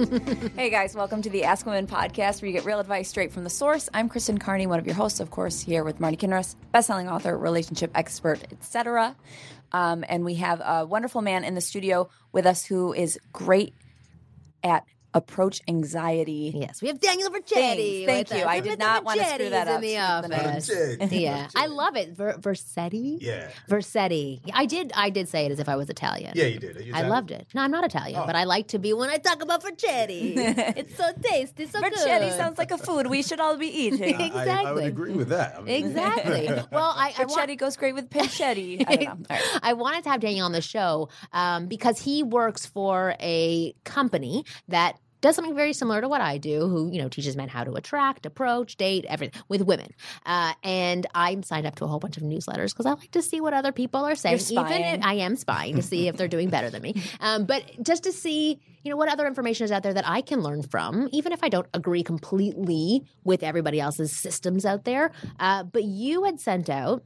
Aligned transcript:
hey 0.56 0.70
guys, 0.70 0.94
welcome 0.94 1.20
to 1.20 1.28
the 1.28 1.44
Ask 1.44 1.66
Women 1.66 1.86
podcast 1.86 2.40
where 2.40 2.46
you 2.46 2.54
get 2.54 2.64
real 2.64 2.80
advice 2.80 3.08
straight 3.08 3.32
from 3.32 3.44
the 3.44 3.50
source. 3.50 3.90
I'm 3.92 4.08
Kristen 4.08 4.38
Carney, 4.38 4.66
one 4.66 4.78
of 4.78 4.86
your 4.86 4.94
hosts, 4.94 5.20
of 5.20 5.30
course, 5.30 5.60
here 5.60 5.84
with 5.84 5.98
Marni 5.98 6.16
Kinrys, 6.18 6.54
best-selling 6.72 7.06
author, 7.06 7.36
relationship 7.36 7.90
expert, 7.94 8.42
etc. 8.50 9.14
Um, 9.72 10.02
and 10.08 10.24
we 10.24 10.36
have 10.36 10.62
a 10.64 10.86
wonderful 10.86 11.20
man 11.20 11.44
in 11.44 11.54
the 11.54 11.60
studio 11.60 12.08
with 12.32 12.46
us 12.46 12.64
who 12.64 12.94
is 12.94 13.18
great 13.34 13.74
at 14.62 14.84
approach 15.14 15.60
anxiety. 15.68 16.52
Yes, 16.54 16.82
we 16.82 16.88
have 16.88 17.00
Daniel 17.00 17.30
Verchetti. 17.30 18.06
Thanks. 18.06 18.30
Thank 18.30 18.42
you. 18.42 18.46
us. 18.46 18.54
I 18.54 18.60
did 18.60 18.78
not 18.78 19.04
want 19.04 19.20
to 19.20 19.26
screw 19.26 19.50
that 19.50 19.68
up. 19.68 19.82
in 19.82 19.90
the 19.90 20.62
Screw 20.62 20.96
office. 20.96 21.12
Yeah, 21.12 21.48
I 21.54 21.66
love 21.66 21.96
it. 21.96 22.16
Ver- 22.16 22.38
Versetti. 22.38 23.18
Yeah. 23.20 23.50
Versetti. 23.68 24.40
I 24.52 24.66
did. 24.66 24.92
I 24.94 25.10
did 25.10 25.28
say 25.28 25.46
it 25.46 25.52
as 25.52 25.58
if 25.58 25.68
I 25.68 25.76
was 25.76 25.90
Italian. 25.90 26.32
Yeah, 26.34 26.46
you 26.46 26.58
did. 26.58 26.76
Are 26.76 26.82
you 26.82 26.94
I 26.94 27.02
loved 27.02 27.30
it. 27.30 27.46
No, 27.54 27.62
I'm 27.62 27.70
not 27.70 27.84
Italian, 27.84 28.20
Oh. 28.22 28.26
but 28.26 28.36
I 28.36 28.44
like 28.44 28.68
to 28.68 28.78
be 28.78 28.92
when 28.92 29.10
I 29.10 29.18
talk 29.18 29.42
about 29.42 29.62
Verchetti. 29.62 30.34
it's 30.76 30.96
so 30.96 31.10
tasty, 31.22 31.66
so 31.66 31.80
Vercetti 31.80 32.20
good. 32.20 32.32
sounds 32.36 32.58
like 32.58 32.70
a 32.70 32.78
food 32.78 33.06
we 33.06 33.22
should 33.22 33.40
all 33.40 33.56
be 33.56 33.66
eating. 33.66 34.02
exactly. 34.20 34.50
I, 34.50 34.62
I, 34.64 34.72
would 34.72 34.84
agree 34.84 35.12
with 35.12 35.28
that. 35.28 35.56
I 35.56 35.62
mean- 35.62 35.86
Exactly. 35.86 36.46
well, 36.72 36.94
I, 36.96 37.14
I 37.18 37.24
want, 37.24 37.58
goes 37.58 37.76
great 37.76 37.94
with 37.94 38.10
pancetta. 38.10 38.84
I 38.86 38.96
don't 38.96 39.20
know. 39.20 39.26
All 39.30 39.36
right. 39.36 39.60
I 39.62 39.72
wanted 39.72 40.04
to 40.04 40.10
have 40.10 40.20
Daniel 40.20 40.46
on 40.46 40.52
the 40.52 40.60
show 40.60 41.08
um, 41.32 41.66
because 41.66 42.00
he 42.00 42.22
works 42.22 42.66
for 42.66 43.14
a 43.20 43.74
company 43.84 44.44
that 44.68 44.99
does 45.20 45.36
something 45.36 45.54
very 45.54 45.72
similar 45.72 46.00
to 46.00 46.08
what 46.08 46.20
I 46.20 46.38
do, 46.38 46.68
who 46.68 46.90
you 46.90 47.00
know 47.00 47.08
teaches 47.08 47.36
men 47.36 47.48
how 47.48 47.64
to 47.64 47.72
attract, 47.74 48.26
approach, 48.26 48.76
date, 48.76 49.04
everything 49.08 49.40
with 49.48 49.62
women. 49.62 49.92
Uh, 50.26 50.54
and 50.62 51.06
I'm 51.14 51.42
signed 51.42 51.66
up 51.66 51.76
to 51.76 51.84
a 51.84 51.88
whole 51.88 51.98
bunch 51.98 52.16
of 52.16 52.22
newsletters 52.22 52.72
because 52.72 52.86
I 52.86 52.92
like 52.92 53.10
to 53.12 53.22
see 53.22 53.40
what 53.40 53.54
other 53.54 53.72
people 53.72 54.04
are 54.04 54.14
saying. 54.14 54.34
Even 54.50 55.00
if 55.00 55.04
I 55.04 55.14
am 55.14 55.36
spying 55.36 55.76
to 55.76 55.82
see 55.82 56.08
if 56.08 56.16
they're 56.16 56.28
doing 56.28 56.50
better 56.50 56.70
than 56.70 56.82
me, 56.82 56.94
um, 57.20 57.44
but 57.44 57.64
just 57.82 58.04
to 58.04 58.12
see 58.12 58.60
you 58.82 58.90
know 58.90 58.96
what 58.96 59.10
other 59.10 59.26
information 59.26 59.64
is 59.64 59.72
out 59.72 59.82
there 59.82 59.94
that 59.94 60.08
I 60.08 60.22
can 60.22 60.40
learn 60.40 60.62
from, 60.62 61.08
even 61.12 61.32
if 61.32 61.44
I 61.44 61.48
don't 61.48 61.68
agree 61.74 62.02
completely 62.02 63.04
with 63.24 63.42
everybody 63.42 63.80
else's 63.80 64.12
systems 64.16 64.64
out 64.64 64.84
there. 64.84 65.12
Uh, 65.38 65.64
but 65.64 65.84
you 65.84 66.24
had 66.24 66.40
sent 66.40 66.70
out 66.70 67.02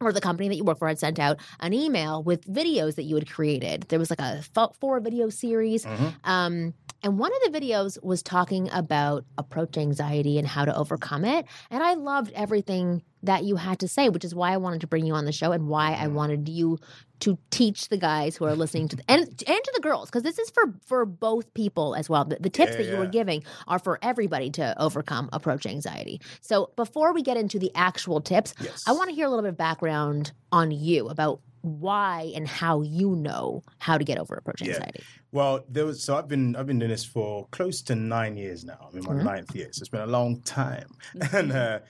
or 0.00 0.12
the 0.12 0.20
company 0.20 0.48
that 0.48 0.56
you 0.56 0.64
work 0.64 0.78
for 0.78 0.88
had 0.88 0.98
sent 0.98 1.18
out 1.18 1.38
an 1.60 1.72
email 1.72 2.22
with 2.22 2.46
videos 2.46 2.96
that 2.96 3.04
you 3.04 3.14
had 3.14 3.30
created. 3.30 3.82
There 3.88 3.98
was 3.98 4.10
like 4.10 4.20
a 4.20 4.42
four 4.78 5.00
video 5.00 5.28
series. 5.30 5.86
Um, 6.24 6.74
and 7.04 7.18
one 7.18 7.30
of 7.32 7.52
the 7.52 7.60
videos 7.60 8.02
was 8.02 8.22
talking 8.22 8.68
about 8.72 9.24
approach 9.38 9.76
anxiety 9.78 10.38
and 10.38 10.48
how 10.48 10.64
to 10.64 10.74
overcome 10.76 11.24
it. 11.24 11.46
And 11.70 11.82
I 11.82 11.94
loved 11.94 12.32
everything 12.34 13.02
that 13.22 13.44
you 13.44 13.56
had 13.56 13.78
to 13.80 13.88
say, 13.88 14.08
which 14.08 14.24
is 14.24 14.34
why 14.34 14.52
I 14.52 14.56
wanted 14.56 14.80
to 14.80 14.86
bring 14.86 15.06
you 15.06 15.14
on 15.14 15.24
the 15.24 15.32
show 15.32 15.52
and 15.52 15.68
why 15.68 15.92
I 15.92 16.08
wanted 16.08 16.48
you 16.48 16.78
to 17.20 17.38
teach 17.50 17.88
the 17.88 17.96
guys 17.96 18.36
who 18.36 18.44
are 18.44 18.54
listening 18.54 18.88
to 18.88 18.96
the, 18.96 19.02
and 19.08 19.20
and 19.22 19.36
to 19.36 19.72
the 19.74 19.80
girls 19.80 20.10
because 20.10 20.22
this 20.24 20.38
is 20.38 20.50
for 20.50 20.74
for 20.84 21.06
both 21.06 21.52
people 21.54 21.94
as 21.94 22.10
well. 22.10 22.24
The, 22.24 22.36
the 22.40 22.50
tips 22.50 22.72
Yeah, 22.72 22.78
that 22.78 22.90
you 22.90 22.96
were 22.96 23.06
giving 23.06 23.44
are 23.68 23.78
for 23.78 23.98
everybody 24.02 24.50
to 24.50 24.74
overcome 24.82 25.28
approach 25.32 25.64
anxiety. 25.66 26.20
So 26.40 26.70
before 26.76 27.12
we 27.14 27.22
get 27.22 27.36
into 27.36 27.58
the 27.58 27.70
actual 27.74 28.20
tips, 28.20 28.54
Yes. 28.60 28.84
I 28.86 28.92
want 28.92 29.10
to 29.10 29.14
hear 29.14 29.26
a 29.26 29.30
little 29.30 29.42
bit 29.42 29.50
of 29.50 29.56
background 29.56 30.32
on 30.52 30.70
you 30.70 31.08
about 31.08 31.40
why 31.64 32.30
and 32.36 32.46
how 32.46 32.82
you 32.82 33.16
know 33.16 33.62
how 33.78 33.96
to 33.98 34.04
get 34.04 34.18
over 34.18 34.34
approach 34.34 34.60
Yeah. 34.62 34.74
anxiety. 34.74 35.02
Well, 35.32 35.64
there 35.68 35.86
was 35.86 36.02
so 36.02 36.16
I've 36.16 36.28
been 36.28 36.54
I've 36.56 36.66
been 36.66 36.78
doing 36.78 36.90
this 36.90 37.04
for 37.04 37.46
close 37.50 37.82
to 37.82 37.94
nine 37.94 38.36
years 38.36 38.64
now. 38.64 38.88
I'm 38.92 38.98
in 38.98 39.04
my 39.04 39.14
Mhm. 39.14 39.24
ninth 39.24 39.54
year, 39.56 39.68
so 39.72 39.80
it's 39.82 39.88
been 39.88 40.02
a 40.02 40.06
long 40.06 40.40
time. 40.42 40.88
And 41.32 41.52
uh, 41.52 41.80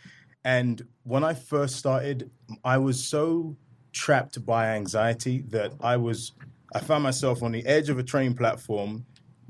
and 0.44 0.86
when 1.02 1.24
I 1.24 1.34
first 1.34 1.76
started, 1.76 2.30
I 2.64 2.78
was 2.78 3.02
so 3.02 3.56
trapped 3.92 4.44
by 4.46 4.68
anxiety 4.74 5.42
that 5.48 5.72
I 5.80 5.96
was 5.96 6.32
I 6.74 6.80
found 6.80 7.02
myself 7.02 7.42
on 7.42 7.52
the 7.52 7.64
edge 7.66 7.88
of 7.88 7.98
a 7.98 8.02
train 8.02 8.34
platform, 8.34 9.04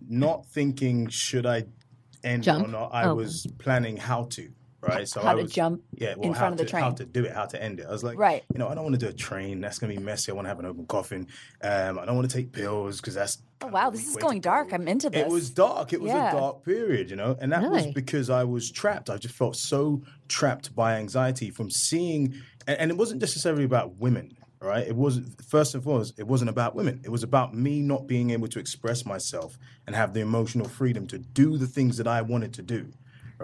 not 0.09 0.47
thinking 0.47 1.09
should 1.09 1.47
I 1.47 1.65
end 2.23 2.45
Jump? 2.45 2.65
or 2.67 2.69
not. 2.71 2.91
I 2.95 3.07
Oh. 3.09 3.15
was 3.15 3.47
planning 3.59 3.97
how 3.97 4.25
to. 4.37 4.51
Right, 4.87 5.09
so 5.09 5.21
How 5.21 5.31
I 5.31 5.34
to 5.37 5.43
was, 5.43 5.53
jump 5.53 5.83
yeah, 5.93 6.15
well, 6.17 6.28
in 6.28 6.34
front 6.34 6.53
of 6.53 6.59
the 6.59 6.65
to- 6.67 6.77
How 6.77 6.83
train. 6.91 6.95
to 6.97 7.05
do 7.06 7.25
it, 7.25 7.33
how 7.33 7.47
to 7.47 7.62
end 7.62 7.81
it. 7.81 7.87
I 7.89 7.91
was 7.93 8.05
like, 8.05 8.19
Right. 8.19 8.43
you 8.53 8.59
know, 8.59 8.69
I 8.69 8.75
don't 8.75 8.84
want 8.84 8.95
to 8.99 9.05
do 9.05 9.09
a 9.09 9.12
train. 9.12 9.61
That's 9.61 9.78
going 9.78 9.93
to 9.93 9.99
be 9.99 10.05
messy. 10.05 10.31
I 10.31 10.34
want 10.34 10.45
to 10.45 10.49
have 10.50 10.59
an 10.59 10.67
open 10.67 10.87
coffin. 10.87 11.27
Um, 11.62 11.99
I 11.99 12.05
don't 12.05 12.17
want 12.17 12.28
to 12.31 12.37
take 12.37 12.53
pills 12.53 13.00
because 13.00 13.15
that's. 13.15 13.39
Oh, 13.62 13.69
wow, 13.69 13.89
this 13.91 14.06
is 14.06 14.17
going 14.17 14.41
to 14.43 14.47
go. 14.47 14.50
dark. 14.50 14.72
I'm 14.72 14.87
into 14.89 15.09
this. 15.11 15.21
It 15.22 15.28
was 15.28 15.50
dark. 15.50 15.93
It 15.93 16.00
was 16.03 16.11
Yeah. 16.11 16.31
a 16.31 16.33
dark 16.39 16.65
period, 16.65 17.09
you 17.11 17.17
know, 17.17 17.37
and 17.41 17.50
that 17.53 17.71
was 17.71 17.87
because 17.89 18.28
I 18.31 18.45
was 18.45 18.71
trapped. 18.71 19.09
I 19.11 19.17
just 19.17 19.34
felt 19.34 19.56
so 19.56 20.03
trapped 20.28 20.75
by 20.75 20.95
anxiety 20.97 21.51
from 21.51 21.71
seeing, 21.71 22.34
and, 22.66 22.78
and 22.78 22.91
it 22.91 22.97
wasn't 22.99 23.21
necessarily 23.22 23.65
about 23.65 23.97
women, 23.97 24.37
right? 24.61 24.87
It 24.87 24.97
wasn't 24.97 25.43
first 25.45 25.75
and 25.75 25.83
foremost. 25.83 26.19
It 26.19 26.27
wasn't 26.27 26.51
about 26.51 26.75
women. 26.75 27.01
It 27.05 27.11
was 27.11 27.22
about 27.22 27.55
me 27.55 27.81
not 27.81 28.06
being 28.06 28.31
able 28.31 28.49
to 28.49 28.59
express 28.59 29.06
myself 29.06 29.59
and 29.87 29.97
have 29.97 30.12
the 30.12 30.21
emotional 30.21 30.69
freedom 30.69 31.06
to 31.06 31.19
do 31.19 31.56
the 31.56 31.66
things 31.66 31.97
that 31.97 32.06
I 32.06 32.21
wanted 32.22 32.53
to 32.55 32.62
do, 32.62 32.93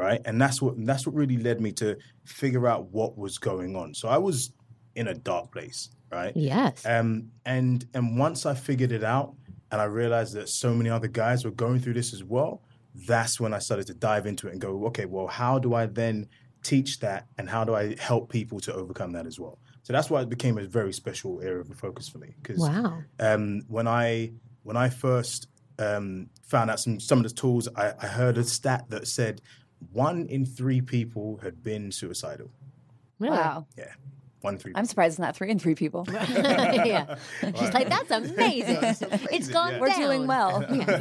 right? 0.01 0.21
And 0.25 0.41
that's 0.41 0.63
what 0.63 0.75
that's 0.87 1.07
what 1.07 1.15
really 1.15 1.37
led 1.37 1.61
me 1.61 1.73
to 1.73 1.97
figure 2.25 2.67
out 2.67 2.91
what 2.91 3.19
was 3.19 3.39
going 3.39 3.77
on. 3.77 3.95
So 3.95 4.09
I 4.09 4.19
was 4.19 4.53
in 4.95 5.09
a 5.09 5.15
dark 5.15 5.53
place, 5.53 5.91
right? 6.11 6.33
Yes. 6.35 6.85
Um, 6.87 7.31
and 7.45 7.85
and 7.95 8.19
once 8.19 8.47
I 8.47 8.55
figured 8.55 8.93
it 8.93 9.05
out, 9.05 9.35
and 9.71 9.81
I 9.81 9.85
realized 9.85 10.35
that 10.35 10.49
so 10.49 10.75
many 10.75 10.91
other 10.91 11.09
guys 11.09 11.45
were 11.45 11.51
going 11.53 11.81
through 11.81 11.95
this 11.95 12.13
as 12.13 12.25
well, 12.25 12.63
that's 13.07 13.39
when 13.39 13.55
I 13.55 13.59
started 13.59 13.87
to 13.89 13.95
dive 13.95 14.27
into 14.27 14.49
it 14.49 14.53
and 14.53 14.61
go, 14.61 14.87
okay, 14.87 15.05
well, 15.05 15.27
how 15.27 15.59
do 15.59 15.75
I 15.75 15.87
then 15.87 16.29
teach 16.63 16.99
that, 17.01 17.27
and 17.39 17.49
how 17.49 17.65
do 17.65 17.75
I 17.75 17.97
help 17.99 18.31
people 18.31 18.61
to 18.61 18.75
overcome 18.75 19.13
that 19.13 19.27
as 19.27 19.39
well? 19.39 19.59
So 19.83 19.93
that's 19.93 20.11
why 20.11 20.21
it 20.23 20.29
became 20.29 20.59
a 20.59 20.67
very 20.67 20.93
special 20.93 21.41
area 21.43 21.61
of 21.61 21.69
focus 21.79 22.09
for 22.09 22.19
me. 22.19 22.35
Because 22.43 22.61
wow. 22.61 23.03
um, 23.19 23.63
when 23.69 23.89
I 23.89 24.33
when 24.63 24.77
I 24.77 24.89
first 24.89 25.49
um, 25.79 26.29
found 26.47 26.71
out 26.71 26.81
some 26.81 27.01
some 27.01 27.19
of 27.19 27.25
the 27.25 27.35
tools, 27.35 27.69
I, 27.77 27.93
I 28.01 28.07
heard 28.07 28.39
a 28.39 28.45
stat 28.45 28.87
that 28.91 29.09
said 29.09 29.41
one 29.93 30.27
in 30.27 30.45
three 30.47 30.81
people 30.81 31.39
had 31.43 31.63
been 31.63 31.91
suicidal. 31.93 32.51
Really? 33.19 33.37
Wow. 33.37 33.67
Yeah, 33.77 33.93
one 34.41 34.55
in 34.55 34.61
three. 34.61 34.73
I'm 34.75 34.87
surprised 34.87 35.13
it's 35.15 35.19
not 35.19 35.37
three 35.37 35.51
and 35.51 35.61
three 35.61 35.75
people. 35.75 36.07
yeah. 36.13 37.17
She's 37.43 37.73
like, 37.75 37.89
that's 37.89 38.11
amazing. 38.11 38.79
it's 38.83 39.03
amazing, 39.03 39.53
gone 39.53 39.73
yeah. 39.75 39.81
We're 39.81 39.95
doing 39.95 40.27
well. 40.27 40.65
Yeah. 40.71 40.93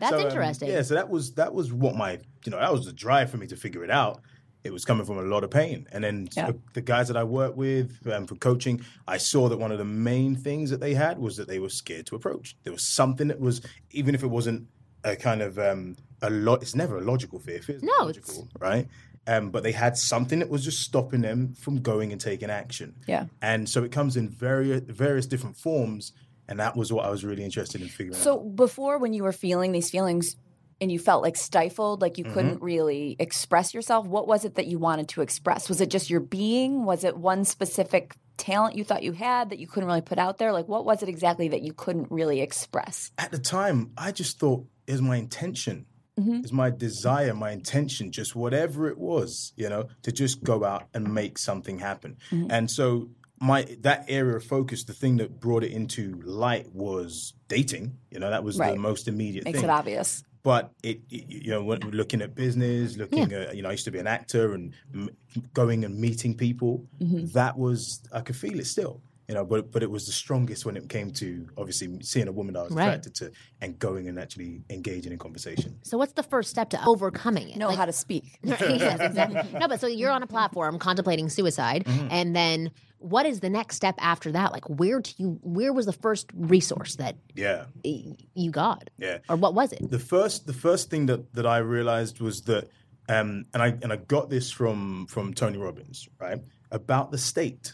That's 0.00 0.10
So, 0.10 0.20
um, 0.20 0.26
interesting. 0.26 0.68
yeah, 0.70 0.82
so 0.82 0.94
that 0.94 1.08
was 1.08 1.32
that 1.34 1.52
was 1.54 1.72
what 1.72 1.94
my 1.96 2.18
you 2.44 2.50
know 2.50 2.58
that 2.58 2.72
was 2.72 2.86
the 2.86 2.92
drive 2.92 3.30
for 3.30 3.36
me 3.36 3.46
to 3.48 3.56
figure 3.56 3.84
it 3.84 3.90
out. 3.90 4.20
It 4.64 4.72
was 4.72 4.84
coming 4.84 5.06
from 5.06 5.18
a 5.18 5.22
lot 5.22 5.44
of 5.44 5.50
pain, 5.50 5.86
and 5.92 6.02
then 6.02 6.28
Yeah. 6.36 6.46
the, 6.50 6.58
the 6.72 6.80
guys 6.80 7.06
that 7.06 7.16
I 7.16 7.22
worked 7.22 7.56
with 7.56 8.04
um, 8.12 8.26
for 8.26 8.34
coaching, 8.34 8.80
I 9.06 9.16
saw 9.18 9.48
that 9.48 9.58
one 9.58 9.70
of 9.70 9.78
the 9.78 9.84
main 9.84 10.34
things 10.34 10.70
that 10.70 10.80
they 10.80 10.94
had 10.94 11.20
was 11.20 11.36
that 11.36 11.46
they 11.46 11.60
were 11.60 11.68
scared 11.68 12.06
to 12.06 12.16
approach. 12.16 12.56
There 12.64 12.72
was 12.72 12.82
something 12.82 13.28
that 13.28 13.38
was 13.38 13.60
even 13.92 14.16
if 14.16 14.24
it 14.24 14.26
wasn't 14.26 14.66
a 15.04 15.14
kind 15.14 15.40
of 15.40 15.56
um, 15.60 15.96
a 16.22 16.30
lot. 16.30 16.62
It's 16.62 16.74
never 16.74 16.98
a 16.98 17.00
logical 17.02 17.38
fear. 17.38 17.60
Fear 17.60 17.76
is 17.76 17.82
No, 17.82 18.08
it's- 18.08 18.28
logical, 18.36 18.48
right? 18.58 18.88
Um, 19.28 19.50
but 19.50 19.62
they 19.64 19.72
had 19.72 19.96
something 19.96 20.38
that 20.38 20.48
was 20.48 20.64
just 20.64 20.80
stopping 20.82 21.20
them 21.22 21.54
from 21.54 21.80
going 21.82 22.12
and 22.12 22.20
taking 22.20 22.48
action. 22.50 22.94
Yeah. 23.08 23.26
and 23.42 23.68
so 23.68 23.82
it 23.82 23.90
comes 23.92 24.16
in 24.16 24.28
various 24.28 24.82
various 24.86 25.26
different 25.26 25.56
forms, 25.56 26.12
and 26.48 26.60
that 26.60 26.76
was 26.76 26.92
what 26.92 27.04
I 27.04 27.10
was 27.10 27.24
really 27.24 27.42
interested 27.44 27.80
in 27.82 27.88
figuring 27.88 28.14
out. 28.16 28.22
So 28.22 28.38
before, 28.38 28.98
when 28.98 29.12
you 29.12 29.24
were 29.24 29.32
feeling 29.32 29.72
these 29.72 29.90
feelings 29.90 30.36
and 30.80 30.92
you 30.92 30.98
felt 31.00 31.22
like 31.24 31.36
stifled, 31.36 32.02
like 32.02 32.18
you 32.18 32.24
Mm-hmm. 32.24 32.34
couldn't 32.34 32.62
really 32.62 33.16
express 33.18 33.74
yourself, 33.74 34.06
what 34.06 34.28
was 34.28 34.44
it 34.44 34.54
that 34.56 34.66
you 34.66 34.78
wanted 34.78 35.08
to 35.08 35.22
express? 35.22 35.68
Was 35.68 35.80
it 35.80 35.90
just 35.90 36.08
your 36.08 36.20
being? 36.20 36.84
Was 36.84 37.02
it 37.02 37.16
one 37.16 37.44
specific 37.44 38.14
talent 38.36 38.76
you 38.76 38.84
thought 38.84 39.02
you 39.02 39.12
had 39.12 39.50
that 39.50 39.58
you 39.58 39.66
couldn't 39.66 39.88
really 39.88 40.02
put 40.02 40.18
out 40.18 40.38
there? 40.38 40.52
Like, 40.52 40.68
what 40.68 40.84
was 40.84 41.02
it 41.02 41.08
exactly 41.08 41.48
that 41.48 41.62
you 41.62 41.72
couldn't 41.72 42.12
really 42.12 42.40
express? 42.42 43.10
at 43.18 43.32
the 43.32 43.38
time, 43.40 43.90
I 43.98 44.12
just 44.12 44.38
thought 44.38 44.66
it 44.86 44.92
was 44.92 45.02
my 45.02 45.16
intention. 45.16 45.86
Mm-hmm. 46.18 46.36
It's 46.44 46.52
my 46.52 46.70
desire, 46.70 47.34
my 47.34 47.50
intention, 47.50 48.10
just 48.10 48.34
whatever 48.34 48.88
it 48.88 48.98
was, 48.98 49.52
you 49.56 49.68
know, 49.68 49.88
to 50.02 50.12
just 50.12 50.42
go 50.42 50.64
out 50.64 50.84
and 50.94 51.12
make 51.12 51.36
something 51.38 51.78
happen. 51.78 52.16
Mm-hmm. 52.30 52.50
And 52.50 52.70
so 52.70 53.10
my 53.38 53.64
that 53.80 54.06
area 54.08 54.36
of 54.36 54.44
focus, 54.44 54.84
the 54.84 54.94
thing 54.94 55.18
that 55.18 55.40
brought 55.40 55.62
it 55.62 55.72
into 55.72 56.14
light 56.24 56.72
was 56.72 57.34
dating. 57.48 57.98
You 58.10 58.18
know, 58.20 58.30
that 58.30 58.44
was 58.44 58.56
the 58.56 58.76
most 58.76 59.08
immediate 59.08 59.44
Makes 59.44 59.58
thing. 59.60 59.66
Makes 59.66 59.74
it 59.74 59.78
obvious. 59.78 60.24
But 60.42 60.72
it, 60.82 61.00
it- 61.10 61.28
you 61.28 61.50
know, 61.50 61.62
when 61.62 61.80
looking 61.80 62.22
at 62.22 62.34
business, 62.34 62.96
looking 62.96 63.30
at, 63.32 63.54
you 63.54 63.62
know, 63.62 63.68
I 63.68 63.72
used 63.72 63.84
to 63.84 63.90
be 63.90 63.98
an 63.98 64.06
actor 64.06 64.54
and 64.54 64.72
m- 64.94 65.10
going 65.52 65.84
and 65.84 65.98
meeting 65.98 66.34
people. 66.34 66.86
Mm-hmm. 67.00 67.26
That 67.32 67.58
was, 67.58 68.00
I 68.12 68.20
could 68.20 68.36
feel 68.36 68.58
it 68.58 68.66
still, 68.66 69.02
you 69.28 69.34
know, 69.34 69.44
but 69.44 69.72
but 69.72 69.82
it 69.82 69.90
was 69.90 70.06
the 70.06 70.12
strongest 70.12 70.64
when 70.64 70.76
it 70.76 70.88
came 70.88 71.10
to 71.12 71.48
obviously 71.58 71.98
seeing 72.02 72.28
a 72.28 72.32
woman 72.32 72.54
that 72.54 72.60
I 72.60 72.62
was 72.64 72.72
Right. 72.72 72.84
attracted 72.86 73.14
to 73.16 73.32
and 73.60 73.78
going 73.78 74.08
and 74.08 74.18
actually 74.18 74.62
engaging 74.70 75.12
in 75.12 75.18
conversation. 75.18 75.78
So 75.82 75.98
what's 75.98 76.12
the 76.12 76.22
first 76.22 76.50
step 76.50 76.70
to 76.70 76.84
overcoming 76.86 77.48
it? 77.50 77.56
Know 77.56 77.68
Like- 77.68 77.76
how 77.78 77.86
to 77.86 77.92
speak. 77.92 78.38
yes, 78.44 79.00
exactly. 79.00 79.42
No, 79.60 79.66
but 79.68 79.80
so 79.80 79.86
you're 79.88 80.10
on 80.12 80.22
a 80.22 80.26
platform 80.26 80.78
contemplating 80.78 81.28
suicide, 81.28 81.84
Mm-hmm. 81.84 82.08
and 82.10 82.36
then 82.36 82.70
what 82.98 83.26
is 83.26 83.40
the 83.40 83.50
next 83.50 83.76
step 83.76 83.94
after 83.98 84.32
that? 84.32 84.52
Like, 84.52 84.64
where 84.70 85.00
do 85.00 85.10
you? 85.18 85.38
Where 85.42 85.72
was 85.72 85.84
the 85.86 85.92
first 85.92 86.26
resource 86.34 86.96
that 86.96 87.16
Yeah. 87.34 87.66
you 87.82 88.50
got? 88.50 88.90
Yeah. 88.98 89.18
Or 89.28 89.36
what 89.36 89.54
was 89.54 89.72
it? 89.72 89.90
the 89.90 89.98
first 89.98 90.46
the 90.46 90.52
first 90.54 90.88
thing 90.90 91.06
that 91.06 91.32
that 91.34 91.46
I 91.46 91.58
realized 91.58 92.20
was 92.20 92.42
that 92.42 92.68
um 93.08 93.44
and 93.52 93.62
I 93.62 93.68
and 93.82 93.92
I 93.92 93.96
got 93.96 94.30
this 94.30 94.50
from 94.50 95.06
from 95.08 95.34
Tony 95.34 95.58
Robbins, 95.58 96.08
right? 96.20 96.40
About 96.70 97.10
the 97.10 97.18
state. 97.18 97.72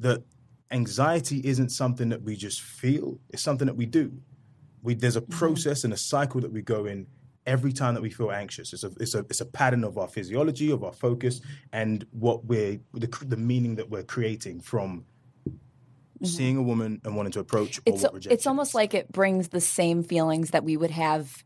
That 0.00 0.22
anxiety 0.74 1.40
isn't 1.44 1.70
something 1.70 2.08
that 2.10 2.22
we 2.22 2.36
just 2.36 2.60
feel, 2.60 3.18
it's 3.30 3.42
something 3.42 3.66
that 3.66 3.76
we 3.76 3.86
do. 3.86 4.12
We 4.82 4.94
there's 4.94 5.16
a 5.16 5.22
mm-hmm. 5.22 5.38
process 5.38 5.84
and 5.84 5.92
a 5.92 5.96
cycle 5.96 6.40
that 6.40 6.52
we 6.52 6.60
go 6.60 6.84
in 6.84 7.06
every 7.46 7.72
time 7.72 7.94
that 7.94 8.02
we 8.02 8.10
feel 8.10 8.30
anxious. 8.30 8.72
It's 8.72 8.84
a 8.84 8.90
it's 9.00 9.14
a 9.14 9.20
it's 9.30 9.40
a 9.40 9.46
pattern 9.46 9.84
of 9.84 9.96
our 9.96 10.08
physiology, 10.08 10.70
of 10.70 10.82
our 10.82 10.92
focus 10.92 11.40
and 11.72 12.04
what 12.10 12.44
we're 12.44 12.80
the 12.92 13.08
the 13.26 13.36
meaning 13.36 13.76
that 13.76 13.88
we're 13.88 14.02
creating 14.02 14.60
from 14.60 15.04
mm-hmm. 15.46 16.26
seeing 16.26 16.56
a 16.56 16.62
woman 16.62 17.00
and 17.04 17.16
wanting 17.16 17.32
to 17.32 17.40
approach 17.40 17.78
or 17.78 17.82
It's 17.86 18.26
it's 18.26 18.46
almost 18.46 18.74
like 18.74 18.92
it 18.94 19.10
brings 19.12 19.48
the 19.48 19.60
same 19.60 20.02
feelings 20.02 20.50
that 20.50 20.64
we 20.64 20.76
would 20.76 20.90
have 20.90 21.44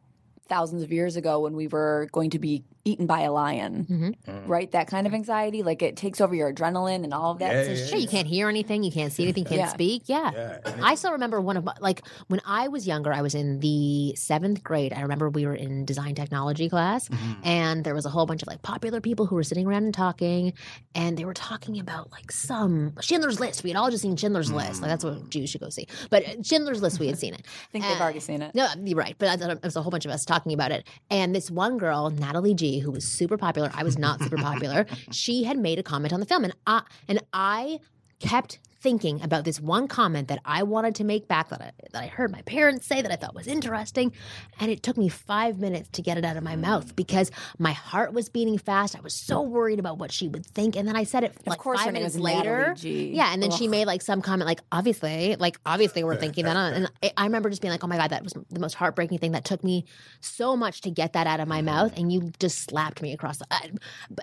thousands 0.49 0.83
of 0.83 0.91
years 0.91 1.17
ago 1.17 1.41
when 1.41 1.55
we 1.55 1.69
were 1.69 2.09
going 2.13 2.31
to 2.31 2.39
be 2.39 2.65
eaten 2.89 3.07
by 3.07 3.21
a 3.21 3.33
lion, 3.33 3.87
Mm-hmm. 3.89 4.47
right? 4.51 4.71
That 4.73 4.89
kind 4.89 5.07
of 5.07 5.15
anxiety, 5.15 5.63
like 5.63 5.83
it 5.83 5.97
takes 5.97 6.21
over 6.21 6.35
your 6.35 6.53
adrenaline 6.53 7.05
and 7.05 7.13
all 7.15 7.33
of 7.33 7.39
that. 7.41 7.53
Yeah, 7.53 7.63
So 7.65 7.71
yeah, 7.71 7.77
it's 7.77 7.89
Sure, 7.91 7.99
you 7.99 8.09
can't 8.09 8.27
hear 8.27 8.49
anything, 8.49 8.83
you 8.83 8.91
can't 8.93 9.13
see 9.13 9.23
anything, 9.25 9.45
you 9.45 9.49
can't 9.49 9.61
Yeah. 9.61 9.69
speak. 9.69 10.03
Yeah. 10.07 10.31
Yeah, 10.35 10.59
I 10.83 10.95
still 10.95 11.13
remember 11.13 11.41
one 11.41 11.57
of 11.57 11.65
my, 11.65 11.75
like 11.81 12.03
when 12.29 12.41
I 12.47 12.69
was 12.69 12.87
younger, 12.87 13.13
I 13.13 13.23
was 13.23 13.35
in 13.35 13.61
the 13.61 14.15
seventh 14.17 14.63
grade. 14.65 14.93
I 14.93 15.03
remember 15.03 15.29
we 15.31 15.47
were 15.47 15.55
in 15.55 15.85
design 15.85 16.15
technology 16.15 16.69
class, 16.69 17.09
Mm-hmm. 17.09 17.33
and 17.45 17.85
there 17.85 17.95
was 17.95 18.07
a 18.07 18.11
whole 18.11 18.27
bunch 18.27 18.43
of 18.43 18.49
like 18.49 18.63
popular 18.63 19.01
people 19.01 19.27
who 19.27 19.35
were 19.37 19.43
sitting 19.45 19.67
around 19.67 19.85
and 19.85 19.95
talking, 19.95 20.53
and 20.95 21.17
they 21.17 21.25
were 21.25 21.35
talking 21.35 21.79
about 21.79 22.11
like 22.11 22.33
some 22.33 22.95
Schindler's 23.01 23.41
List. 23.41 23.63
We 23.63 23.71
had 23.71 23.77
all 23.77 23.91
just 23.91 24.03
seen 24.03 24.17
Schindler's 24.17 24.51
List. 24.51 24.81
Like 24.83 24.91
that's 24.91 25.05
Mm. 25.05 25.21
what 25.21 25.31
Jews 25.31 25.51
should 25.51 25.61
go 25.61 25.69
see. 25.69 25.87
But 26.11 26.27
uh, 26.27 26.43
Schindler's 26.43 26.83
List, 26.83 26.99
we 27.01 27.07
had 27.07 27.19
seen 27.19 27.35
it. 27.35 27.43
I 27.47 27.67
think 27.73 27.85
they've 27.85 27.97
Uh, 28.01 28.03
already 28.03 28.21
seen 28.21 28.43
it. 28.43 28.55
No, 28.55 28.67
you're 28.83 28.97
right. 28.99 29.15
But 29.19 29.29
I 29.29 29.37
thought 29.37 29.51
it 29.51 29.63
was 29.63 29.77
a 29.77 29.83
whole 29.83 29.91
bunch 29.91 30.05
of 30.07 30.11
us 30.11 30.25
talking 30.25 30.53
about 30.53 30.71
it. 30.73 30.87
And 31.11 31.35
this 31.35 31.51
one 31.51 31.79
girl, 31.79 32.11
Natalie 32.11 32.55
G, 32.55 32.78
who 32.81 32.91
was 32.91 33.05
super 33.05 33.37
popular, 33.37 33.71
I 33.75 33.83
was 33.85 33.99
not 33.99 34.21
super 34.23 34.37
popular. 34.37 34.87
She 35.11 35.45
had 35.45 35.59
made 35.59 35.79
a 35.79 35.83
comment 35.83 36.13
on 36.13 36.21
the 36.21 36.27
film, 36.27 36.45
and 36.45 36.55
I 36.67 36.83
and 37.09 37.21
I 37.33 37.81
kept 38.21 38.59
thinking 38.81 39.23
about 39.23 39.45
this 39.45 39.61
one 39.61 39.89
comment 39.89 40.29
that 40.29 40.41
I 40.45 40.63
wanted 40.63 40.95
to 40.97 41.05
make 41.05 41.27
back 41.29 41.49
that 41.51 41.61
I, 41.61 41.73
that 41.93 42.03
I 42.03 42.07
heard 42.07 42.31
my 42.31 42.43
parents 42.43 42.87
say 42.87 43.03
that 43.03 43.11
I 43.11 43.17
thought 43.17 43.35
was 43.35 43.47
interesting, 43.47 44.13
and 44.61 44.71
it 44.71 44.83
took 44.83 44.97
me 44.97 45.09
five 45.09 45.59
minutes 45.59 45.89
to 45.93 46.03
get 46.03 46.17
it 46.19 46.25
out 46.25 46.37
of 46.37 46.43
my 46.45 46.57
mouth 46.57 46.95
because 46.97 47.31
my 47.59 47.73
heart 47.73 48.13
was 48.13 48.29
beating 48.29 48.59
fast. 48.59 48.97
I 48.97 49.01
was 49.01 49.15
so 49.15 49.43
worried 49.43 49.79
about 49.79 49.99
what 49.99 50.13
she 50.13 50.29
would 50.29 50.47
think, 50.47 50.77
and 50.77 50.87
then 50.87 50.97
I 50.97 51.05
said 51.05 51.25
it 51.25 51.33
like 51.47 51.59
five 51.79 51.93
minutes 51.93 52.15
later. 52.23 52.75
Yeah, 53.15 53.33
and 53.33 53.43
then 53.43 53.51
she 53.59 53.69
made 53.69 53.87
like 53.87 54.03
some 54.03 54.23
comment 54.23 54.47
like 54.47 54.61
obviously, 54.71 55.37
like 55.37 55.59
obviously 55.67 56.05
we're 56.05 56.17
thinking 56.17 56.45
that, 56.45 56.57
on. 56.57 56.73
and 56.75 56.91
I- 57.17 57.25
remember 57.29 57.51
just 57.51 57.61
being 57.61 57.73
like, 57.73 57.85
oh 57.85 57.89
my 57.89 57.97
god, 57.97 58.11
that 58.11 58.23
was 58.23 58.33
the 58.51 58.61
most 58.61 58.75
heartbreaking 58.75 59.19
thing. 59.19 59.33
That 59.33 59.45
took 59.45 59.63
me 59.63 59.85
so 60.21 60.57
much 60.57 60.81
to 60.83 60.91
get 60.91 61.13
that 61.15 61.27
out 61.27 61.41
of 61.41 61.49
my 61.49 61.63
mouth, 61.63 61.93
and 61.97 62.13
you 62.13 62.33
just 62.39 62.59
slapped 62.71 63.03
me 63.03 63.13
across 63.13 63.39
the. 63.39 63.47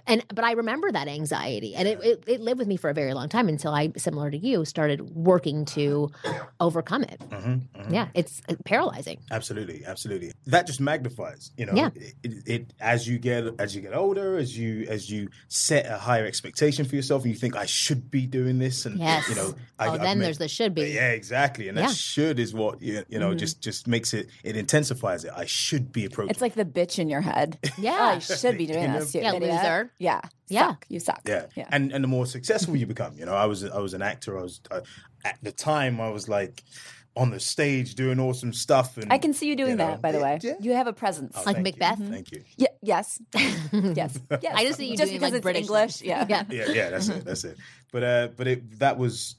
And 0.08 0.24
but 0.34 0.44
I 0.44 0.54
remember 0.54 0.92
that 0.92 1.08
anxiety, 1.08 1.76
and 1.76 1.88
it, 1.88 2.00
it 2.04 2.24
it 2.28 2.42
lived 2.42 2.60
with 2.60 2.68
me 2.68 2.78
for 2.78 2.90
a 2.90 2.94
very 2.94 3.14
long 3.14 3.30
time 3.30 3.48
until 3.50 3.74
I, 3.74 3.92
similar 3.98 4.32
to 4.32 4.38
you, 4.38 4.45
started 4.66 5.02
working 5.16 5.66
to 5.66 6.12
overcome 6.60 7.04
it. 7.04 7.20
Mm-hmm, 7.30 7.94
Yeah, 7.94 8.08
it's 8.14 8.42
uh, 8.50 8.54
paralyzing. 8.66 9.20
Absolutely, 9.32 9.84
absolutely. 9.86 10.32
That 10.48 10.68
just 10.68 10.80
magnifies, 10.80 11.52
you 11.58 11.66
know. 11.66 11.74
Yeah. 11.74 11.90
It, 11.96 12.14
it, 12.24 12.34
it 12.48 12.74
as 12.80 13.08
you 13.08 13.18
get 13.18 13.46
as 13.60 13.76
you 13.76 13.82
get 13.82 13.94
older, 13.96 14.38
as 14.38 14.58
you 14.58 14.86
as 14.90 15.10
you 15.10 15.30
set 15.48 15.86
a 15.86 15.98
higher 15.98 16.26
expectation 16.26 16.86
for 16.86 16.96
yourself, 16.96 17.24
and 17.24 17.32
you 17.34 17.38
think 17.40 17.56
I 17.56 17.66
should 17.66 18.10
be 18.12 18.26
doing 18.28 18.60
this, 18.60 18.86
and 18.86 19.00
Yes. 19.00 19.28
you 19.30 19.36
know. 19.36 19.54
I, 19.78 19.88
oh, 19.88 19.92
I've 19.94 20.02
then 20.02 20.20
made- 20.20 20.26
there's 20.26 20.38
the 20.38 20.48
should 20.48 20.74
be. 20.74 20.92
Yeah, 20.92 21.12
exactly, 21.12 21.68
and 21.68 21.78
that 21.78 21.82
Yeah. 21.90 21.94
should 21.94 22.40
is 22.40 22.54
what 22.54 22.82
you, 22.82 23.04
you 23.10 23.20
know 23.20 23.34
just 23.34 23.62
just 23.62 23.88
makes 23.88 24.14
it 24.14 24.28
it 24.44 24.56
intensifies 24.56 25.24
it. 25.26 25.32
I 25.36 25.46
should 25.46 25.92
be 25.92 26.06
approaching. 26.06 26.30
It's 26.32 26.42
like 26.42 26.54
the 26.56 26.66
bitch 26.66 27.00
in 27.00 27.10
your 27.10 27.22
head. 27.22 27.58
Yeah. 27.78 27.98
Oh, 28.00 28.14
you 28.16 28.22
should 28.22 28.58
be 28.58 28.66
doing 28.68 28.84
You 28.84 28.88
know? 28.88 29.00
this. 29.00 29.14
You 29.14 29.22
Yeah, 29.22 29.34
idiot. 29.36 29.52
loser. 29.52 29.92
Yeah. 30.00 30.22
Yeah. 30.48 30.68
Suck. 30.70 30.86
You 30.90 31.00
suck. 31.00 31.22
Yeah. 31.28 31.46
Yeah. 31.56 31.68
And 31.72 31.92
and 31.92 32.04
the 32.04 32.08
more 32.08 32.26
successful 32.26 32.76
you 32.76 32.86
become, 32.86 33.18
you 33.18 33.26
know, 33.26 33.34
I 33.34 33.46
was 33.46 33.64
I 33.66 33.80
was 33.80 33.94
an 33.94 34.02
actor. 34.02 34.35
I 34.38 34.42
was 34.44 34.62
uh, 34.72 34.82
at 35.24 35.38
the 35.42 35.52
time 35.52 36.00
I 36.02 36.10
was 36.10 36.28
like 36.30 36.64
on 37.18 37.30
the 37.32 37.40
stage 37.40 37.96
doing 37.96 38.20
awesome 38.20 38.52
stuff. 38.52 38.98
And 38.98 39.12
I 39.12 39.18
can 39.18 39.34
see 39.34 39.48
you 39.48 39.56
doing 39.56 39.78
know, 39.78 39.88
that, 39.88 40.02
by 40.02 40.12
the 40.12 40.20
way. 40.20 40.38
yeah. 40.42 40.56
You 40.60 40.74
have 40.74 40.88
a 40.88 40.94
presence. 40.94 41.34
Oh, 41.38 41.44
Like 41.46 41.56
thank 41.56 41.68
you. 41.68 41.74
Macbeth? 41.80 42.10
Thank 42.10 42.32
you. 42.34 42.44
Yeah, 42.58 42.68
yes. 42.82 43.22
yes. 43.34 44.20
Yes. 44.42 44.54
I 44.54 44.66
just 44.66 44.78
see 44.80 44.90
you 44.92 44.98
just 44.98 45.12
doing, 45.12 45.20
because 45.20 45.22
like, 45.22 45.34
it's 45.34 45.44
British 45.44 45.62
English. 45.62 46.02
Yeah. 46.02 46.26
Yeah. 46.28 46.44
Yeah, 46.50 46.70
yeah, 46.72 46.90
that's 46.90 47.08
it. 47.10 47.24
That's 47.26 47.44
it. 47.46 47.58
But 47.92 48.04
uh, 48.04 48.28
but 48.36 48.48
it 48.48 48.80
that 48.80 48.98
was 48.98 49.36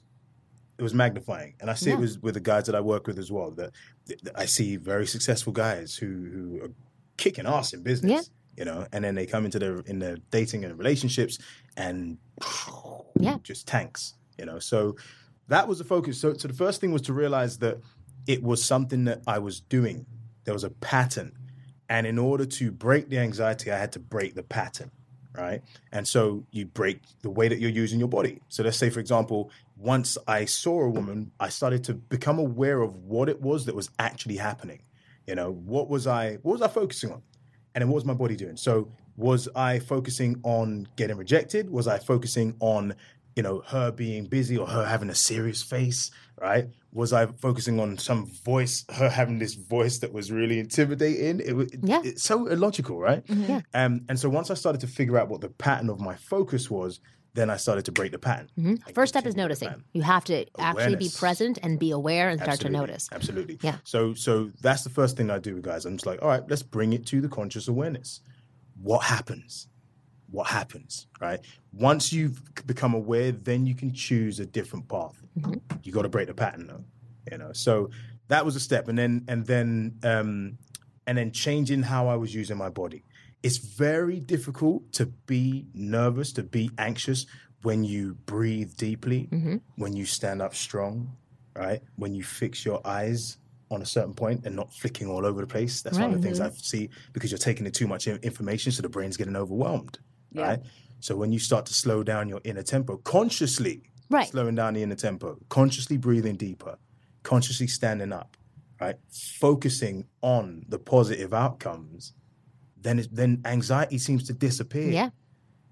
it 0.79 0.81
was 0.83 0.93
magnifying, 0.95 1.53
and 1.61 1.69
I 1.69 1.75
see 1.75 1.91
it 1.91 1.99
was 1.99 2.17
with 2.19 2.33
the 2.33 2.39
guys 2.39 2.65
that 2.65 2.73
I 2.75 2.81
work 2.81 3.05
with 3.05 3.19
as 3.19 3.31
well. 3.31 3.51
That, 3.51 3.71
that 4.07 4.31
I 4.35 4.45
see 4.45 4.77
very 4.77 5.05
successful 5.05 5.53
guys 5.53 5.95
who 5.95 6.07
who 6.07 6.63
are 6.63 6.71
kicking 7.17 7.45
ass 7.45 7.73
in 7.73 7.83
business. 7.83 8.11
Yeah. 8.11 8.21
You 8.57 8.65
know, 8.65 8.87
and 8.91 9.03
then 9.03 9.13
they 9.13 9.27
come 9.27 9.45
into 9.45 9.59
their 9.59 9.81
in 9.81 9.99
their 9.99 10.17
dating 10.31 10.65
and 10.65 10.75
relationships, 10.79 11.37
and 11.75 12.17
Yeah. 13.19 13.37
just 13.43 13.67
tanks. 13.67 14.15
You 14.37 14.45
know, 14.45 14.59
so 14.59 14.95
that 15.47 15.67
was 15.67 15.77
the 15.77 15.83
focus. 15.83 16.19
So, 16.19 16.33
so 16.33 16.47
the 16.47 16.53
first 16.53 16.81
thing 16.81 16.91
was 16.91 17.01
to 17.03 17.13
realize 17.13 17.59
that 17.59 17.79
it 18.27 18.43
was 18.43 18.63
something 18.63 19.05
that 19.05 19.21
I 19.25 19.39
was 19.39 19.59
doing. 19.59 20.05
There 20.43 20.53
was 20.53 20.63
a 20.63 20.69
pattern, 20.69 21.33
and 21.89 22.05
in 22.05 22.17
order 22.17 22.45
to 22.45 22.71
break 22.71 23.09
the 23.09 23.17
anxiety, 23.17 23.71
I 23.71 23.77
had 23.77 23.91
to 23.93 23.99
break 23.99 24.35
the 24.35 24.43
pattern 24.43 24.91
right? 25.37 25.61
And 25.91 26.07
so 26.07 26.45
you 26.51 26.65
break 26.65 27.01
the 27.21 27.29
way 27.29 27.47
that 27.47 27.59
you're 27.59 27.69
using 27.69 27.99
your 27.99 28.07
body. 28.07 28.41
So 28.49 28.63
let's 28.63 28.77
say, 28.77 28.89
for 28.89 28.99
example, 28.99 29.51
once 29.77 30.17
I 30.27 30.45
saw 30.45 30.81
a 30.81 30.89
woman, 30.89 31.31
I 31.39 31.49
started 31.49 31.83
to 31.85 31.93
become 31.93 32.39
aware 32.39 32.81
of 32.81 32.95
what 32.95 33.29
it 33.29 33.41
was 33.41 33.65
that 33.65 33.75
was 33.75 33.89
actually 33.99 34.37
happening. 34.37 34.81
You 35.27 35.35
know, 35.35 35.51
what 35.51 35.89
was 35.89 36.07
I 36.07 36.35
what 36.41 36.53
was 36.53 36.61
I 36.61 36.67
focusing 36.67 37.11
on? 37.11 37.21
And 37.75 37.83
then 37.83 37.89
what 37.89 37.95
was 37.95 38.05
my 38.05 38.13
body 38.13 38.35
doing? 38.35 38.57
So 38.57 38.91
was 39.17 39.47
I 39.55 39.79
focusing 39.79 40.39
on 40.43 40.87
getting 40.95 41.17
rejected? 41.17 41.69
Was 41.69 41.87
I 41.87 41.99
focusing 41.99 42.55
on, 42.59 42.95
you 43.37 43.43
know, 43.43 43.61
her 43.67 43.91
being 43.91 44.25
busy 44.25 44.57
or 44.57 44.65
her 44.67 44.83
having 44.83 45.09
a 45.11 45.15
serious 45.15 45.61
face, 45.61 46.09
right? 46.41 46.65
Was 46.91 47.13
I 47.13 47.27
focusing 47.27 47.79
on 47.79 47.97
some 47.99 48.25
voice, 48.43 48.83
her 48.91 49.09
having 49.09 49.37
this 49.37 49.53
voice 49.53 49.99
that 49.99 50.11
was 50.11 50.31
really 50.31 50.57
intimidating? 50.59 51.39
It 51.39 51.53
was 51.55 51.69
Yeah. 51.83 52.01
it's 52.03 52.23
so 52.23 52.47
illogical, 52.47 52.97
right? 52.99 53.23
Yeah. 53.27 53.61
Um, 53.75 54.01
and 54.09 54.19
so 54.19 54.27
once 54.27 54.49
I 54.49 54.55
started 54.55 54.81
to 54.81 54.87
figure 54.87 55.19
out 55.19 55.29
what 55.29 55.41
the 55.41 55.49
pattern 55.49 55.89
of 55.91 55.99
my 55.99 56.15
focus 56.15 56.71
was, 56.71 56.99
then 57.35 57.51
I 57.51 57.57
started 57.57 57.85
to 57.85 57.91
break 57.91 58.11
the 58.11 58.17
pattern. 58.17 58.49
Mm-hmm. 58.57 58.93
First 58.95 59.13
step 59.13 59.27
is 59.27 59.35
noticing. 59.35 59.69
You 59.93 60.01
have 60.01 60.23
to 60.25 60.45
actually 60.57 60.95
be 60.95 61.11
present 61.15 61.59
and 61.61 61.77
be 61.77 61.91
aware 61.91 62.29
and 62.29 62.39
start 62.39 62.53
Absolutely. 62.53 62.79
to 62.79 62.87
notice. 62.87 63.09
Absolutely. 63.11 63.59
Yeah. 63.61 63.75
So 63.83 64.15
so 64.15 64.49
that's 64.61 64.83
the 64.83 64.89
first 64.89 65.15
thing 65.15 65.29
I 65.29 65.37
do 65.37 65.53
with 65.53 65.63
guys. 65.63 65.85
I'm 65.85 65.97
just 65.97 66.07
like, 66.07 66.23
all 66.23 66.29
right, 66.29 66.41
let's 66.49 66.63
bring 66.63 66.93
it 66.93 67.05
to 67.07 67.21
the 67.21 67.29
conscious 67.29 67.67
awareness. 67.67 68.21
What 68.81 69.03
happens? 69.03 69.67
What 70.29 70.47
happens? 70.47 71.07
Right? 71.21 71.39
Once 71.71 72.11
you've 72.11 72.41
become 72.65 72.93
aware, 72.93 73.31
then 73.31 73.65
you 73.65 73.75
can 73.75 73.93
choose 73.93 74.39
a 74.39 74.45
different 74.45 74.87
path. 74.87 75.15
You 75.83 75.91
got 75.91 76.01
to 76.03 76.09
break 76.09 76.27
the 76.27 76.33
pattern 76.33 76.67
though. 76.67 76.83
You 77.31 77.37
know. 77.37 77.51
So 77.53 77.89
that 78.27 78.45
was 78.45 78.55
a 78.55 78.59
step. 78.59 78.87
And 78.87 78.97
then 78.97 79.23
and 79.27 79.45
then 79.45 79.97
um 80.03 80.57
and 81.05 81.17
then 81.17 81.31
changing 81.31 81.83
how 81.83 82.07
I 82.07 82.15
was 82.15 82.33
using 82.35 82.57
my 82.57 82.69
body. 82.69 83.03
It's 83.43 83.57
very 83.57 84.19
difficult 84.19 84.91
to 84.93 85.05
be 85.05 85.67
nervous, 85.73 86.33
to 86.33 86.43
be 86.43 86.71
anxious 86.77 87.25
when 87.61 87.83
you 87.83 88.15
breathe 88.25 88.75
deeply, 88.75 89.29
when 89.75 89.95
you 89.95 90.05
stand 90.05 90.41
up 90.41 90.53
strong, 90.55 91.15
right? 91.55 91.81
When 91.95 92.13
you 92.13 92.23
fix 92.23 92.65
your 92.65 92.81
eyes 92.85 93.37
on 93.69 93.81
a 93.81 93.85
certain 93.85 94.13
point 94.13 94.45
and 94.45 94.55
not 94.55 94.73
flicking 94.73 95.07
all 95.07 95.25
over 95.25 95.41
the 95.41 95.47
place. 95.47 95.81
That's 95.81 95.97
one 95.97 96.13
of 96.13 96.21
the 96.21 96.25
things 96.27 96.39
I 96.39 96.49
see 96.51 96.89
because 97.13 97.31
you're 97.31 97.37
taking 97.37 97.65
in 97.65 97.71
too 97.71 97.87
much 97.87 98.07
information, 98.07 98.71
so 98.71 98.81
the 98.81 98.89
brain's 98.89 99.17
getting 99.17 99.35
overwhelmed, 99.35 99.99
right? 100.33 100.59
So 100.99 101.15
when 101.15 101.31
you 101.31 101.39
start 101.39 101.65
to 101.67 101.73
slow 101.73 102.03
down 102.03 102.27
your 102.29 102.41
inner 102.43 102.63
tempo 102.63 102.97
consciously, 102.97 103.81
Right. 104.09 104.27
slowing 104.27 104.55
down 104.55 104.73
the 104.75 104.83
inner 104.83 104.95
tempo, 104.95 105.37
consciously 105.49 105.97
breathing 105.97 106.35
deeper, 106.37 106.77
consciously 107.23 107.67
standing 107.67 108.13
up, 108.13 108.37
right? 108.79 108.95
Focusing 109.11 110.05
on 110.21 110.63
the 110.69 110.79
positive 110.79 111.33
outcomes, 111.33 112.13
then 112.77 112.99
it, 112.99 113.07
then 113.11 113.41
anxiety 113.45 113.97
seems 113.97 114.23
to 114.27 114.33
disappear. 114.33 114.89
Yeah. 114.89 115.09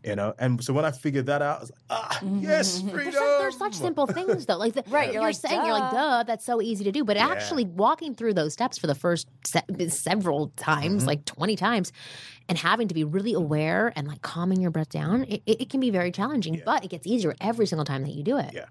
You 0.06 0.16
know, 0.16 0.36
and 0.38 0.64
so 0.64 0.72
when 0.72 0.86
I 0.86 0.92
figured 0.92 1.26
that 1.26 1.42
out, 1.42 1.58
I 1.58 1.60
was 1.62 1.72
like, 1.72 1.80
ah, 1.90 2.20
yes, 2.40 2.80
freedom. 2.82 3.14
There's 3.40 3.58
such, 3.58 3.74
such 3.74 3.82
simple 3.82 4.06
things 4.06 4.46
though. 4.46 4.58
Like 4.58 4.74
the, 4.74 4.84
Right, 4.90 5.06
you're 5.06 5.14
you're, 5.16 5.22
like, 5.24 5.36
saying, 5.36 5.66
you're 5.66 5.74
like, 5.74 5.90
duh. 5.92 5.98
duh, 6.20 6.24
that's 6.24 6.46
so 6.46 6.62
easy 6.62 6.84
to 6.84 6.92
do. 6.92 7.04
But 7.04 7.18
actually 7.18 7.66
walking 7.66 8.14
through 8.14 8.36
those 8.36 8.54
steps 8.54 8.78
for 8.78 8.86
the 8.86 8.94
first 8.94 9.28
se- 9.46 9.64
several 9.90 10.50
times, 10.58 11.02
Mm-hmm. 11.02 11.08
like 11.08 11.26
20 11.26 11.56
times, 11.56 11.92
and 12.48 12.56
having 12.58 12.88
to 12.88 12.94
be 12.94 13.04
really 13.04 13.34
aware 13.34 13.92
and 13.96 14.08
like 14.08 14.22
calming 14.22 14.62
your 14.62 14.70
breath 14.70 14.90
down, 14.90 15.24
it, 15.24 15.42
it, 15.48 15.62
it 15.62 15.70
can 15.72 15.80
be 15.80 15.90
very 15.90 16.12
challenging. 16.12 16.62
But 16.64 16.84
it 16.84 16.90
gets 16.92 17.08
easier 17.08 17.34
every 17.42 17.66
single 17.66 17.86
time 17.86 18.04
that 18.04 18.12
you 18.14 18.22
do 18.24 18.38
it. 18.38 18.52
Yeah. 18.54 18.66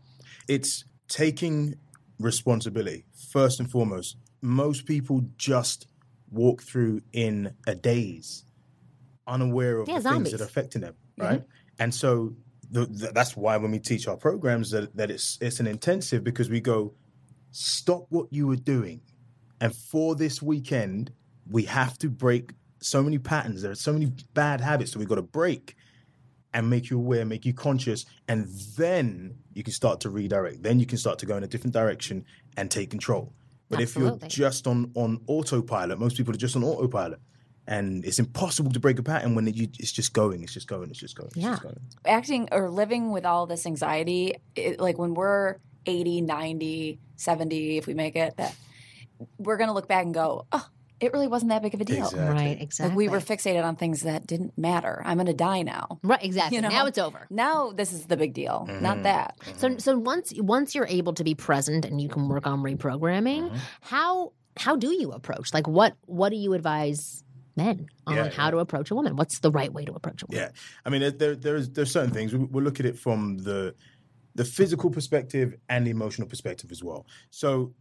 It's 0.47 0.85
taking 1.09 1.75
responsibility 2.21 3.07
first 3.33 3.59
and 3.59 3.69
foremost. 3.69 4.17
Most 4.41 4.87
people 4.87 5.23
just 5.37 5.89
walk 6.31 6.63
through 6.63 7.01
in 7.13 7.55
a 7.67 7.75
daze, 7.75 8.45
unaware 9.27 9.79
of 9.79 9.89
Yeah, 9.89 9.97
the 9.97 10.03
zombies. 10.03 10.29
things 10.31 10.39
that 10.39 10.45
are 10.45 10.49
affecting 10.49 10.83
them, 10.83 10.95
right? 11.17 11.41
Mm-hmm. 11.41 11.83
And 11.83 11.95
so 11.95 12.35
the, 12.71 12.87
the, 12.87 13.13
that's 13.13 13.37
why 13.37 13.57
when 13.57 13.71
we 13.71 13.79
teach 13.79 14.09
our 14.09 14.17
programs 14.17 14.71
that, 14.71 14.97
that 14.97 15.11
it's 15.11 15.39
it's 15.41 15.61
an 15.61 15.67
intensive 15.67 16.25
because 16.25 16.49
we 16.51 16.61
go 16.61 16.95
stop 17.51 18.07
what 18.11 18.33
you 18.33 18.47
were 18.47 18.57
doing, 18.57 19.01
and 19.61 19.75
for 19.75 20.15
this 20.15 20.43
weekend 20.43 21.13
we 21.51 21.65
have 21.65 21.99
to 21.99 22.09
break 22.09 22.53
so 22.81 23.03
many 23.03 23.19
patterns. 23.19 23.63
There 23.63 23.73
are 23.73 23.77
so 23.77 23.93
many 23.93 24.13
bad 24.35 24.61
habits 24.61 24.93
that 24.93 24.99
we've 24.99 25.09
got 25.09 25.17
to 25.17 25.23
break 25.23 25.77
and 26.53 26.71
make 26.71 26.89
you 26.89 26.99
aware, 26.99 27.25
make 27.25 27.45
you 27.45 27.53
conscious, 27.53 28.07
and 28.29 28.47
then 28.77 29.37
you 29.53 29.63
can 29.63 29.73
start 29.73 30.01
to 30.01 30.11
redirect. 30.11 30.63
Then 30.63 30.79
you 30.79 30.87
can 30.87 30.99
start 30.99 31.19
to 31.19 31.27
go 31.27 31.37
in 31.37 31.43
a 31.43 31.49
different 31.49 31.75
direction 31.75 32.25
and 32.57 32.71
take 32.71 32.91
control. 32.91 33.33
But 33.69 33.81
if 33.81 33.97
you're 33.97 34.19
just 34.29 34.67
on 34.67 34.93
on 34.95 35.21
autopilot, 35.27 35.99
most 35.99 36.17
people 36.17 36.33
are 36.35 36.39
just 36.39 36.55
on 36.55 36.63
autopilot, 36.63 37.21
and 37.67 38.05
it's 38.05 38.19
impossible 38.19 38.71
to 38.73 38.81
break 38.81 38.99
a 38.99 39.03
pattern 39.03 39.35
when 39.35 39.47
you, 39.47 39.69
it's 39.79 39.93
just 39.93 40.13
going, 40.13 40.43
it's 40.43 40.53
just 40.53 40.69
going, 40.69 40.91
it's 40.91 40.99
just 40.99 41.17
going. 41.17 41.29
It's 41.29 41.37
Yeah. 41.39 41.51
just 41.51 41.63
going. 41.63 41.81
acting 42.05 42.49
or 42.53 42.71
living 42.71 43.11
with 43.11 43.25
all 43.25 43.47
this 43.47 43.65
anxiety 43.67 44.35
it, 44.55 44.79
like 44.81 44.99
when 44.99 45.15
we're 45.15 45.57
80 45.87 46.21
90 46.23 46.99
70 47.17 47.77
if 47.79 47.87
we 47.87 47.95
make 47.95 48.17
it 48.17 48.37
that 48.37 48.55
we're 49.39 49.57
going 49.57 49.69
to 49.69 49.75
look 49.75 49.89
back 49.89 50.05
and 50.05 50.15
go 50.15 50.47
oh 50.53 50.67
it 51.01 51.13
really 51.13 51.27
wasn't 51.29 51.49
that 51.51 51.61
big 51.61 51.75
of 51.75 51.81
a 51.81 51.85
deal 51.85 52.05
Exactly. 52.07 52.21
Right, 52.45 52.61
exactly. 52.61 52.89
like 52.91 52.97
we 52.97 53.09
were 53.09 53.19
fixated 53.19 53.65
on 53.65 53.77
things 53.77 54.03
that 54.03 54.27
didn't 54.27 54.57
matter 54.57 55.03
i'm 55.05 55.17
going 55.19 55.27
to 55.27 55.35
die 55.35 55.63
now 55.63 55.99
right, 56.03 56.23
exactly. 56.23 56.57
you 56.57 56.63
know 56.63 56.69
now 56.69 56.87
it's 56.87 56.99
over. 56.99 57.27
now 57.31 57.73
this 57.73 57.93
is 57.93 58.07
the 58.07 58.17
big 58.17 58.33
deal 58.33 58.67
Mm-hmm. 58.69 58.83
not 58.83 59.03
that 59.03 59.37
So 59.57 59.77
so 59.79 59.99
once 59.99 60.33
once 60.37 60.75
you're 60.75 60.87
able 60.87 61.13
to 61.15 61.25
be 61.25 61.35
present 61.35 61.85
and 61.85 62.01
you 62.01 62.09
can 62.09 62.29
work 62.29 62.47
on 62.47 62.61
reprogramming, 62.63 63.49
Mm-hmm. 63.49 63.57
how 63.83 64.33
how 64.57 64.77
do 64.77 64.93
you 64.93 65.11
approach? 65.11 65.53
Like 65.53 65.67
what 65.67 65.97
what 66.07 66.29
do 66.31 66.37
you 66.37 66.53
advise 66.55 67.24
men 67.57 67.87
on 68.07 68.17
Yeah, 68.17 68.31
how 68.31 68.51
to 68.51 68.59
approach 68.59 68.91
a 68.91 68.95
woman? 68.95 69.17
What's 69.17 69.39
the 69.41 69.51
right 69.51 69.73
way 69.73 69.85
to 69.85 69.93
approach 69.93 70.23
a 70.23 70.27
woman? 70.27 70.43
Yeah, 70.43 70.51
I 70.85 70.91
mean, 70.91 71.01
there, 71.01 71.11
there 71.11 71.37
there's 71.37 71.71
there's 71.71 71.93
certain 71.93 72.13
things 72.13 72.33
we, 72.33 72.45
we'll 72.45 72.65
look 72.65 72.81
at 72.81 72.87
it 72.87 72.99
from 72.99 73.39
the 73.39 73.75
the 74.35 74.45
physical 74.45 74.91
perspective 74.91 75.55
and 75.69 75.87
the 75.87 75.91
emotional 75.91 76.29
perspective 76.29 76.73
as 76.73 76.83
well. 76.83 77.07
So 77.31 77.73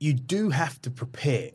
you 0.00 0.14
do 0.14 0.50
have 0.50 0.80
to 0.82 0.90
prepare. 0.90 1.50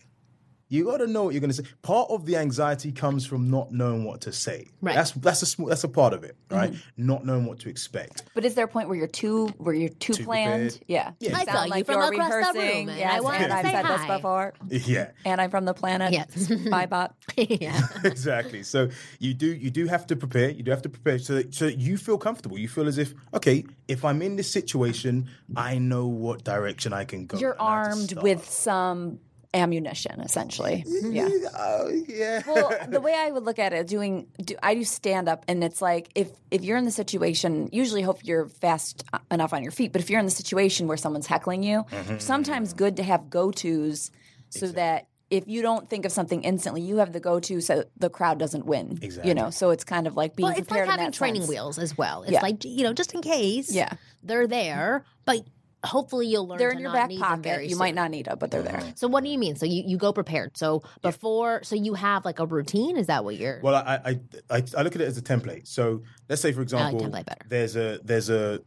You 0.68 0.86
got 0.86 0.98
to 0.98 1.08
know 1.08 1.24
what 1.26 1.34
you're 1.34 1.42
going 1.42 1.52
to 1.52 1.56
say. 1.56 1.70
Part 1.84 2.10
of 2.10 2.26
the 2.26 2.38
anxiety 2.38 2.92
comes 2.92 3.26
from 3.26 3.52
not 3.52 3.72
knowing 3.72 4.04
what 4.04 4.22
to 4.22 4.32
say. 4.32 4.68
Right. 4.82 4.96
That's 4.96 5.12
that's 5.12 5.42
a 5.44 5.46
small, 5.46 5.68
that's 5.70 5.84
a 5.84 5.88
part 5.88 6.14
of 6.14 6.24
it, 6.24 6.36
right? 6.50 6.72
Mm-hmm. 6.72 7.06
Not 7.06 7.26
knowing 7.26 7.46
what 7.46 7.60
to 7.60 7.70
expect. 7.70 8.24
but 8.34 8.44
is 8.46 8.56
there 8.56 8.66
a 8.66 8.68
point 8.68 8.88
where 8.90 8.98
you're 8.98 9.08
too 9.08 9.48
where 9.58 9.76
you're 9.76 9.90
too, 9.90 10.14
Too 10.14 10.24
planned 10.24 10.72
prepared. 10.72 10.84
yeah 10.88 11.12
Yeah. 11.20 11.38
I 11.38 11.46
sound 11.46 11.58
saw 11.58 11.64
you 11.66 11.70
like 11.70 11.86
from 11.86 11.96
you're 11.96 12.14
across 12.14 12.30
the 12.54 12.60
room, 12.60 12.68
rehearsing. 12.68 12.90
and 12.90 12.98
yes, 13.00 13.14
I 13.14 13.20
wanted 13.20 13.42
and 13.42 13.52
to 13.52 13.58
I've 13.58 13.66
say 13.66 13.72
said 13.72 13.86
hi. 13.86 13.98
this 14.08 14.18
before 14.18 14.54
Yeah. 14.92 15.12
and 15.26 15.40
i'm 15.42 15.50
from 15.52 15.66
the 15.66 15.74
planet 15.74 16.12
Yes. 16.14 16.52
bye 16.70 16.86
bot 16.88 17.16
yeah. 17.38 17.88
exactly. 18.04 18.64
So 18.64 18.90
you 19.20 19.34
do 19.34 19.48
you 19.54 19.70
do 19.70 19.86
have 19.88 20.08
to 20.08 20.16
prepare. 20.16 20.50
You 20.50 20.64
do 20.64 20.72
have 20.72 20.82
to 20.84 20.90
prepare 20.90 21.20
so 21.20 21.36
that, 21.36 21.54
so 21.54 21.66
that 21.66 21.78
you 21.78 21.98
feel 21.98 22.18
comfortable. 22.18 22.58
You 22.58 22.68
feel 22.70 22.88
as 22.88 22.98
if 22.98 23.14
okay, 23.34 23.66
if 23.88 24.04
I'm 24.04 24.22
in 24.22 24.36
this 24.36 24.50
situation, 24.52 25.30
I 25.56 25.78
know 25.78 26.08
what 26.08 26.44
direction 26.44 26.92
I 26.94 27.04
can 27.06 27.26
go. 27.28 27.38
you're 27.38 27.52
and 27.52 27.62
I 27.62 27.84
have 27.90 28.08
to 28.08 28.16
armed 28.18 28.24
with 28.24 28.50
some 28.50 29.20
ammunition 29.56 30.20
essentially 30.22 30.84
yeah 31.04 31.30
Oh, 31.58 31.90
yeah. 32.08 32.42
well, 32.48 32.72
the 32.90 33.00
way 33.02 33.14
I 33.16 33.32
would 33.32 33.44
look 33.44 33.58
at 33.60 33.72
it, 33.74 33.88
doing 33.88 34.28
do, 34.44 34.56
I 34.62 34.76
do 34.76 34.84
stand 34.84 35.28
up, 35.30 35.46
and 35.48 35.64
it's 35.64 35.82
like 35.82 36.10
if 36.16 36.30
if 36.52 36.64
you're 36.64 36.78
in 36.78 36.86
the 36.86 36.92
situation, 36.92 37.70
usually 37.72 38.02
hope 38.02 38.20
you're 38.24 38.48
fast 38.48 39.04
enough 39.32 39.54
on 39.54 39.64
your 39.64 39.72
feet. 39.72 39.92
But 39.94 40.02
if 40.02 40.10
you're 40.10 40.20
in 40.20 40.26
the 40.26 40.32
situation 40.44 40.88
where 40.88 40.98
someone's 40.98 41.28
heckling 41.28 41.64
you, 41.64 41.86
Mm-hmm. 41.92 42.18
sometimes 42.20 42.74
good 42.74 42.98
to 42.98 43.04
have 43.04 43.30
go 43.30 43.52
tos 43.52 44.12
so 44.50 44.68
that 44.68 45.08
if 45.32 45.48
you 45.48 45.62
don't 45.62 45.90
think 45.90 46.06
of 46.06 46.12
something 46.12 46.44
instantly, 46.44 46.82
you 46.82 46.98
have 46.98 47.12
the 47.14 47.20
go 47.20 47.40
to 47.40 47.60
so 47.62 47.84
the 47.98 48.10
crowd 48.10 48.38
doesn't 48.38 48.66
win. 48.66 49.00
Exactly. 49.02 49.30
You 49.30 49.36
know, 49.36 49.50
so 49.50 49.72
it's 49.72 49.84
kind 49.84 50.06
of 50.08 50.16
like 50.16 50.36
being 50.36 50.50
Well, 50.50 50.58
it's 50.58 50.68
prepared 50.68 50.88
like 50.88 50.94
in 50.96 51.00
having 51.00 51.12
that 51.12 51.18
training 51.18 51.42
sense. 51.44 51.50
wheels 51.50 51.80
as 51.80 51.98
well. 51.98 52.24
It's 52.24 52.32
Yeah. 52.34 52.42
like 52.42 52.64
you 52.66 52.84
know, 52.84 52.94
just 52.94 53.14
in 53.16 53.22
case. 53.22 53.72
Yeah. 53.72 53.94
they're 54.24 54.48
there, 54.48 55.04
but 55.26 55.42
hopefully 55.86 56.28
you'll 56.28 56.48
learn. 56.48 56.58
They're 56.58 56.72
to 56.72 56.76
in 56.76 56.82
your 56.82 56.94
not 56.94 57.10
back 57.10 57.18
pocket. 57.18 57.44
very 57.44 57.68
You 57.68 57.78
might 57.78 57.96
not 57.96 58.12
need 58.12 58.26
them, 58.26 58.38
but 58.40 58.52
they're 58.52 58.62
there. 58.62 58.78
Mm-hmm. 58.78 58.92
So 58.96 59.08
what 59.08 59.24
do 59.24 59.30
you 59.30 59.38
mean? 59.38 59.56
So 59.56 59.66
you, 59.66 59.84
you 59.86 59.98
go 59.98 60.14
prepared. 60.14 60.58
So 60.58 60.84
before, 61.02 61.64
so 61.64 61.76
you 61.76 61.94
have 61.94 62.26
like 62.26 62.40
a 62.40 62.46
routine. 62.46 62.98
Is 62.98 63.08
that 63.08 63.24
what 63.24 63.36
you're? 63.38 63.60
Well, 63.62 63.76
I, 63.76 64.00
I 64.06 64.20
I 64.50 64.64
I 64.78 64.82
look 64.82 64.96
at 64.96 65.02
it 65.02 65.08
as 65.08 65.18
a 65.18 65.22
template. 65.22 65.68
So 65.68 66.04
let's 66.30 66.42
say, 66.42 66.52
for 66.52 66.62
oh, 66.62 66.64
example, 66.64 67.00
template 67.00 67.26
better. 67.26 67.46
there's 67.50 67.76
a 67.76 68.00
there's 68.04 68.30
a 68.30 68.62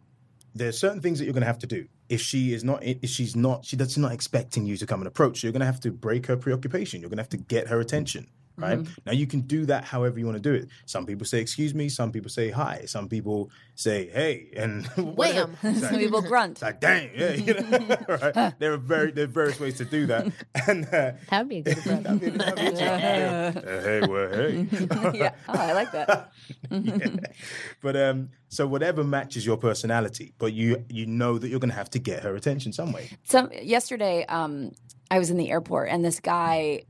there's 0.54 0.78
certain 0.78 1.00
things 1.00 1.18
that 1.18 1.24
you're 1.24 1.34
going 1.34 1.42
to 1.42 1.46
have 1.46 1.58
to 1.60 1.66
do. 1.66 1.86
If 2.08 2.20
she 2.20 2.52
is 2.52 2.64
not, 2.64 2.82
if 2.82 3.10
she's 3.10 3.36
not, 3.36 3.64
she 3.64 3.76
does 3.76 3.96
not 3.98 4.12
expecting 4.12 4.64
you 4.66 4.76
to 4.78 4.86
come 4.86 5.00
and 5.00 5.06
approach. 5.06 5.42
You're 5.42 5.52
going 5.52 5.60
to 5.60 5.66
have 5.66 5.80
to 5.80 5.90
break 5.90 6.26
her 6.26 6.36
preoccupation. 6.36 7.00
You're 7.00 7.10
going 7.10 7.18
to 7.18 7.22
have 7.22 7.28
to 7.30 7.36
get 7.36 7.68
her 7.68 7.80
attention. 7.80 8.28
Right 8.58 8.78
Mm-hmm. 8.78 8.92
now, 9.06 9.12
you 9.12 9.26
can 9.26 9.40
do 9.42 9.66
that 9.66 9.84
however 9.84 10.18
you 10.18 10.26
want 10.26 10.36
to 10.42 10.42
do 10.42 10.52
it. 10.54 10.68
Some 10.86 11.06
people 11.06 11.24
say 11.26 11.40
"excuse 11.40 11.74
me," 11.74 11.88
some 11.88 12.10
people 12.12 12.28
say 12.30 12.50
"hi," 12.50 12.82
some 12.86 13.08
people 13.08 13.50
say 13.76 14.10
"hey," 14.12 14.48
and. 14.56 14.86
Wham. 14.96 15.56
Like- 15.62 15.76
Some 15.76 15.98
people 15.98 16.22
grunt. 16.22 16.60
like, 16.60 16.80
dang, 16.80 17.10
yeah, 17.14 17.32
you 17.34 17.54
know, 17.54 17.96
right? 18.08 18.58
There 18.58 18.72
are 18.72 18.76
very 18.94 19.12
there 19.12 19.24
are 19.24 19.28
various 19.28 19.60
ways 19.60 19.76
to 19.78 19.84
do 19.84 20.06
that, 20.06 20.26
and 20.66 20.84
uh, 20.86 21.12
that 21.30 21.38
would 21.38 21.48
be 21.48 21.58
a 21.58 21.62
good. 21.62 22.06
I 22.06 22.12
mean, 22.14 22.40
I 22.40 22.54
mean, 22.54 22.76
yeah. 22.76 23.52
Uh, 23.54 23.82
hey, 23.82 24.00
well, 24.06 24.28
hey. 24.32 24.66
yeah, 25.18 25.34
oh, 25.48 25.54
I 25.54 25.72
like 25.72 25.92
that. 25.92 26.32
but 27.80 27.96
um, 27.96 28.30
so 28.48 28.66
whatever 28.66 29.04
matches 29.04 29.46
your 29.46 29.56
personality, 29.56 30.32
but 30.38 30.52
you 30.52 30.84
you 30.88 31.06
know 31.06 31.38
that 31.38 31.48
you're 31.48 31.60
going 31.60 31.70
to 31.70 31.76
have 31.76 31.90
to 31.90 31.98
get 31.98 32.22
her 32.22 32.34
attention 32.34 32.72
some 32.72 32.92
way. 32.92 33.10
Some 33.24 33.50
yesterday, 33.52 34.24
um, 34.26 34.72
I 35.10 35.18
was 35.18 35.30
in 35.30 35.36
the 35.36 35.50
airport 35.50 35.88
and 35.90 36.04
this 36.04 36.20
guy. 36.20 36.82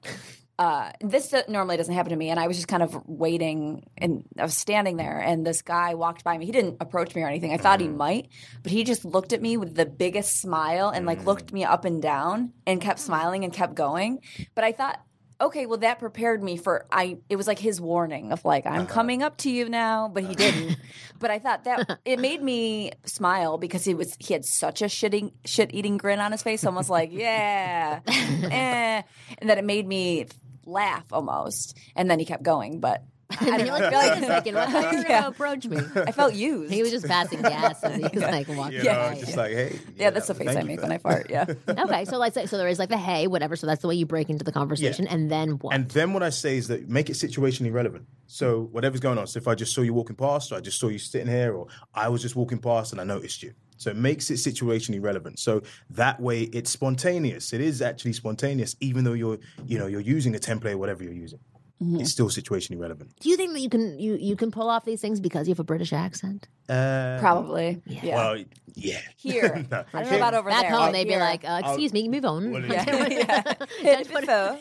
Uh, 0.58 0.90
this 1.00 1.32
normally 1.48 1.76
doesn't 1.76 1.94
happen 1.94 2.10
to 2.10 2.16
me, 2.16 2.30
and 2.30 2.40
I 2.40 2.48
was 2.48 2.56
just 2.56 2.66
kind 2.66 2.82
of 2.82 3.00
waiting, 3.06 3.84
and 3.96 4.24
I 4.36 4.42
was 4.42 4.56
standing 4.56 4.96
there, 4.96 5.20
and 5.20 5.46
this 5.46 5.62
guy 5.62 5.94
walked 5.94 6.24
by 6.24 6.36
me. 6.36 6.46
He 6.46 6.52
didn't 6.52 6.78
approach 6.80 7.14
me 7.14 7.22
or 7.22 7.28
anything. 7.28 7.52
I 7.52 7.58
thought 7.58 7.80
he 7.80 7.86
might, 7.86 8.28
but 8.64 8.72
he 8.72 8.82
just 8.82 9.04
looked 9.04 9.32
at 9.32 9.40
me 9.40 9.56
with 9.56 9.76
the 9.76 9.86
biggest 9.86 10.40
smile 10.40 10.88
and 10.88 11.06
like 11.06 11.24
looked 11.24 11.52
me 11.52 11.64
up 11.64 11.84
and 11.84 12.02
down 12.02 12.52
and 12.66 12.80
kept 12.80 12.98
smiling 12.98 13.44
and 13.44 13.52
kept 13.52 13.76
going. 13.76 14.20
But 14.56 14.64
I 14.64 14.72
thought, 14.72 15.00
okay, 15.40 15.66
well 15.66 15.78
that 15.78 15.98
prepared 15.98 16.42
me 16.42 16.56
for 16.56 16.86
I. 16.90 17.18
It 17.28 17.36
was 17.36 17.46
like 17.46 17.58
his 17.58 17.80
warning 17.80 18.32
of 18.32 18.44
like 18.44 18.66
I'm 18.66 18.86
coming 18.86 19.22
up 19.22 19.36
to 19.38 19.50
you 19.50 19.68
now, 19.68 20.08
but 20.08 20.24
he 20.24 20.34
didn't. 20.34 20.76
but 21.20 21.30
I 21.30 21.38
thought 21.38 21.64
that 21.64 22.00
it 22.04 22.18
made 22.18 22.42
me 22.42 22.92
smile 23.04 23.58
because 23.58 23.84
he 23.84 23.94
was 23.94 24.16
he 24.18 24.34
had 24.34 24.44
such 24.44 24.82
a 24.82 24.86
shitting 24.86 25.32
shit 25.44 25.72
eating 25.72 25.96
grin 25.98 26.18
on 26.18 26.32
his 26.32 26.42
face, 26.42 26.64
almost 26.64 26.90
like 26.90 27.10
yeah, 27.12 28.00
eh, 28.08 29.02
and 29.38 29.50
that 29.50 29.58
it 29.58 29.64
made 29.64 29.86
me 29.86 30.26
laugh 30.68 31.06
almost. 31.12 31.76
And 31.96 32.10
then 32.10 32.18
he 32.18 32.24
kept 32.24 32.42
going, 32.42 32.80
but 32.80 33.02
I 33.30 33.44
don't 33.44 33.58
You're 33.58 33.66
know. 33.66 33.72
like, 33.74 33.92
I 33.92 34.08
wait 34.08 34.14
feel 34.14 34.24
a 34.24 34.26
second, 34.26 34.54
what? 34.54 34.70
You're 34.92 35.02
Yeah. 35.02 35.08
gonna 35.20 35.28
approach 35.28 35.66
me? 35.66 35.78
I 35.96 36.12
felt 36.12 36.32
used. 36.32 36.72
He 36.72 36.82
was 36.82 36.90
just 36.90 37.06
passing 37.06 37.42
gas, 37.42 37.82
and 37.82 37.96
he 38.02 38.08
was 38.08 38.22
like 38.22 38.48
walking. 38.48 38.72
You 38.78 38.84
Yeah. 38.84 39.14
just 39.16 39.36
like 39.36 39.52
hey, 39.52 39.78
yeah, 39.96 40.08
that's 40.10 40.28
the 40.28 40.34
face 40.34 40.56
I 40.56 40.62
make 40.62 40.80
when 40.80 40.92
I 40.92 40.96
fart. 40.98 41.26
Yeah. 41.28 41.44
okay, 41.68 42.06
so 42.06 42.16
let's 42.16 42.38
so 42.50 42.56
there 42.56 42.68
is 42.68 42.78
like 42.78 42.88
the 42.88 42.96
hey, 42.96 43.26
whatever. 43.26 43.54
So 43.54 43.66
that's 43.66 43.82
the 43.82 43.88
way 43.88 43.96
you 43.96 44.06
break 44.06 44.30
into 44.30 44.44
the 44.44 44.52
conversation, 44.52 45.06
and 45.06 45.30
then 45.30 45.50
what? 45.58 45.74
And 45.74 45.90
then 45.90 46.14
what 46.14 46.22
I 46.22 46.30
say 46.30 46.56
is 46.56 46.68
that 46.68 46.88
make 46.88 47.10
it 47.10 47.14
situationally 47.14 47.72
relevant. 47.72 48.06
So 48.28 48.62
whatever's 48.72 49.00
going 49.00 49.18
on. 49.18 49.26
So 49.26 49.36
if 49.38 49.46
I 49.46 49.54
just 49.54 49.74
saw 49.74 49.82
you 49.82 49.92
walking 49.92 50.16
past, 50.16 50.50
or 50.52 50.54
I 50.56 50.60
just 50.60 50.78
saw 50.80 50.88
you 50.88 50.98
sitting 50.98 51.28
here, 51.28 51.52
or 51.54 51.66
I 51.94 52.08
was 52.08 52.22
just 52.22 52.34
walking 52.34 52.58
past 52.58 52.92
and 52.92 53.00
I 53.00 53.04
noticed 53.04 53.42
you. 53.42 53.52
So 53.78 53.90
it 53.90 53.96
makes 53.96 54.30
it 54.30 54.34
situationally 54.34 55.02
relevant. 55.02 55.38
So 55.38 55.62
that 55.90 56.20
way 56.20 56.42
it's 56.42 56.70
spontaneous. 56.70 57.52
It 57.52 57.60
is 57.60 57.80
actually 57.80 58.12
spontaneous, 58.12 58.76
even 58.80 59.04
though 59.04 59.14
you're, 59.14 59.38
you 59.66 59.78
know, 59.78 59.86
you're 59.86 60.00
using 60.00 60.34
a 60.36 60.38
template, 60.38 60.72
or 60.72 60.78
whatever 60.78 61.02
you're 61.02 61.12
using. 61.12 61.38
Mm-hmm. 61.82 62.00
It's 62.00 62.10
still 62.10 62.28
situationally 62.28 62.78
relevant. 62.78 63.12
Do 63.20 63.30
you 63.30 63.36
think 63.36 63.52
that 63.52 63.60
you 63.60 63.70
can 63.70 63.98
you 63.98 64.16
you 64.16 64.36
can 64.36 64.50
pull 64.50 64.68
off 64.68 64.84
these 64.84 65.00
things 65.00 65.20
because 65.20 65.46
you 65.46 65.52
have 65.52 65.60
a 65.60 65.64
British 65.64 65.92
accent? 65.92 66.48
Uh, 66.68 67.18
Probably. 67.20 67.80
Yeah. 67.86 68.16
Well, 68.16 68.44
yeah. 68.74 68.98
Here. 69.16 69.64
No. 69.70 69.84
I 69.92 70.02
don't 70.02 70.10
know 70.12 70.16
about 70.18 70.34
over 70.34 70.50
Back 70.50 70.62
there. 70.62 70.70
home, 70.70 70.80
but 70.88 70.92
they'd 70.92 71.04
be 71.04 71.10
here. 71.10 71.18
like, 71.18 71.44
uh, 71.44 71.62
"Excuse 71.64 71.92
me, 71.92 72.08
move 72.08 72.24
on." 72.24 72.50
Well, 72.52 72.62
yeah. 72.66 72.84
yeah. 73.08 73.42
That's 73.82 74.08
what- 74.10 74.24
So, 74.26 74.58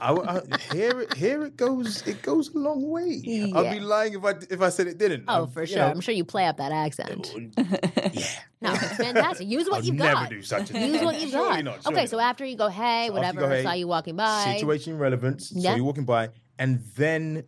I, 0.00 0.12
I, 0.12 0.40
here, 0.74 1.00
it, 1.02 1.14
here 1.14 1.44
it 1.44 1.56
goes. 1.56 2.04
It 2.06 2.22
goes 2.22 2.52
a 2.54 2.58
long 2.58 2.88
way. 2.88 3.20
I'd 3.54 3.70
be 3.74 3.80
lying 3.80 4.14
if 4.14 4.24
I 4.24 4.32
if 4.50 4.60
I 4.60 4.68
said 4.70 4.86
it 4.88 4.98
didn't. 4.98 5.24
Oh, 5.28 5.34
I'm- 5.34 5.48
for 5.48 5.60
you 5.60 5.66
sure. 5.68 5.78
know, 5.78 5.86
I'm 5.88 6.00
sure 6.00 6.14
you 6.14 6.24
play 6.24 6.46
up 6.46 6.56
that 6.56 6.72
accent. 6.72 7.30
yeah. 7.36 8.26
No, 8.62 8.72
it's 8.72 8.96
fantastic. 8.96 9.46
Use 9.46 9.68
what 9.68 9.76
I'll 9.80 9.84
you've 9.84 9.94
never 9.96 10.14
got. 10.14 10.30
do 10.30 10.42
such 10.42 10.70
a 10.70 10.72
thing. 10.72 10.94
Use 10.94 11.02
what 11.02 11.20
you've 11.20 11.30
Surely 11.30 11.56
got. 11.56 11.64
not, 11.64 11.82
surely 11.82 11.98
okay, 11.98 12.06
so 12.06 12.16
not. 12.16 12.30
after 12.30 12.44
you 12.46 12.56
go, 12.56 12.68
hey, 12.68 12.80
So 12.80 12.82
after 12.82 13.06
you 13.08 13.12
whatever, 13.12 13.40
go, 13.40 13.48
hey, 13.50 13.62
saw 13.62 13.72
you 13.74 13.86
walking 13.86 14.16
by. 14.16 14.54
Situation 14.56 14.98
relevance. 14.98 15.52
Yeah. 15.54 15.70
So 15.70 15.76
you're 15.76 15.84
walking 15.84 16.04
by, 16.06 16.30
and 16.58 16.82
then 16.96 17.44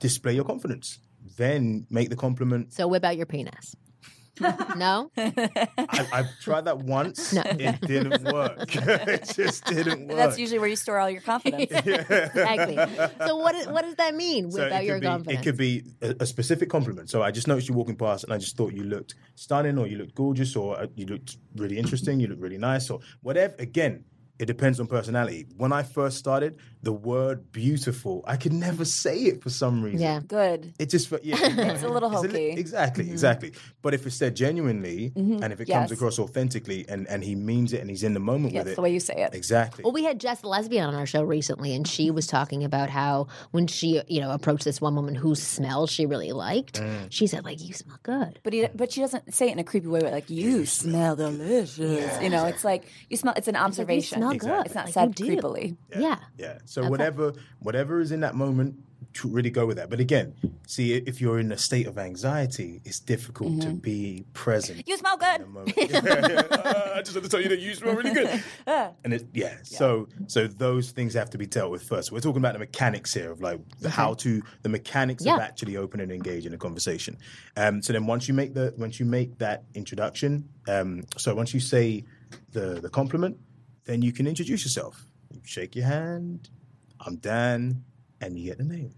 display 0.00 0.32
your 0.34 0.44
confidence. 0.44 0.98
Then 1.36 1.86
make 1.90 2.10
the 2.10 2.16
compliment. 2.16 2.72
So 2.72 2.88
whip 2.88 3.04
out 3.04 3.16
your 3.16 3.26
penis. 3.26 3.74
no? 4.76 5.10
I, 5.16 6.06
I've 6.12 6.40
tried 6.40 6.66
that 6.66 6.78
once. 6.78 7.32
No. 7.32 7.42
It 7.44 7.80
didn't 7.80 8.22
work. 8.24 8.74
it 8.76 9.32
just 9.34 9.64
didn't 9.64 10.08
work. 10.08 10.16
That's 10.16 10.38
usually 10.38 10.58
where 10.58 10.68
you 10.68 10.76
store 10.76 10.98
all 10.98 11.08
your 11.08 11.22
confidence. 11.22 11.70
exactly. 11.70 12.76
So 13.26 13.36
what, 13.36 13.54
is, 13.54 13.66
what 13.66 13.82
does 13.82 13.94
that 13.96 14.14
mean? 14.14 14.50
So 14.50 14.62
Whip 14.62 14.72
out 14.72 14.82
it 14.82 14.86
your 14.86 14.96
could 14.96 15.00
be, 15.00 15.06
confidence. 15.06 15.40
It 15.40 15.42
could 15.42 15.56
be 15.56 15.84
a, 16.02 16.16
a 16.20 16.26
specific 16.26 16.68
compliment. 16.68 17.08
So 17.08 17.22
I 17.22 17.30
just 17.30 17.48
noticed 17.48 17.68
you 17.68 17.74
walking 17.74 17.96
past, 17.96 18.24
and 18.24 18.32
I 18.32 18.38
just 18.38 18.56
thought 18.56 18.74
you 18.74 18.84
looked 18.84 19.14
stunning, 19.36 19.78
or 19.78 19.86
you 19.86 19.96
looked 19.96 20.14
gorgeous, 20.14 20.54
or 20.54 20.78
uh, 20.78 20.86
you 20.96 21.06
looked 21.06 21.38
really 21.56 21.78
interesting, 21.78 22.20
you 22.20 22.26
looked 22.28 22.42
really 22.42 22.58
nice, 22.58 22.90
or 22.90 23.00
whatever. 23.22 23.54
Again, 23.58 24.04
it 24.38 24.46
depends 24.46 24.80
on 24.80 24.86
personality. 24.86 25.46
When 25.56 25.72
I 25.72 25.82
first 25.82 26.18
started, 26.18 26.58
the 26.86 26.92
word 26.92 27.50
"beautiful," 27.52 28.22
I 28.26 28.36
could 28.36 28.52
never 28.52 28.84
say 28.84 29.18
it 29.30 29.42
for 29.42 29.50
some 29.50 29.82
reason. 29.82 30.00
yeah. 30.00 30.20
Good. 30.26 30.72
It 30.78 30.88
just 30.88 31.08
fe- 31.08 31.18
yeah, 31.22 31.36
It's 31.74 31.82
a 31.82 31.88
little 31.88 32.10
li- 32.10 32.16
hokey. 32.28 32.50
exactly, 32.50 33.10
exactly. 33.10 33.52
But 33.82 33.92
if 33.94 34.06
it's 34.06 34.14
said 34.16 34.36
genuinely, 34.36 35.12
and 35.16 35.52
if 35.52 35.60
it 35.60 35.66
comes 35.66 35.90
across 35.92 36.18
authentically, 36.18 36.86
and 36.88 37.06
and 37.08 37.22
he 37.24 37.34
means 37.34 37.72
it, 37.72 37.80
and 37.80 37.90
he's 37.90 38.02
in 38.04 38.14
the 38.14 38.20
moment 38.20 38.54
Yeah, 38.54 38.60
with 38.60 38.68
it, 38.72 38.76
the 38.76 38.82
way 38.82 38.92
you 38.92 39.00
say 39.00 39.14
it. 39.16 39.34
exactly. 39.34 39.82
Well, 39.84 39.92
we 39.92 40.04
had 40.04 40.20
Jess 40.20 40.40
the 40.42 40.48
lesbian 40.48 40.86
on 40.86 40.94
our 40.94 41.06
show 41.06 41.22
recently, 41.22 41.74
and 41.74 41.86
she 41.88 42.10
was 42.10 42.26
talking 42.28 42.62
about 42.64 42.88
how 42.88 43.26
when 43.50 43.66
she, 43.66 44.00
you 44.08 44.20
know, 44.20 44.30
approached 44.30 44.64
this 44.64 44.80
one 44.80 44.94
woman 44.94 45.14
whose 45.16 45.42
smell 45.42 45.86
she 45.88 46.06
really 46.06 46.32
liked, 46.32 46.80
Mm. 46.80 47.06
she 47.10 47.26
said, 47.26 47.44
like, 47.44 47.60
you 47.60 47.74
smell 47.74 47.98
good. 48.04 48.38
But 48.44 48.52
he, 48.52 48.68
but 48.74 48.92
she 48.92 49.00
doesn't 49.00 49.34
say 49.34 49.48
it 49.48 49.52
in 49.52 49.58
a 49.58 49.64
creepy 49.64 49.88
way, 49.88 50.00
like 50.00 50.30
you 50.30 50.66
smell 50.66 51.16
delicious. 51.16 52.22
you 52.22 52.30
know, 52.30 52.44
it's 52.46 52.64
like 52.64 52.84
you 53.10 53.16
smell. 53.16 53.34
It's 53.36 53.48
an 53.48 53.56
observation. 53.56 54.18
smell 54.18 54.30
Exactly. 54.30 54.56
good. 54.58 54.66
It's 54.66 54.74
not 54.74 54.84
Like, 54.86 54.94
said 54.94 55.20
you 55.20 55.26
do. 55.26 55.42
creepily. 55.42 55.76
Yeah. 55.98 56.18
Yeah. 56.38 56.58
So 56.76 56.90
whatever 56.90 57.32
whatever 57.60 58.00
is 58.00 58.12
in 58.12 58.20
that 58.20 58.34
moment, 58.34 58.76
to 59.14 59.28
really 59.28 59.48
go 59.48 59.64
with 59.64 59.78
that. 59.78 59.88
But 59.88 59.98
again, 59.98 60.34
see 60.66 60.92
if 60.92 61.22
you're 61.22 61.38
in 61.38 61.50
a 61.50 61.56
state 61.56 61.86
of 61.86 61.96
anxiety, 61.96 62.82
it's 62.84 63.00
difficult 63.00 63.62
to 63.62 63.70
be 63.70 64.26
present. 64.34 64.86
You 64.86 64.98
smell 64.98 65.16
good. 65.16 65.46
Yeah, 65.74 65.86
yeah. 66.02 66.42
Uh, 66.50 66.92
I 66.96 67.00
just 67.00 67.14
want 67.14 67.24
to 67.24 67.30
tell 67.30 67.40
you 67.40 67.48
that 67.48 67.60
you 67.60 67.74
smell 67.74 67.94
really 67.94 68.12
good. 68.12 68.42
and 68.66 69.14
it, 69.14 69.26
yeah, 69.32 69.56
so 69.62 70.06
so 70.26 70.46
those 70.46 70.90
things 70.90 71.14
have 71.14 71.30
to 71.30 71.38
be 71.38 71.46
dealt 71.46 71.70
with 71.70 71.82
first. 71.82 72.12
We're 72.12 72.20
talking 72.20 72.42
about 72.42 72.52
the 72.52 72.58
mechanics 72.58 73.14
here 73.14 73.30
of 73.30 73.40
like 73.40 73.58
the 73.80 73.88
how 73.88 74.12
to 74.14 74.42
the 74.62 74.68
mechanics 74.68 75.24
of 75.24 75.40
actually 75.40 75.78
open 75.78 76.00
and 76.00 76.12
engage 76.12 76.44
in 76.44 76.52
a 76.52 76.58
conversation. 76.58 77.16
Um, 77.56 77.80
so 77.80 77.94
then 77.94 78.06
once 78.06 78.28
you 78.28 78.34
make 78.34 78.52
the 78.52 78.74
once 78.76 79.00
you 79.00 79.06
make 79.06 79.38
that 79.38 79.64
introduction, 79.74 80.46
um, 80.68 81.04
so 81.16 81.34
once 81.34 81.54
you 81.54 81.60
say 81.60 82.04
the 82.52 82.80
the 82.80 82.90
compliment, 82.90 83.38
then 83.84 84.02
you 84.02 84.12
can 84.12 84.26
introduce 84.26 84.62
yourself. 84.62 85.06
You 85.32 85.40
shake 85.44 85.74
your 85.74 85.86
hand. 85.86 86.50
I'm 87.06 87.16
Dan, 87.16 87.84
and 88.20 88.38
you 88.38 88.46
get 88.46 88.58
the 88.58 88.64
name, 88.64 88.92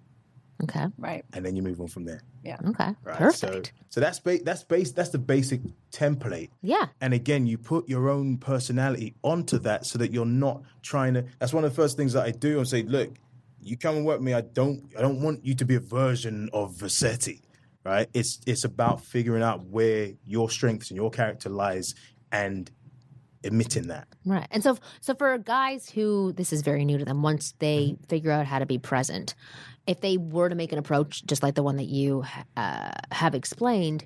Okay. 0.63 0.87
Right. 0.97 1.25
and 1.35 1.45
then 1.45 1.55
you 1.57 1.63
move 1.63 1.81
on 1.81 1.89
from 1.89 2.05
there. 2.05 2.23
Yeah. 2.45 2.57
Okay. 2.67 2.91
Right. 3.05 3.17
Perfect. 3.17 3.73
So, 3.77 3.85
so 3.91 4.01
that's 4.01 4.19
ba- 4.21 4.43
that's 4.43 4.63
base 4.65 4.93
that's 4.93 5.11
the 5.11 5.19
basic 5.19 5.61
template. 5.93 6.51
yeah. 6.63 6.87
And 7.01 7.13
again, 7.15 7.47
you 7.47 7.59
put 7.59 7.89
your 7.89 8.09
own 8.09 8.39
personality 8.39 9.15
onto 9.23 9.59
that 9.61 9.87
so 9.87 9.99
that 9.99 10.13
you're 10.13 10.25
not 10.27 10.63
trying 10.83 11.15
to. 11.15 11.25
That's 11.39 11.53
one 11.53 11.65
of 11.65 11.71
the 11.71 11.77
first 11.77 11.97
things 11.97 12.13
that 12.15 12.25
I 12.25 12.31
do. 12.31 12.61
I 12.61 12.63
say, 12.65 12.83
look, 12.83 13.11
you 13.61 13.77
come 13.77 13.97
and 13.97 14.07
work 14.07 14.19
with 14.19 14.25
me. 14.27 14.35
I 14.35 14.41
don't. 14.41 14.85
I 14.97 15.03
don't 15.03 15.21
want 15.21 15.45
you 15.45 15.55
to 15.57 15.65
be 15.65 15.75
a 15.75 15.81
version 15.81 16.49
of 16.53 16.75
Vassetti, 16.77 17.43
right? 17.85 18.09
It's 18.15 18.41
it's 18.47 18.65
about 18.65 19.05
figuring 19.05 19.43
out 19.43 19.67
where 19.67 20.13
your 20.25 20.49
strengths 20.49 20.91
and 20.91 20.97
your 20.97 21.11
character 21.11 21.51
lies, 21.51 21.95
and 22.33 22.71
admitting 23.45 23.89
that. 23.89 24.09
Right. 24.25 24.47
And 24.51 24.63
so 24.63 24.77
so 25.01 25.15
for 25.15 25.37
guys 25.39 25.89
who 25.91 26.33
this 26.33 26.53
is 26.53 26.63
very 26.63 26.85
new 26.85 26.99
to 26.99 27.05
them, 27.05 27.23
once 27.23 27.55
they 27.59 27.79
Mm-hmm. 27.93 28.05
figure 28.05 28.31
out 28.31 28.47
how 28.47 28.59
to 28.59 28.67
be 28.67 28.79
present, 28.79 29.35
if 29.87 30.01
they 30.01 30.17
were 30.17 30.49
to 30.49 30.55
make 30.55 30.73
an 30.73 30.79
approach 30.79 31.25
just 31.25 31.43
like 31.43 31.55
the 31.55 31.63
one 31.63 31.77
that 31.77 31.87
you 31.89 32.25
uh, 32.57 32.91
have 33.13 33.35
explained, 33.35 34.05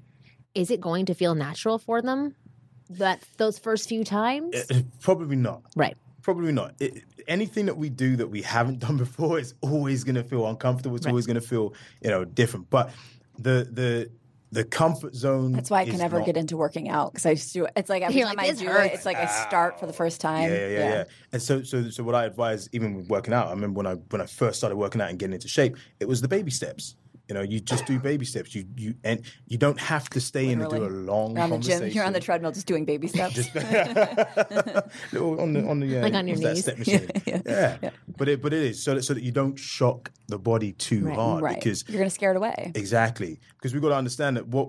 is 0.54 0.70
it 0.70 0.80
going 0.80 1.06
to 1.06 1.14
feel 1.14 1.34
natural 1.34 1.78
for 1.78 2.02
them 2.02 2.34
that 2.90 3.22
those 3.38 3.58
first 3.58 3.88
few 3.88 4.04
times? 4.04 4.54
Uh, 4.70 4.82
Probably 5.00 5.36
not. 5.36 5.62
right. 5.76 5.96
Probably 6.22 6.52
not. 6.52 6.74
It, 6.78 7.02
anything 7.26 7.66
that 7.66 7.76
we 7.76 7.88
do 7.90 8.14
that 8.16 8.28
we 8.28 8.42
haven't 8.42 8.78
done 8.86 8.96
before 8.96 9.40
is 9.40 9.54
always 9.60 10.04
going 10.04 10.14
to 10.14 10.22
feel 10.22 10.46
uncomfortable. 10.46 10.94
It's 10.96 11.06
always 11.06 11.26
going 11.26 11.40
to 11.40 11.46
feel, 11.46 11.74
you 12.00 12.10
know, 12.10 12.24
different. 12.24 12.70
But 12.70 12.90
the 13.38 13.66
the 13.68 14.10
the 14.52 14.64
comfort 14.64 15.14
zone. 15.14 15.52
That's 15.52 15.70
why 15.70 15.80
I 15.80 15.84
can 15.86 15.96
never 15.98 16.18
not- 16.18 16.26
get 16.26 16.36
into 16.36 16.56
working 16.56 16.88
out 16.88 17.12
because 17.12 17.26
I 17.26 17.34
just 17.34 17.52
do 17.52 17.64
it. 17.64 17.72
It's 17.74 17.88
like 17.90 18.02
every 18.02 18.18
You're 18.18 18.28
time 18.28 18.36
like, 18.36 18.46
I 18.46 18.50
"This 18.50 18.60
do 18.60 18.66
hurts." 18.68 18.86
it, 18.86 18.94
it's 18.94 19.06
like 19.06 19.16
I 19.16 19.26
start 19.26 19.80
for 19.80 19.86
the 19.86 19.92
first 19.94 20.20
time. 20.20 20.50
Yeah, 20.50 20.56
yeah, 20.58 20.66
yeah, 20.68 20.88
yeah. 20.90 21.04
And 21.32 21.42
so, 21.42 21.62
so, 21.62 21.88
so, 21.90 22.04
what 22.04 22.14
I 22.14 22.26
advise, 22.26 22.68
even 22.72 22.94
with 22.94 23.08
working 23.08 23.32
out, 23.32 23.46
I 23.48 23.50
remember 23.50 23.78
when 23.78 23.86
I 23.86 23.94
when 24.10 24.20
I 24.20 24.26
first 24.26 24.58
started 24.58 24.76
working 24.76 25.00
out 25.00 25.10
and 25.10 25.18
getting 25.18 25.32
into 25.34 25.48
shape, 25.48 25.76
it 26.00 26.06
was 26.06 26.20
the 26.20 26.28
baby 26.28 26.50
steps. 26.50 26.94
You 27.28 27.34
know, 27.34 27.42
you 27.42 27.60
just 27.60 27.86
do 27.86 27.98
baby 27.98 28.24
steps. 28.24 28.54
You 28.54 28.64
you 28.76 28.94
and 29.04 29.22
you 29.46 29.56
don't 29.56 29.78
have 29.80 30.10
to 30.10 30.20
stay 30.20 30.48
in 30.50 30.60
and 30.60 30.70
do 30.70 30.84
a 30.84 30.88
long 30.88 31.34
You're 31.34 31.44
on 31.44 31.50
the 31.50 31.58
gym. 31.58 31.86
You're 31.88 32.04
on 32.04 32.12
the 32.12 32.20
treadmill, 32.20 32.52
just 32.52 32.66
doing 32.66 32.84
baby 32.84 33.06
steps. 33.14 33.36
Little 35.12 35.40
on 35.40 35.52
the 35.52 35.66
on 35.66 35.80
the 35.80 35.98
uh, 35.98 36.02
Like 36.02 36.14
on 36.14 36.26
your 36.28 36.38
what's 36.38 36.62
that, 36.64 36.78
knees. 36.78 36.86
step 36.86 37.06
machine. 37.26 37.42
yeah. 37.46 37.90
but 38.16 38.28
it 38.28 38.42
but 38.42 38.52
it 38.52 38.62
is 38.62 38.82
so 38.82 38.94
that 38.94 39.02
so 39.02 39.14
that 39.14 39.22
you 39.22 39.32
don't 39.32 39.56
shock 39.58 40.10
the 40.28 40.38
body 40.38 40.72
too 40.72 41.10
hard 41.10 41.42
right. 41.42 41.54
because 41.56 41.84
You're 41.88 41.98
gonna 41.98 42.10
scare 42.10 42.32
it 42.32 42.36
away. 42.36 42.72
Exactly, 42.74 43.40
because 43.56 43.72
we've 43.72 43.82
got 43.82 43.90
to 43.90 43.96
understand 43.96 44.36
that 44.36 44.48
what 44.48 44.66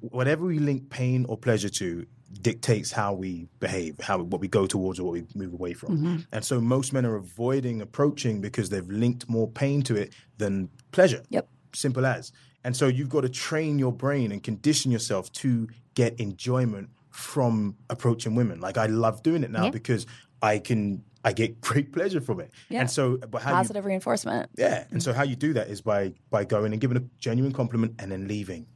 whatever 0.00 0.44
we 0.44 0.58
link 0.58 0.90
pain 0.90 1.24
or 1.28 1.36
pleasure 1.36 1.68
to 1.70 2.06
dictates 2.42 2.90
how 2.92 3.14
we 3.14 3.48
behave, 3.60 3.98
how 4.00 4.18
what 4.18 4.40
we 4.40 4.48
go 4.48 4.66
towards 4.66 4.98
or 5.00 5.04
what 5.04 5.12
we 5.12 5.24
move 5.34 5.52
away 5.54 5.72
from. 5.72 5.96
Mm-hmm. 5.96 6.16
And 6.32 6.44
so 6.44 6.60
most 6.60 6.92
men 6.92 7.06
are 7.06 7.16
avoiding 7.16 7.80
approaching 7.80 8.40
because 8.40 8.68
they've 8.68 8.86
linked 8.88 9.28
more 9.28 9.48
pain 9.48 9.80
to 9.82 9.96
it 9.96 10.12
than 10.38 10.68
pleasure. 10.92 11.22
Yep. 11.30 11.48
Simple 11.76 12.06
as. 12.06 12.32
And 12.64 12.76
so 12.76 12.88
you've 12.88 13.08
got 13.08 13.20
to 13.20 13.28
train 13.28 13.78
your 13.78 13.92
brain 13.92 14.32
and 14.32 14.42
condition 14.42 14.90
yourself 14.90 15.30
to 15.34 15.68
get 15.94 16.18
enjoyment 16.18 16.90
from 17.10 17.76
approaching 17.90 18.34
women. 18.34 18.60
Like 18.60 18.76
I 18.76 18.86
love 18.86 19.22
doing 19.22 19.44
it 19.44 19.50
now 19.50 19.64
Yeah. 19.64 19.70
because 19.70 20.06
I 20.42 20.58
can 20.58 21.02
I 21.24 21.32
get 21.32 21.60
great 21.68 21.92
pleasure 21.92 22.20
from 22.20 22.40
it. 22.40 22.50
Yeah. 22.68 22.80
And 22.80 22.90
so 22.90 23.16
but 23.18 23.42
how 23.42 23.50
you 23.50 23.56
Positive 23.56 23.84
reinforcement. 23.84 24.50
yeah, 24.56 24.84
and 24.90 25.02
so 25.02 25.12
how 25.12 25.22
you 25.22 25.36
do 25.36 25.52
that 25.54 25.68
is 25.68 25.80
by 25.80 26.14
by 26.30 26.44
going 26.44 26.72
and 26.72 26.80
giving 26.80 26.96
a 26.96 27.04
genuine 27.18 27.52
compliment 27.52 27.94
and 27.98 28.10
then 28.12 28.26
leaving. 28.28 28.66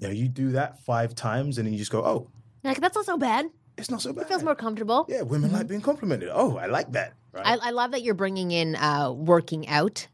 You 0.00 0.08
know, 0.08 0.14
you 0.14 0.28
do 0.28 0.52
that 0.52 0.78
five 0.84 1.14
times 1.14 1.58
and 1.58 1.66
then 1.66 1.72
you 1.72 1.78
just 1.78 1.90
go, 1.90 2.04
"Oh, 2.04 2.30
You're 2.62 2.72
like 2.72 2.80
that's 2.80 2.94
not 2.96 3.04
so 3.06 3.16
bad. 3.18 3.46
it's 3.76 3.90
not 3.90 4.00
so 4.02 4.12
bad." 4.12 4.22
It 4.22 4.28
feels 4.28 4.44
more 4.44 4.54
comfortable. 4.54 5.06
Yeah, 5.08 5.22
women 5.22 5.52
like 5.52 5.66
being 5.66 5.80
complimented. 5.80 6.28
Oh, 6.32 6.56
I 6.56 6.66
like 6.66 6.92
that. 6.92 7.14
Right? 7.32 7.44
I, 7.46 7.68
I 7.68 7.70
love 7.70 7.90
that 7.90 8.02
you're 8.02 8.14
bringing 8.14 8.50
in 8.52 8.76
uh, 8.76 9.10
working 9.12 9.68
out, 9.68 10.06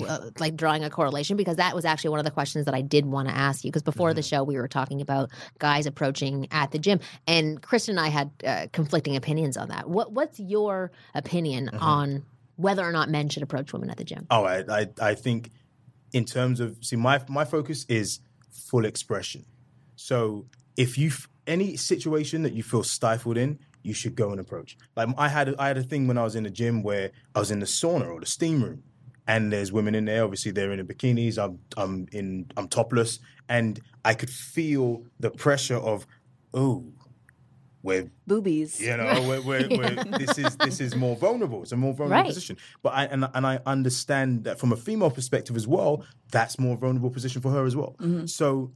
uh, 0.00 0.30
like 0.38 0.56
drawing 0.56 0.84
a 0.84 0.90
correlation, 0.90 1.36
because 1.36 1.56
that 1.56 1.74
was 1.74 1.84
actually 1.84 2.10
one 2.10 2.18
of 2.18 2.24
the 2.24 2.30
questions 2.30 2.64
that 2.64 2.74
I 2.74 2.80
did 2.80 3.06
want 3.06 3.28
to 3.28 3.34
ask 3.34 3.64
you. 3.64 3.70
Because 3.70 3.82
before 3.82 4.14
the 4.14 4.22
show, 4.22 4.42
we 4.42 4.56
were 4.56 4.68
talking 4.68 5.00
about 5.00 5.30
guys 5.58 5.86
approaching 5.86 6.48
at 6.50 6.70
the 6.70 6.78
gym, 6.78 7.00
and 7.26 7.62
Kristen 7.62 7.98
and 7.98 8.06
I 8.06 8.08
had 8.08 8.30
uh, 8.46 8.66
conflicting 8.72 9.16
opinions 9.16 9.56
on 9.56 9.68
that. 9.68 9.88
What 9.88 10.12
What's 10.12 10.40
your 10.40 10.90
opinion 11.14 11.68
on 11.70 12.24
whether 12.56 12.82
or 12.84 12.92
not 12.92 13.08
men 13.08 13.28
should 13.28 13.42
approach 13.42 13.72
women 13.72 13.90
at 13.90 13.96
the 13.96 14.04
gym? 14.04 14.26
oh, 14.30 14.44
I, 14.44 14.64
I 14.68 14.88
I 15.00 15.14
think 15.14 15.50
in 16.12 16.24
terms 16.24 16.60
of 16.60 16.78
see 16.80 16.96
my 16.96 17.20
my 17.28 17.44
focus 17.44 17.84
is 17.88 18.20
full 18.50 18.84
expression. 18.84 19.44
So 19.96 20.46
if 20.76 20.98
you 20.98 21.10
any 21.46 21.76
situation 21.76 22.42
that 22.42 22.52
you 22.52 22.62
feel 22.62 22.82
stifled 22.82 23.36
in, 23.36 23.58
you 23.82 23.92
should 23.92 24.16
go 24.16 24.30
and 24.30 24.40
approach. 24.40 24.76
Like 24.96 25.08
I 25.18 25.28
had 25.28 25.50
a, 25.50 25.54
I 25.60 25.68
had 25.68 25.78
a 25.78 25.82
thing 25.82 26.06
when 26.06 26.18
I 26.18 26.24
was 26.24 26.34
in 26.34 26.44
the 26.44 26.50
gym 26.50 26.82
where 26.82 27.10
I 27.34 27.38
was 27.38 27.50
in 27.50 27.60
the 27.60 27.66
sauna 27.66 28.08
or 28.08 28.20
the 28.20 28.26
steam 28.26 28.62
room, 28.62 28.82
and 29.26 29.52
there's 29.52 29.72
women 29.72 29.94
in 29.94 30.04
there. 30.04 30.24
Obviously, 30.24 30.52
they're 30.52 30.72
in 30.72 30.84
the 30.84 30.94
bikinis. 30.94 31.38
I'm 31.42 31.58
I'm 31.76 32.06
in 32.12 32.46
I'm 32.56 32.68
topless, 32.68 33.20
and 33.48 33.80
I 34.04 34.14
could 34.14 34.30
feel 34.30 35.04
the 35.20 35.30
pressure 35.30 35.76
of, 35.76 36.06
oh, 36.52 36.84
we're 37.82 38.10
Boobies. 38.26 38.80
you 38.80 38.96
know, 38.96 39.24
we're, 39.28 39.42
we're, 39.42 39.68
we're, 39.68 40.04
this 40.18 40.38
is 40.38 40.56
this 40.56 40.80
is 40.80 40.96
more 40.96 41.16
vulnerable. 41.16 41.62
It's 41.62 41.72
a 41.72 41.76
more 41.76 41.92
vulnerable 41.92 42.22
Right. 42.22 42.26
position. 42.26 42.56
But 42.82 42.94
I 42.94 43.04
and, 43.04 43.28
and 43.34 43.46
I 43.46 43.60
understand 43.66 44.44
that 44.44 44.58
from 44.58 44.72
a 44.72 44.76
female 44.76 45.10
perspective 45.10 45.54
as 45.56 45.66
well. 45.66 46.04
That's 46.30 46.58
more 46.58 46.76
vulnerable 46.76 47.10
position 47.10 47.42
for 47.42 47.50
her 47.50 47.64
as 47.66 47.76
well. 47.76 47.94
Mm-hmm. 48.00 48.26
So, 48.26 48.72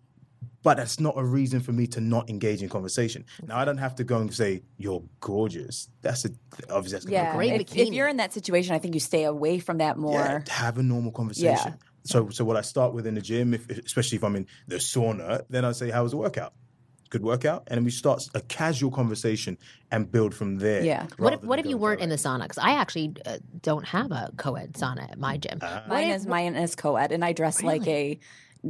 but 0.62 0.76
that's 0.76 0.98
not 1.00 1.14
a 1.16 1.24
reason 1.24 1.60
for 1.60 1.72
me 1.72 1.86
to 1.86 2.00
not 2.00 2.28
engage 2.28 2.62
in 2.62 2.68
conversation. 2.68 3.24
Now 3.46 3.58
I 3.58 3.64
don't 3.64 3.78
have 3.78 3.94
to 3.96 4.04
go 4.04 4.18
and 4.18 4.32
say 4.32 4.62
you're 4.76 5.02
gorgeous. 5.20 5.88
That's 6.02 6.24
a 6.24 6.30
obviously 6.70 6.92
that's 6.96 7.04
gonna 7.04 7.16
Yeah. 7.16 7.34
Great 7.36 7.52
If, 7.60 7.66
bikini. 7.68 7.86
if 7.88 7.94
you're 7.94 8.08
in 8.08 8.16
that 8.18 8.32
situation, 8.32 8.74
I 8.74 8.78
think 8.78 8.94
you 8.94 9.00
stay 9.00 9.24
away 9.24 9.58
from 9.58 9.78
that 9.78 9.96
more. 9.98 10.12
yeah, 10.20 10.40
have 10.48 10.78
a 10.78 10.82
normal 10.82 11.12
conversation. 11.12 11.72
Yeah. 11.72 11.74
So 12.04 12.28
so 12.30 12.44
what 12.44 12.56
I 12.56 12.62
start 12.62 12.92
with 12.94 13.06
in 13.06 13.14
the 13.14 13.20
gym, 13.20 13.54
if, 13.54 13.68
especially 13.70 14.16
if 14.16 14.24
I'm 14.24 14.36
in 14.36 14.46
the 14.66 14.76
sauna, 14.76 15.42
then 15.50 15.64
I 15.64 15.72
say, 15.72 15.90
"How 15.90 16.02
was 16.02 16.12
the 16.12 16.18
workout?" 16.18 16.52
Good 17.10 17.22
workout, 17.22 17.62
and 17.68 17.78
then 17.78 17.84
we 17.84 17.90
start 17.90 18.28
a 18.34 18.40
casual 18.42 18.90
conversation 18.90 19.56
and 19.90 20.12
build 20.12 20.34
from 20.34 20.58
there. 20.58 20.84
Yeah. 20.84 21.06
What 21.16 21.32
if 21.34 21.42
What 21.42 21.58
if 21.58 21.64
you 21.66 21.78
weren't 21.78 22.00
in 22.02 22.10
the 22.10 22.16
sauna? 22.16 22.42
Because 22.42 22.58
I 22.58 22.72
actually 22.72 23.14
uh, 23.24 23.38
don't 23.62 23.86
have 23.86 24.10
a 24.12 24.30
co-ed 24.36 24.74
sauna 24.74 25.10
at 25.10 25.18
my 25.18 25.38
gym. 25.38 25.58
Mine 25.88 26.10
is 26.10 26.26
mine 26.26 26.54
is 26.54 26.74
co-ed, 26.74 27.10
and 27.12 27.24
I 27.24 27.32
dress 27.32 27.62
like 27.62 27.86
a 27.86 28.18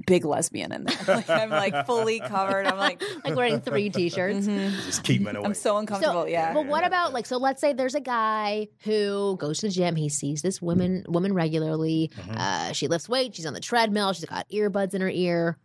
big 0.07 0.25
lesbian 0.25 0.73
in 0.73 0.85
there. 0.85 0.97
Like, 1.09 1.31
I'm 1.31 1.51
like 1.51 1.87
fully 1.87 2.21
covered. 2.21 2.67
I'm 2.67 2.77
like, 2.79 3.03
like 3.25 3.35
wearing 3.35 3.61
three 3.61 3.91
t-shirts. 3.91 4.47
Just 4.47 5.03
keep 5.05 5.23
men 5.23 5.37
away. 5.37 5.47
I'm 5.47 5.55
so 5.55 5.77
uncomfortable. 5.79 6.23
So, 6.23 6.27
yeah. 6.27 6.53
But 6.53 6.67
what 6.67 6.87
about 6.87 7.13
like 7.13 7.27
so? 7.27 7.39
Let's 7.39 7.61
say 7.61 7.73
there's 7.73 7.95
a 7.95 8.01
guy 8.01 8.69
who 8.81 9.37
goes 9.39 9.59
to 9.61 9.67
the 9.67 9.73
gym. 9.73 9.97
He 9.97 10.09
sees 10.09 10.43
this 10.43 10.61
woman 10.61 11.05
woman 11.09 11.33
regularly. 11.33 12.11
Mm-hmm. 12.17 12.35
Uh, 12.37 12.73
she 12.73 12.89
lifts 12.89 13.09
weight. 13.09 13.35
She's 13.35 13.47
on 13.47 13.55
the 13.55 13.61
treadmill. 13.61 14.13
She's 14.13 14.25
got 14.27 14.49
earbuds 14.51 14.95
in 14.95 15.01
her 15.01 15.11
ear. 15.11 15.57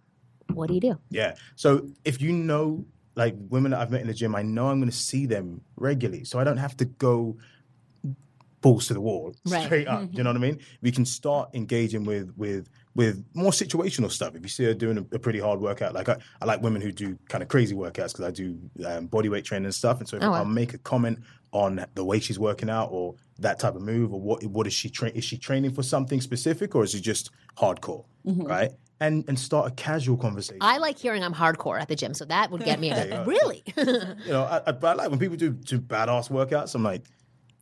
What 0.53 0.67
do 0.67 0.73
you 0.75 0.81
do? 0.81 0.99
Yeah. 1.09 1.36
So 1.55 1.88
if 2.05 2.21
you 2.21 2.31
know, 2.31 2.86
like 3.15 3.36
women 3.49 3.71
that 3.71 3.79
I've 3.81 3.91
met 3.91 4.01
in 4.01 4.07
the 4.07 4.13
gym, 4.13 4.36
I 4.36 4.41
know 4.43 4.67
I'm 4.69 4.79
going 4.79 4.89
to 4.91 4.95
see 4.95 5.25
them 5.25 5.62
regularly, 5.75 6.23
so 6.25 6.39
I 6.39 6.43
don't 6.43 6.57
have 6.57 6.77
to 6.77 6.86
go 6.86 7.38
balls 8.62 8.88
to 8.88 8.93
the 8.93 9.01
wall 9.01 9.36
Right. 9.45 9.65
straight 9.65 9.88
up. 9.88 10.09
You 10.13 10.23
know 10.23 10.29
what 10.29 10.38
I 10.38 10.39
mean? 10.39 10.59
We 10.81 10.91
can 10.91 11.05
start 11.05 11.49
engaging 11.53 12.05
with 12.05 12.33
with 12.38 12.69
with 12.95 13.23
more 13.34 13.51
situational 13.51 14.12
stuff. 14.12 14.36
If 14.36 14.43
you 14.43 14.49
see 14.49 14.65
her 14.65 14.73
doing 14.73 14.97
a, 14.97 15.15
a 15.15 15.19
pretty 15.19 15.39
hard 15.39 15.60
workout, 15.60 15.93
like 15.93 16.10
I, 16.10 16.17
I 16.41 16.45
like 16.45 16.62
women 16.62 16.82
who 16.82 16.91
do 16.91 17.17
kind 17.29 17.41
of 17.41 17.47
crazy 17.49 17.75
workouts 17.75 18.13
because 18.13 18.21
I 18.25 18.32
do 18.32 18.60
um, 18.86 19.08
body 19.08 19.29
weight 19.29 19.45
training 19.45 19.65
and 19.65 19.73
stuff, 19.75 19.99
and 19.99 20.08
so 20.08 20.17
if 20.17 20.23
Oh, 20.23 20.32
wow. 20.32 20.38
I'll 20.38 20.45
make 20.45 20.73
a 20.73 20.77
comment 20.79 21.19
on 21.51 21.86
the 21.95 22.03
way 22.03 22.19
she's 22.19 22.39
working 22.39 22.69
out 22.69 22.89
or 22.91 23.15
that 23.39 23.60
type 23.60 23.75
of 23.75 23.82
move 23.82 24.12
or 24.13 24.19
what 24.21 24.43
what 24.45 24.65
is 24.67 24.73
she 24.73 24.89
train 24.89 25.12
is 25.13 25.23
she 25.23 25.38
training 25.38 25.71
for 25.71 25.84
something 25.84 26.19
specific 26.19 26.73
or 26.75 26.84
is 26.84 26.95
it 26.95 27.01
just 27.01 27.29
hardcore 27.58 28.06
right 28.25 28.71
and 29.01 29.23
and 29.27 29.38
start 29.38 29.71
a 29.71 29.75
casual 29.75 30.17
conversation 30.17 30.58
I 30.62 30.77
like 30.77 30.97
hearing 30.97 31.23
I'm 31.23 31.34
hardcore 31.34 31.79
at 31.79 31.88
the 31.88 31.95
gym, 31.95 32.13
so 32.15 32.25
that 32.25 32.49
would 32.51 32.63
get 32.63 32.79
me. 32.79 32.89
A, 32.91 33.23
really? 33.25 33.63
you 33.77 34.32
know, 34.32 34.43
I, 34.45 34.62
I, 34.67 34.71
but 34.71 34.88
I 34.88 34.93
like 34.93 35.10
when 35.12 35.19
people 35.19 35.36
do, 35.38 35.51
do 35.51 35.79
badass 35.79 36.29
workouts. 36.32 36.73
I'm 36.73 36.84
like, 36.84 37.03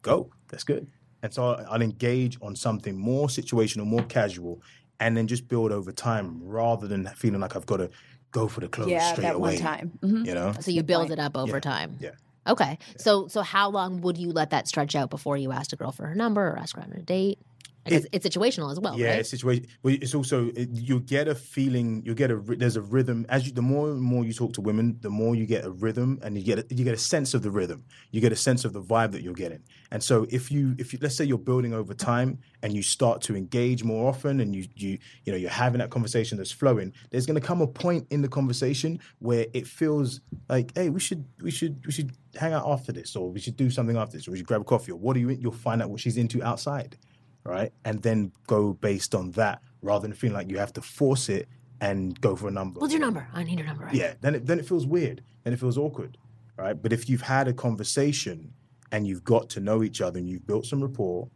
go, 0.02 0.30
that's 0.50 0.64
good. 0.64 0.88
And 1.24 1.34
so 1.34 1.54
I- 1.56 1.64
I'll 1.64 1.82
engage 1.82 2.38
on 2.42 2.56
something 2.56 2.98
more 2.98 3.28
situational, 3.28 3.86
more 3.86 4.04
casual, 4.04 4.62
and 5.02 5.18
then 5.18 5.28
just 5.28 5.50
build 5.50 5.72
over 5.74 5.92
time 5.92 6.40
rather 6.44 6.88
than 6.88 7.06
feeling 7.16 7.42
like 7.42 7.56
I've 7.58 7.66
got 7.66 7.78
to 7.78 7.90
go 8.32 8.48
for 8.48 8.62
the 8.62 8.70
clothes 8.70 8.92
yeah, 8.92 9.12
straight 9.12 9.24
that 9.24 9.36
away. 9.36 9.56
one 9.56 9.58
time. 9.58 9.92
Mhm. 10.02 10.26
You 10.26 10.34
know, 10.34 10.54
so 10.62 10.72
you 10.72 10.84
build 10.84 11.12
it 11.12 11.20
up 11.20 11.36
over 11.36 11.58
Yeah. 11.58 11.60
time. 11.60 11.98
yeah. 12.00 12.12
Okay. 12.48 12.78
So 12.98 13.28
so 13.28 13.42
how 13.42 13.70
long 13.70 14.02
would 14.02 14.18
you 14.18 14.32
let 14.32 14.52
that 14.52 14.68
stretch 14.68 14.96
out 14.96 15.10
before 15.10 15.36
you 15.38 15.52
asked 15.52 15.74
a 15.74 15.76
girl 15.76 15.92
for 15.92 16.08
her 16.08 16.16
number 16.16 16.48
or 16.48 16.58
ask 16.58 16.76
her 16.78 16.82
on 16.84 16.94
a 16.94 17.02
date? 17.02 17.40
Because 17.84 18.06
it's 18.12 18.28
situational 18.28 18.72
as 18.72 18.80
well, 18.80 18.98
yeah, 18.98 19.10
right? 19.10 19.20
it's 19.20 19.30
situation. 19.32 19.66
But 19.82 19.94
it's 19.94 20.14
also 20.14 20.50
it, 20.56 20.70
you 20.72 21.00
get 21.00 21.28
a 21.28 21.34
feeling. 21.36 22.04
You 22.06 22.14
get 22.14 22.30
a 22.30 22.38
there's 22.38 22.76
a 22.76 22.82
rhythm 22.82 23.26
as 23.30 23.48
you. 23.48 23.54
The 23.54 23.62
more 23.62 23.90
and 23.90 24.02
more 24.02 24.24
you 24.24 24.34
talk 24.34 24.54
to 24.54 24.62
women, 24.62 24.98
the 25.02 25.10
more 25.10 25.36
you 25.36 25.46
get 25.46 25.66
a 25.66 25.72
rhythm, 25.72 26.20
and 26.22 26.38
you 26.38 26.44
get 26.44 26.60
a, 26.60 26.76
you 26.76 26.84
get 26.84 26.94
a 26.94 26.98
sense 26.98 27.34
of 27.34 27.42
the 27.42 27.50
rhythm. 27.50 27.84
You 28.12 28.22
get 28.22 28.32
a 28.32 28.36
sense 28.36 28.66
of 28.66 28.74
the 28.74 28.82
vibe 28.82 29.12
that 29.14 29.24
you're 29.24 29.34
getting. 29.34 29.64
And 29.90 30.04
so 30.04 30.28
if 30.30 30.52
you 30.52 30.76
if 30.78 30.94
you 30.94 31.00
let's 31.02 31.16
say 31.16 31.26
you're 31.26 31.38
building 31.40 31.74
over 31.74 31.94
time 31.94 32.40
and 32.62 32.74
you 32.74 32.84
start 32.84 33.22
to 33.24 33.36
engage 33.36 33.84
more 33.84 34.08
often, 34.08 34.40
and 34.42 34.56
you 34.56 34.66
you 34.76 35.00
you 35.26 35.32
know 35.34 35.38
you're 35.38 35.50
having 35.50 35.80
that 35.80 35.90
conversation 35.90 36.38
that's 36.38 36.52
flowing, 36.52 36.94
there's 37.10 37.26
going 37.26 37.40
to 37.40 37.46
come 37.46 37.62
a 37.62 37.68
point 37.68 38.06
in 38.12 38.22
the 38.22 38.30
conversation 38.30 39.00
where 39.20 39.48
it 39.54 39.66
feels 39.66 40.22
like, 40.50 40.72
hey, 40.76 40.90
we 40.90 41.00
should 41.00 41.26
we 41.42 41.50
should 41.50 41.84
we 41.86 41.92
should 41.92 42.12
hang 42.36 42.54
out 42.54 42.68
after 42.68 42.92
this, 42.92 43.16
or 43.16 43.32
we 43.32 43.40
should 43.40 43.58
do 43.58 43.70
something 43.72 43.98
after 43.98 44.18
this, 44.18 44.28
or 44.28 44.32
we 44.32 44.38
should 44.38 44.48
grab 44.48 44.62
a 44.62 44.66
coffee, 44.66 44.92
or 44.92 45.00
what 45.00 45.16
are 45.16 45.20
you? 45.20 45.30
in- 45.30 45.42
You'll 45.42 45.52
find 45.52 45.82
out 45.82 45.90
what 45.90 46.00
she's 46.00 46.18
into 46.18 46.44
outside 46.44 46.96
right? 47.44 47.72
And 47.86 48.02
then 48.02 48.32
go 48.48 48.74
based 48.74 49.16
on 49.16 49.32
that 49.32 49.62
rather 49.82 50.08
than 50.08 50.16
feeling 50.16 50.36
like 50.36 50.50
you 50.50 50.58
have 50.58 50.74
to 50.74 50.82
force 50.82 51.30
it 51.30 51.48
and 51.80 52.20
go 52.22 52.36
for 52.36 52.48
a 52.48 52.52
number. 52.52 52.80
What's 52.80 52.94
your 52.94 53.02
number? 53.02 53.28
I 53.34 53.44
need 53.44 53.58
your 53.58 53.68
number. 53.68 53.86
Right? 53.86 53.94
Yeah, 53.94 54.14
then 54.22 54.36
it, 54.36 54.46
then 54.46 54.60
it 54.60 54.68
feels 54.68 54.86
weird. 54.86 55.24
Then 55.44 55.54
it 55.54 55.60
feels 55.60 55.78
awkward, 55.78 56.18
right? 56.58 56.80
But 56.80 56.94
if 56.94 57.10
you've 57.10 57.22
had 57.22 57.48
a 57.48 57.54
conversation 57.54 58.54
and 58.92 59.08
you've 59.08 59.24
got 59.24 59.50
to 59.52 59.60
know 59.60 59.82
each 59.84 60.02
other 60.02 60.20
and 60.20 60.30
you've 60.30 60.46
built 60.46 60.66
some 60.66 60.82
rapport, 60.82 61.28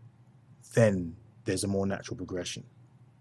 then 0.75 1.15
there's 1.45 1.63
a 1.63 1.67
more 1.67 1.87
natural 1.87 2.17
progression. 2.17 2.63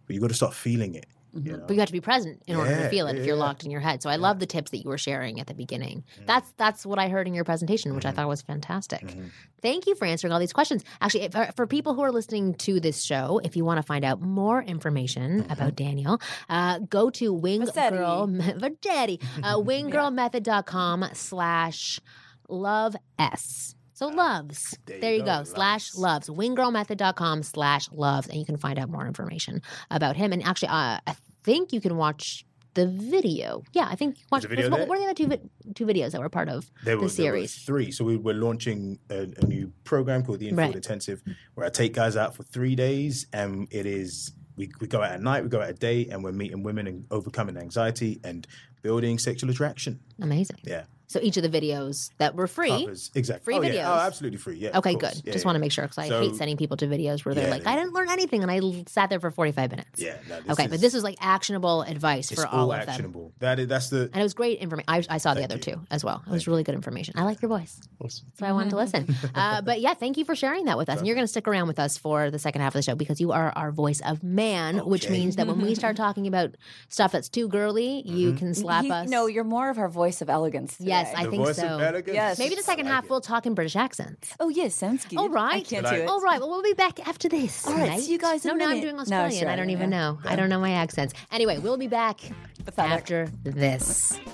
But 0.06 0.14
you've 0.14 0.22
got 0.22 0.28
to 0.28 0.34
start 0.34 0.52
feeling 0.54 0.94
it. 0.94 1.06
You 1.34 1.56
know? 1.56 1.64
But 1.66 1.74
you 1.74 1.80
have 1.80 1.88
to 1.88 1.92
be 1.92 2.00
present 2.00 2.42
in 2.46 2.56
order 2.56 2.74
to 2.74 2.88
feel 2.88 3.06
it 3.06 3.16
if 3.16 3.26
you're 3.26 3.36
yeah. 3.36 3.42
locked 3.42 3.64
in 3.64 3.70
your 3.70 3.80
head. 3.80 4.02
So 4.02 4.10
I 4.10 4.16
love 4.16 4.38
the 4.38 4.46
tips 4.46 4.70
that 4.70 4.78
you 4.78 4.88
were 4.88 4.98
sharing 4.98 5.40
at 5.40 5.46
the 5.46 5.54
beginning. 5.54 6.04
That's 6.26 6.52
that's 6.56 6.86
what 6.86 6.98
I 6.98 7.08
heard 7.08 7.26
in 7.26 7.34
your 7.34 7.44
presentation, 7.44 7.94
which 7.94 8.06
I 8.06 8.12
thought 8.12 8.28
was 8.28 8.42
fantastic. 8.42 9.16
Thank 9.62 9.86
you 9.86 9.94
for 9.94 10.04
answering 10.04 10.32
all 10.32 10.38
these 10.38 10.52
questions. 10.52 10.84
Actually, 11.00 11.22
if, 11.22 11.36
uh, 11.36 11.50
for 11.56 11.66
people 11.66 11.94
who 11.94 12.02
are 12.02 12.12
listening 12.12 12.54
to 12.54 12.80
this 12.80 13.02
show, 13.02 13.40
if 13.42 13.56
you 13.56 13.64
want 13.64 13.78
to 13.78 13.82
find 13.82 14.04
out 14.04 14.20
more 14.20 14.62
information 14.62 15.46
about 15.48 15.74
Daniel, 15.74 16.20
uh, 16.50 16.80
go 16.80 17.08
to 17.10 17.32
Wing 17.32 17.62
Vassetti. 17.62 17.90
Girl 17.90 18.26
Vagetti, 18.28 19.22
uh, 19.42 19.56
winggirlmethod.com 19.58 21.06
slash 21.14 22.00
love 22.48 22.94
s. 23.18 23.74
So 23.94 24.08
loves. 24.08 24.76
There 24.86 25.00
There 25.00 25.12
you, 25.12 25.20
you 25.20 25.24
go. 25.24 25.38
go, 25.38 25.44
Slash 25.44 25.94
loves. 25.94 26.28
Winggirlmethod.com 26.28 27.42
slash 27.44 27.88
loves. 27.92 28.26
And 28.28 28.38
you 28.38 28.44
can 28.44 28.56
find 28.56 28.78
out 28.78 28.88
more 28.90 29.06
information 29.06 29.62
about 29.90 30.16
him. 30.16 30.32
And 30.32 30.42
actually, 30.42 30.68
uh, 30.68 30.98
I 31.06 31.16
think 31.44 31.72
you 31.72 31.80
can 31.80 31.96
watch 31.96 32.44
the 32.74 32.88
video. 32.88 33.62
Yeah, 33.72 33.86
I 33.88 33.94
think 33.94 34.18
you 34.18 34.24
watch. 34.32 34.46
video 34.46 34.68
what, 34.68 34.88
what 34.88 34.98
are 34.98 35.02
the 35.02 35.04
other 35.06 35.14
two, 35.14 35.26
vi- 35.28 35.72
two 35.76 35.86
videos 35.86 36.10
that 36.10 36.20
were 36.20 36.28
part 36.28 36.48
of 36.48 36.68
There 36.82 36.96
the 36.96 37.02
were 37.02 37.08
series? 37.08 37.54
three. 37.54 37.92
So 37.92 38.04
we, 38.04 38.16
we're 38.16 38.34
launching 38.34 38.98
a, 39.10 39.28
a 39.40 39.46
new 39.46 39.72
program 39.84 40.24
called 40.24 40.40
the 40.40 40.48
Infield 40.48 40.58
Right. 40.58 40.74
Intensive, 40.74 41.22
where 41.54 41.64
I 41.64 41.70
take 41.70 41.94
guys 41.94 42.16
out 42.16 42.34
for 42.34 42.42
three 42.42 42.74
days, 42.74 43.26
and 43.32 43.68
it 43.70 43.86
is 43.86 44.32
we, 44.56 44.70
we 44.80 44.88
go 44.88 45.02
out 45.02 45.12
at 45.12 45.20
night, 45.22 45.44
we 45.44 45.48
go 45.50 45.60
out 45.60 45.68
at 45.68 45.78
day, 45.78 46.08
and 46.10 46.24
we're 46.24 46.32
meeting 46.32 46.64
women 46.64 46.88
and 46.88 47.04
overcoming 47.12 47.56
anxiety 47.56 48.20
and 48.24 48.44
building 48.82 49.18
sexual 49.20 49.50
attraction. 49.50 50.00
Amazing. 50.20 50.58
Yeah, 50.64 50.84
So 51.06 51.20
each 51.22 51.36
of 51.36 51.42
the 51.42 51.48
videos 51.50 52.10
that 52.18 52.34
were 52.34 52.46
free. 52.46 52.68
covers 52.70 53.10
exactly. 53.14 53.44
Free 53.44 53.58
oh, 53.58 53.62
Yeah. 53.70 53.84
videos. 53.84 53.88
Oh, 53.96 54.06
absolutely 54.06 54.38
free. 54.38 54.56
Yeah. 54.56 54.78
Okay, 54.78 54.94
good. 54.94 55.14
Yeah, 55.24 55.32
Just 55.32 55.44
yeah. 55.44 55.48
want 55.48 55.56
to 55.56 55.60
make 55.60 55.70
sure 55.72 55.84
because 55.84 55.98
I 55.98 56.08
So- 56.08 56.20
hate 56.22 56.34
sending 56.36 56.56
people 56.56 56.76
to 56.78 56.86
videos 56.86 57.24
where 57.24 57.34
they're 57.34 57.44
Yeah, 57.44 57.50
like, 57.50 57.62
yeah. 57.62 57.70
I 57.72 57.76
didn't 57.76 57.92
learn 57.92 58.10
anything, 58.10 58.42
and 58.42 58.50
I 58.50 58.60
sat 58.88 59.10
there 59.10 59.20
for 59.20 59.30
forty-five 59.30 59.70
minutes. 59.70 60.00
Yeah. 60.00 60.16
No, 60.28 60.52
okay, 60.54 60.64
is, 60.64 60.70
but 60.70 60.80
this 60.80 60.94
was 60.94 61.04
like 61.04 61.16
actionable 61.20 61.82
advice 61.82 62.30
for 62.32 62.46
all 62.46 62.60
all 62.64 62.72
of 62.72 62.80
them. 62.80 62.88
actionable. 62.88 63.32
That 63.40 63.58
is 63.58 63.68
that's 63.68 63.90
the 63.90 64.02
And 64.12 64.16
it 64.16 64.22
was 64.22 64.34
great 64.34 64.58
information. 64.60 64.86
I, 64.88 65.04
I 65.10 65.18
saw 65.18 65.34
the 65.34 65.44
other 65.44 65.56
you. 65.56 65.60
two 65.60 65.80
as 65.90 66.02
well. 66.04 66.22
It 66.26 66.30
was 66.30 66.48
really 66.48 66.62
good 66.62 66.74
information. 66.74 67.14
I 67.18 67.24
like 67.24 67.42
your 67.42 67.48
voice. 67.50 67.78
awesome. 68.02 68.26
So 68.38 68.46
I 68.46 68.52
wanted 68.52 68.70
to 68.70 68.76
listen. 68.76 69.14
Uh, 69.34 69.60
but 69.62 69.80
yeah, 69.80 69.94
thank 69.94 70.16
you 70.16 70.24
for 70.24 70.34
sharing 70.36 70.66
that 70.66 70.78
with 70.78 70.88
us. 70.88 70.98
And 70.98 71.06
you're 71.06 71.16
going 71.16 71.24
to 71.24 71.30
stick 71.30 71.48
around 71.48 71.66
with 71.66 71.78
us 71.78 71.98
for 71.98 72.30
the 72.30 72.38
second 72.38 72.60
half 72.62 72.74
of 72.74 72.78
the 72.78 72.82
show 72.82 72.94
because 72.94 73.20
you 73.20 73.32
are 73.32 73.52
our 73.56 73.72
voice 73.72 74.00
of 74.00 74.22
man, 74.22 74.78
which 74.86 75.08
means 75.10 75.36
that 75.36 75.46
when 75.46 75.60
we 75.60 75.74
start 75.74 75.96
talking 76.04 76.26
about 76.26 76.54
stuff 76.88 77.12
that's 77.12 77.28
too 77.28 77.48
girly, 77.48 78.02
you 78.06 78.28
Mm-hmm. 78.28 78.38
can 78.38 78.54
slap 78.54 78.84
You- 78.84 78.92
us. 78.92 79.08
No, 79.08 79.26
you're 79.26 79.44
more 79.44 79.70
of 79.70 79.78
our 79.78 79.88
voice 79.88 80.20
of 80.22 80.30
elegance. 80.30 80.76
Yes, 80.94 81.10
today. 81.10 81.20
I 81.20 81.24
The 81.24 81.30
think 81.30 81.42
voice 81.44 81.56
so. 81.56 81.66
of 81.66 81.80
elegance. 81.82 82.14
Yes. 82.14 82.38
Maybe 82.38 82.54
the 82.54 82.62
second 82.62 82.86
like 82.86 82.94
half 82.94 83.04
it. 83.04 83.10
we'll 83.10 83.20
talk 83.20 83.46
in 83.46 83.54
British 83.54 83.76
accents. 83.76 84.34
Oh 84.40 84.48
yes, 84.48 84.74
sounds 84.74 85.04
good. 85.04 85.18
All 85.18 85.28
right. 85.28 85.56
I 85.56 85.60
can't 85.60 85.86
do 85.86 85.94
it. 85.94 86.08
All 86.08 86.20
right. 86.20 86.40
Well, 86.40 86.50
we'll 86.50 86.62
be 86.62 86.72
back 86.74 87.06
after 87.06 87.28
this. 87.28 87.66
All 87.66 87.74
right, 87.74 87.88
right? 87.90 88.00
see 88.00 88.12
you 88.12 88.18
guys 88.18 88.44
in 88.44 88.56
No, 88.56 88.64
a 88.64 88.68
no, 88.68 88.74
I'm 88.74 88.80
doing 88.80 88.96
No, 88.96 89.02
Australian. 89.02 89.48
I 89.48 89.56
don't 89.56 89.70
even 89.70 89.90
know. 89.90 90.18
I 90.24 90.36
don't 90.36 90.48
know 90.48 90.60
my 90.60 90.72
accents. 90.72 91.14
Anyway, 91.32 91.58
we'll 91.58 91.76
be 91.76 91.88
back 91.88 92.20
Pathetic. 92.64 92.92
after 92.92 93.28
this. 93.44 94.18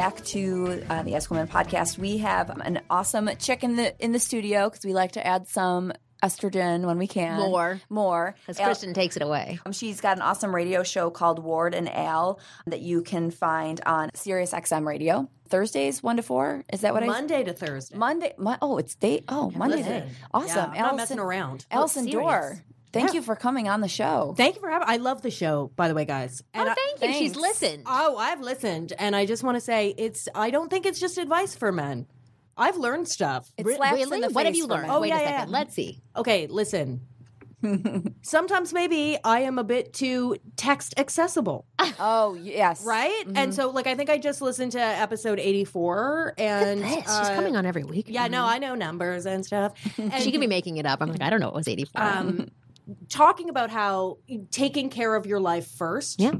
back 0.00 0.24
to 0.24 0.82
uh, 0.88 1.02
the 1.02 1.14
Ask 1.14 1.30
Women 1.30 1.46
podcast. 1.46 1.98
We 1.98 2.16
have 2.18 2.48
an 2.48 2.80
awesome 2.88 3.28
chick 3.38 3.62
in 3.62 3.76
the 3.76 3.94
in 4.02 4.12
the 4.12 4.18
studio 4.18 4.70
because 4.70 4.82
we 4.82 4.94
like 4.94 5.12
to 5.12 5.26
add 5.26 5.46
some 5.46 5.92
estrogen 6.22 6.86
when 6.86 6.96
we 6.96 7.06
can. 7.06 7.38
More. 7.38 7.82
more. 7.90 8.34
Because 8.40 8.58
Al- 8.60 8.64
Kristen 8.68 8.94
takes 8.94 9.18
it 9.18 9.22
away. 9.22 9.58
um, 9.66 9.72
She's 9.72 10.00
got 10.00 10.16
an 10.16 10.22
awesome 10.22 10.54
radio 10.54 10.82
show 10.82 11.10
called 11.10 11.38
Ward 11.38 11.74
and 11.74 11.86
Al 11.86 12.40
that 12.66 12.80
you 12.80 13.02
can 13.02 13.30
find 13.30 13.78
on 13.84 14.08
Sirius 14.14 14.54
XM 14.54 14.86
Radio 14.86 15.28
Thursdays 15.50 16.02
one 16.02 16.16
to 16.16 16.22
four. 16.22 16.64
Is 16.72 16.80
that 16.80 16.94
what 16.94 17.02
I? 17.02 17.06
Monday 17.06 17.44
to 17.44 17.52
Thursday. 17.52 17.94
Monday. 17.98 18.32
Mon- 18.38 18.56
oh, 18.62 18.78
it's 18.78 18.94
day. 18.94 19.22
Oh, 19.28 19.50
Monday. 19.54 20.08
Awesome. 20.32 20.48
Yeah, 20.74 20.80
I'm 20.80 20.86
not 20.86 20.96
messing 20.96 21.18
around. 21.18 21.66
Allison. 21.70 22.06
Dorr. 22.06 22.56
Thank 22.92 23.08
Yeah. 23.10 23.14
you 23.14 23.22
for 23.22 23.36
coming 23.36 23.68
on 23.68 23.80
the 23.80 23.88
show. 23.88 24.34
Thank 24.36 24.56
you 24.56 24.60
for 24.60 24.68
having. 24.70 24.88
I 24.88 24.96
love 24.96 25.22
the 25.22 25.30
show, 25.30 25.70
by 25.76 25.88
the 25.88 25.94
way, 25.94 26.04
guys. 26.04 26.42
Oh, 26.54 26.60
I- 26.68 26.74
thank 26.98 27.12
you. 27.14 27.18
She's 27.18 27.36
listened. 27.36 27.84
oh, 27.86 28.16
I've 28.16 28.40
listened, 28.40 28.92
and 28.98 29.14
I 29.14 29.26
just 29.26 29.42
want 29.44 29.56
to 29.56 29.60
say 29.60 29.94
it's. 29.96 30.28
I 30.34 30.50
don't 30.50 30.68
think 30.70 30.86
it's 30.86 30.98
just 31.00 31.16
advice 31.18 31.54
for 31.54 31.70
men. 31.72 32.06
I've 32.56 32.76
learned 32.76 33.08
stuff. 33.08 33.48
It 33.56 33.64
Re- 33.64 33.78
really? 33.80 34.28
what 34.28 34.44
have 34.44 34.54
you 34.56 34.66
learned? 34.66 34.90
Oh, 34.90 35.00
Wait 35.00 35.08
yeah, 35.08 35.18
a 35.18 35.22
yeah, 35.22 35.28
second. 35.38 35.48
yeah. 35.52 35.58
Let's 35.58 35.74
see. 35.74 36.02
Okay, 36.16 36.46
listen. 36.48 37.02
Sometimes 38.22 38.72
maybe 38.72 39.18
I 39.22 39.40
am 39.40 39.58
a 39.58 39.64
bit 39.64 39.92
too 39.92 40.36
text 40.56 40.94
accessible, 40.98 41.66
Oh 42.00 42.34
yes. 42.40 42.84
right? 42.84 43.24
And 43.34 43.54
so, 43.54 43.68
like, 43.70 43.86
I 43.86 43.94
think 43.94 44.08
I 44.08 44.16
just 44.18 44.40
listened 44.40 44.72
to 44.72 44.80
episode 44.80 45.38
eighty-four, 45.38 46.34
and 46.38 46.80
This. 46.82 46.94
She's 46.94 47.08
uh, 47.08 47.34
coming 47.34 47.56
on 47.56 47.66
every 47.66 47.84
week. 47.84 48.06
Yeah, 48.08 48.28
no, 48.28 48.44
I 48.46 48.58
know 48.58 48.74
numbers 48.74 49.26
and 49.26 49.44
stuff. 49.44 49.74
And 49.98 50.12
She 50.22 50.30
could 50.32 50.40
be 50.40 50.46
making 50.46 50.78
it 50.78 50.86
up. 50.86 51.02
I'm 51.02 51.10
like, 51.10 51.22
I 51.22 51.28
don't 51.30 51.40
know. 51.40 51.48
It 51.48 51.54
was 51.54 51.68
84. 51.68 52.02
um, 52.02 52.48
talking 53.08 53.48
about 53.48 53.70
how 53.70 54.18
taking 54.50 54.90
care 54.90 55.14
of 55.14 55.26
your 55.26 55.40
life 55.40 55.66
first 55.68 56.20
Yeah. 56.20 56.32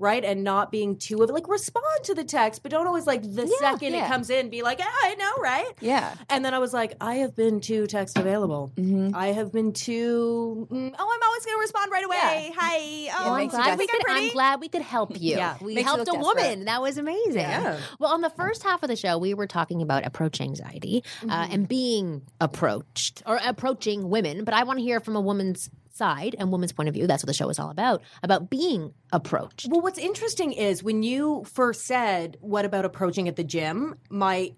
right? 0.00 0.24
And 0.24 0.42
not 0.44 0.70
being 0.72 0.98
too 0.98 1.22
of 1.22 1.30
like 1.30 1.48
respond 1.48 1.86
to 2.04 2.14
the 2.14 2.24
text, 2.24 2.62
but 2.62 2.70
don't 2.72 2.86
always 2.86 3.06
like 3.06 3.22
the 3.22 3.46
second 3.60 3.94
yeah. 3.94 4.04
it 4.04 4.08
comes 4.08 4.28
in 4.28 4.50
be 4.50 4.62
like, 4.62 4.80
ah, 4.82 4.98
I 5.02 5.14
know, 5.14 5.32
right? 5.40 5.70
Yeah. 5.80 6.14
And 6.28 6.44
then 6.44 6.52
I 6.52 6.58
was 6.58 6.74
like, 6.74 6.94
I 7.00 7.14
have 7.16 7.34
been 7.34 7.60
too 7.60 7.86
text 7.86 8.18
available. 8.18 8.72
Mm-hmm. 8.76 9.14
I 9.14 9.28
have 9.28 9.52
been 9.52 9.72
too. 9.72 10.66
mm, 10.70 10.94
oh, 10.98 11.10
I'm 11.14 11.22
always 11.28 11.44
going 11.46 11.56
to 11.56 11.60
respond 11.60 11.92
right 11.92 12.04
away. 12.04 12.52
Hi. 12.56 13.08
Oh, 13.24 13.32
I'm 13.34 13.48
glad, 13.48 13.78
we 13.78 13.86
could, 13.86 14.00
I'm 14.08 14.30
glad 14.32 14.60
we 14.60 14.68
could 14.68 14.82
help 14.82 15.12
you. 15.18 15.36
Yeah. 15.36 15.56
We 15.60 15.76
Makes 15.76 15.86
helped 15.88 16.08
a 16.08 16.12
woman. 16.18 16.36
desperate. 16.42 16.64
That 16.66 16.82
was 16.82 16.98
amazing. 16.98 17.34
Yeah. 17.40 17.78
Well, 17.98 18.12
on 18.12 18.20
the 18.20 18.30
first 18.30 18.62
half 18.62 18.82
of 18.82 18.88
the 18.88 18.96
show, 18.96 19.16
we 19.16 19.32
were 19.32 19.46
talking 19.46 19.80
about 19.80 20.04
approach 20.04 20.40
anxiety 20.40 21.02
Mm-hmm. 21.20 21.30
uh, 21.30 21.46
and 21.50 21.68
being 21.68 22.22
approached 22.40 23.22
or 23.26 23.38
approaching 23.42 24.10
women. 24.10 24.44
But 24.44 24.54
I 24.54 24.64
want 24.64 24.80
to 24.80 24.82
hear 24.82 25.00
from 25.00 25.16
a 25.16 25.20
woman's 25.20 25.70
side 25.98 26.34
and 26.38 26.50
woman's 26.50 26.72
point 26.72 26.88
of 26.88 26.94
view. 26.94 27.06
That's 27.06 27.22
what 27.22 27.28
the 27.28 27.34
show 27.34 27.48
is 27.48 27.58
all 27.58 27.70
about 27.70 28.02
about 28.22 28.50
being 28.50 28.92
approached. 29.12 29.68
Well, 29.70 29.80
what's 29.80 29.98
interesting 29.98 30.52
is 30.52 30.82
when 30.82 31.02
you 31.02 31.44
first 31.46 31.86
said, 31.86 32.36
What 32.40 32.64
about 32.64 32.84
approaching 32.84 33.28
at 33.28 33.36
the 33.36 33.44
gym? 33.44 33.94
My 34.10 34.52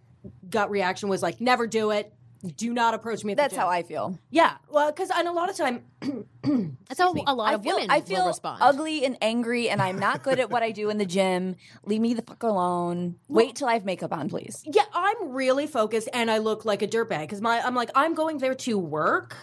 gut 0.49 0.70
reaction 0.70 1.09
was 1.09 1.22
like, 1.22 1.40
Never 1.40 1.66
do 1.66 1.90
it. 1.90 2.12
Do 2.57 2.72
not 2.72 2.94
approach 2.94 3.25
me 3.25 3.33
at 3.33 3.38
That's 3.38 3.55
the 3.55 3.57
gym. 3.57 3.62
how 3.66 3.68
I 3.70 3.83
feel. 3.83 4.18
Yeah. 4.31 4.57
Well, 4.70 4.92
because 4.92 5.11
and 5.11 5.27
a 5.27 5.33
lot 5.33 5.51
of 5.51 5.57
time, 5.57 5.85
That's 6.42 7.01
how 7.01 7.12
a 7.12 7.35
lot 7.35 7.51
I 7.51 7.55
of 7.55 7.62
feel, 7.62 7.75
women 7.77 7.90
I 7.90 8.01
feel 8.03 8.20
will 8.20 8.29
respond. 8.29 8.59
ugly 8.62 9.05
and 9.05 9.16
angry, 9.20 9.68
and 9.68 9.83
I'm 9.83 9.99
not 9.99 10.22
good 10.22 10.38
at 10.38 10.49
what 10.51 10.62
I 10.62 10.70
do 10.70 10.90
in 10.90 10.99
the 10.99 11.07
gym. 11.07 11.57
Leave 11.85 12.01
me 12.01 12.14
the 12.14 12.22
fuck 12.22 12.42
alone. 12.44 13.16
Wait 13.29 13.57
till 13.57 13.68
I 13.68 13.72
have 13.75 13.85
makeup 13.85 14.12
on, 14.12 14.29
please. 14.29 14.62
yeah, 14.64 14.83
I'm 14.94 15.31
really 15.33 15.66
focused 15.66 16.09
and 16.12 16.31
I 16.31 16.38
look 16.38 16.64
like 16.64 16.83
a 16.83 16.87
dirtbag 16.87 17.22
because 17.22 17.40
my 17.40 17.61
I'm 17.61 17.75
like, 17.75 17.90
I'm 17.94 18.14
going 18.14 18.38
there 18.38 18.55
to 18.55 18.79
work. 18.79 19.37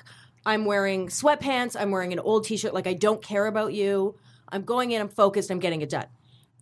I'm 0.46 0.66
wearing 0.66 1.08
sweatpants. 1.08 1.76
I'm 1.80 1.92
wearing 1.92 2.14
an 2.14 2.20
old 2.20 2.46
t 2.46 2.58
shirt. 2.58 2.74
Like, 2.74 2.88
I 2.88 2.94
don't 2.94 3.22
care 3.22 3.46
about 3.48 3.74
you. 3.74 4.16
I'm 4.50 4.64
going 4.64 4.92
in, 4.92 5.02
I'm 5.02 5.10
focused, 5.10 5.50
I'm 5.52 5.60
getting 5.60 5.82
it 5.82 5.90
done. 5.90 6.06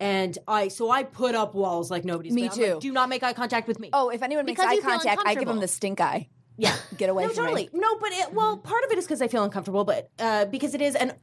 And 0.00 0.36
I, 0.48 0.68
so 0.68 0.90
I 0.90 1.02
put 1.04 1.34
up 1.34 1.54
walls 1.54 1.90
like 1.90 2.04
nobody's 2.04 2.32
Me. 2.32 2.44
I'm 2.44 2.48
like, 2.48 2.56
too. 2.58 2.78
Do 2.80 2.92
not 2.92 3.08
make 3.08 3.22
eye 3.22 3.32
contact 3.34 3.68
with 3.68 3.78
me. 3.78 3.90
Oh, 3.92 4.08
if 4.08 4.22
anyone 4.22 4.46
makes 4.46 4.60
Because 4.60 4.70
eye 4.70 4.74
you 4.74 4.80
feel 4.82 4.90
contact, 4.92 5.20
I 5.26 5.34
give 5.34 5.40
them 5.46 5.58
uncomfortable. 5.58 5.60
the 5.60 5.68
stink 5.68 6.00
eye. 6.00 6.28
Yeah, 6.56 6.74
Get 6.96 7.08
away 7.10 7.24
no, 7.24 7.28
from 7.30 7.44
totally. 7.44 7.68
me. 7.72 7.80
No, 7.80 7.96
but 7.98 8.10
it, 8.12 8.32
well, 8.32 8.56
part 8.56 8.84
of 8.84 8.90
it 8.92 8.98
is 8.98 9.04
because 9.04 9.22
I 9.22 9.28
feel 9.28 9.44
uncomfortable, 9.44 9.84
but 9.84 10.10
uh, 10.18 10.46
because 10.46 10.74
it 10.74 10.80
is, 10.82 10.94
and 10.94 11.14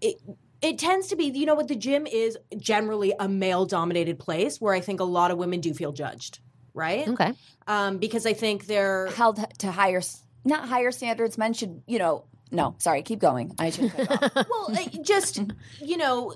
it 0.00 0.16
it 0.60 0.78
tends 0.78 1.08
to 1.08 1.16
be, 1.16 1.26
you 1.26 1.46
know, 1.46 1.54
what 1.54 1.68
the 1.68 1.76
gym 1.76 2.06
is 2.06 2.36
generally 2.58 3.12
a 3.18 3.28
male 3.28 3.64
dominated 3.66 4.18
place 4.18 4.60
where 4.60 4.74
I 4.74 4.80
think 4.80 5.00
a 5.00 5.04
lot 5.04 5.30
of 5.30 5.38
women 5.38 5.60
do 5.60 5.72
feel 5.74 5.92
judged, 5.92 6.40
right? 6.74 7.06
okay. 7.08 7.32
Um, 7.66 7.98
because 7.98 8.26
I 8.26 8.32
think 8.32 8.66
they're 8.66 9.06
Held 9.08 9.44
to 9.58 9.70
higher, 9.70 9.98
s- 9.98 10.24
not 10.48 10.68
higher 10.68 10.90
standards. 10.90 11.38
Men 11.38 11.52
should, 11.52 11.82
you 11.86 11.98
know. 11.98 12.24
No, 12.50 12.74
sorry, 12.78 13.02
keep 13.02 13.18
going. 13.18 13.54
I 13.58 13.70
should. 13.70 13.92
cut 13.92 14.10
it 14.10 14.10
off. 14.36 14.46
well, 14.50 14.68
uh, 14.72 15.02
just 15.02 15.40
you 15.82 15.96
know, 15.98 16.32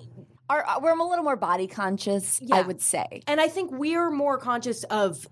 Are, 0.50 0.62
are- 0.62 0.80
we're 0.82 0.92
a 0.98 1.02
little 1.08 1.24
more 1.24 1.36
body 1.36 1.66
conscious, 1.66 2.40
I 2.52 2.60
would 2.62 2.82
say. 2.82 3.22
and 3.26 3.40
I 3.40 3.48
think 3.48 3.70
we're 3.72 4.10
more 4.10 4.36
conscious 4.38 4.84
of, 4.84 5.26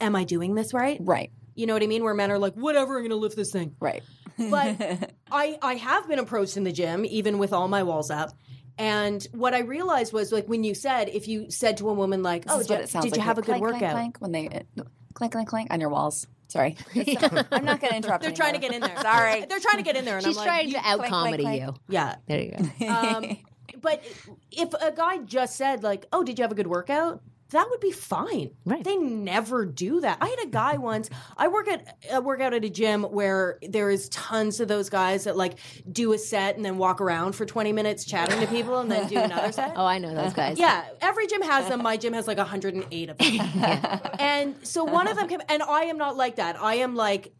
am 0.00 0.14
I 0.14 0.22
doing 0.24 0.54
this 0.54 0.72
right? 0.72 0.98
Right, 1.00 1.32
You 1.56 1.66
know 1.66 1.72
what 1.74 1.82
I 1.82 1.86
mean? 1.88 2.04
Where 2.04 2.14
men 2.14 2.30
are 2.30 2.38
like, 2.38 2.54
whatever, 2.54 2.94
I'm 2.96 3.00
going 3.02 3.10
to 3.10 3.16
lift 3.16 3.34
this 3.34 3.50
thing. 3.50 3.74
right. 3.80 4.02
but 4.38 5.10
I 5.32 5.58
I 5.60 5.74
have 5.74 6.06
been 6.08 6.20
approached 6.20 6.56
in 6.56 6.62
the 6.64 6.72
gym, 6.72 7.04
even 7.04 7.38
with 7.38 7.52
all 7.52 7.66
my 7.66 7.82
walls 7.82 8.10
up. 8.10 8.30
And 8.78 9.26
what 9.32 9.52
I 9.54 9.60
realized 9.60 10.12
was 10.12 10.30
like 10.32 10.46
when 10.48 10.62
you 10.64 10.74
said, 10.74 11.08
if 11.08 11.26
you 11.28 11.50
said 11.50 11.76
to 11.78 11.88
a 11.90 11.92
woman 11.92 12.22
like, 12.22 12.44
This 12.44 12.52
"Oh, 12.54 12.62
did, 12.62 12.80
it 12.80 12.86
did 12.92 12.94
like. 12.94 13.16
you 13.16 13.20
have 13.20 13.38
a 13.38 13.42
good 13.42 13.58
Clank, 13.58 13.62
clank, 13.64 13.74
workout?" 13.82 13.92
clank, 13.92 14.16
when 14.20 14.32
they 14.32 14.48
uh, 14.48 14.84
clank, 15.14 15.32
clank, 15.32 15.48
clank 15.48 15.72
on 15.72 15.80
your 15.80 15.90
walls. 15.90 16.26
Sorry, 16.52 16.76
I'm 16.94 17.64
not 17.64 17.80
going 17.80 17.92
to 17.92 17.96
interrupt. 17.96 18.22
They're 18.22 18.30
trying 18.30 18.52
to 18.52 18.58
get 18.58 18.74
in 18.74 18.82
there. 18.82 18.96
Sorry. 19.00 19.46
they're 19.46 19.58
trying 19.58 19.78
to 19.78 19.82
get 19.82 19.96
in 19.96 20.04
there, 20.04 20.18
and 20.18 20.26
She's 20.26 20.36
I'm 20.36 20.44
trying 20.44 20.68
you- 20.68 20.74
to 20.74 20.86
out 20.86 21.04
comedy 21.06 21.44
you. 21.44 21.74
yeah. 21.88 22.16
There 22.28 22.40
you 22.42 22.52
go. 22.78 22.86
Um, 22.88 23.38
but 23.80 24.04
if 24.50 24.74
a 24.74 24.92
guy 24.92 25.16
just 25.18 25.56
said 25.56 25.82
like, 25.82 26.04
"Oh, 26.12 26.22
did 26.22 26.38
you 26.38 26.42
have 26.42 26.52
a 26.52 26.54
good 26.54 26.66
workout?" 26.66 27.22
That 27.52 27.68
would 27.70 27.80
be 27.80 27.92
fine. 27.92 28.50
Right. 28.64 28.82
They 28.82 28.96
never 28.96 29.64
do 29.64 30.00
that. 30.00 30.18
I 30.20 30.28
had 30.28 30.40
a 30.42 30.46
guy 30.46 30.76
once. 30.76 31.08
I 31.36 31.48
work 31.48 31.68
at 31.68 31.98
I 32.12 32.18
work 32.18 32.40
out 32.40 32.54
at 32.54 32.64
a 32.64 32.70
gym 32.70 33.04
where 33.04 33.58
there 33.62 33.90
is 33.90 34.08
tons 34.08 34.60
of 34.60 34.68
those 34.68 34.88
guys 34.88 35.24
that 35.24 35.36
like 35.36 35.58
do 35.90 36.12
a 36.12 36.18
set 36.18 36.56
and 36.56 36.64
then 36.64 36.78
walk 36.78 37.00
around 37.00 37.32
for 37.34 37.46
twenty 37.46 37.72
minutes 37.72 38.04
chatting 38.04 38.40
to 38.40 38.46
people 38.46 38.78
and 38.78 38.90
then 38.90 39.08
do 39.08 39.18
another 39.18 39.52
set. 39.60 39.74
Oh, 39.76 39.84
I 39.84 39.98
know 39.98 40.14
those 40.14 40.32
guys. 40.32 40.58
Yeah, 40.58 40.84
every 41.00 41.26
gym 41.26 41.42
has 41.42 41.68
them. 41.68 41.82
My 41.82 41.96
gym 41.96 42.12
has 42.14 42.26
like 42.26 42.38
108 42.38 43.10
of 43.10 43.18
them. 43.18 44.00
And 44.18 44.56
so 44.66 44.84
one 44.84 45.08
of 45.08 45.16
them 45.16 45.28
came, 45.28 45.40
and 45.48 45.62
I 45.62 45.84
am 45.84 45.98
not 45.98 46.16
like 46.16 46.36
that. 46.36 46.60
I 46.60 46.76
am 46.76 46.94
like 46.94 47.32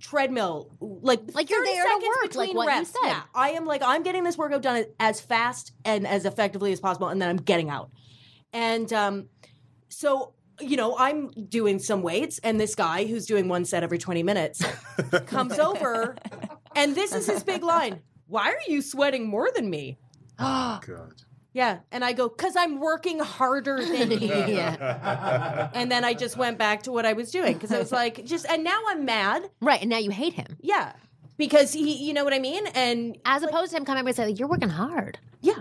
treadmill, 0.00 0.70
like 0.80 1.20
Like 1.34 1.50
you're 1.50 1.64
there 1.64 1.84
to 1.84 2.12
work, 2.22 2.34
like 2.34 2.54
what 2.54 2.78
you 2.78 2.84
said. 2.84 2.98
Yeah, 3.04 3.22
I 3.34 3.50
am 3.50 3.66
like 3.66 3.82
I'm 3.84 4.02
getting 4.02 4.24
this 4.24 4.38
workout 4.38 4.62
done 4.62 4.84
as 4.98 5.20
fast 5.20 5.72
and 5.84 6.06
as 6.06 6.24
effectively 6.24 6.72
as 6.72 6.80
possible, 6.80 7.08
and 7.08 7.20
then 7.20 7.28
I'm 7.28 7.36
getting 7.36 7.70
out. 7.70 7.90
And 8.52 8.90
um, 8.92 9.28
so 9.88 10.34
you 10.60 10.76
know, 10.76 10.96
I'm 10.98 11.30
doing 11.30 11.78
some 11.78 12.02
weights, 12.02 12.40
and 12.42 12.58
this 12.58 12.74
guy 12.74 13.06
who's 13.06 13.26
doing 13.26 13.48
one 13.48 13.64
set 13.64 13.82
every 13.84 13.98
20 13.98 14.22
minutes 14.24 14.60
comes 15.26 15.58
over, 15.58 16.16
and 16.74 16.94
this 16.96 17.14
is 17.14 17.26
his 17.26 17.44
big 17.44 17.62
line. 17.62 18.00
Why 18.26 18.48
are 18.48 18.60
you 18.66 18.82
sweating 18.82 19.28
more 19.28 19.50
than 19.54 19.70
me? 19.70 19.98
Oh, 20.38 20.80
God. 20.86 21.22
Yeah. 21.52 21.78
And 21.90 22.04
I 22.04 22.12
go, 22.12 22.28
because 22.28 22.56
I'm 22.56 22.78
working 22.78 23.18
harder 23.18 23.82
than 23.84 24.10
you. 24.10 24.18
yeah. 24.28 25.70
And 25.74 25.90
then 25.90 26.04
I 26.04 26.14
just 26.14 26.36
went 26.36 26.58
back 26.58 26.82
to 26.84 26.92
what 26.92 27.06
I 27.06 27.14
was 27.14 27.30
doing 27.30 27.54
because 27.54 27.72
I 27.72 27.78
was 27.78 27.90
like, 27.90 28.24
just, 28.24 28.46
and 28.46 28.62
now 28.62 28.80
I'm 28.88 29.04
mad. 29.04 29.48
Right, 29.60 29.80
and 29.80 29.90
now 29.90 29.98
you 29.98 30.10
hate 30.10 30.34
him. 30.34 30.56
Yeah. 30.60 30.92
Because 31.36 31.72
he, 31.72 32.04
you 32.04 32.12
know 32.12 32.22
what 32.22 32.34
I 32.34 32.38
mean? 32.38 32.66
And 32.74 33.16
As 33.24 33.42
opposed 33.42 33.70
to 33.70 33.78
him 33.78 33.84
coming 33.84 34.00
over 34.00 34.08
and 34.08 34.16
saying, 34.16 34.36
"You're 34.36 34.48
working 34.48 34.68
hard." 34.68 35.18
yeah. 35.40 35.60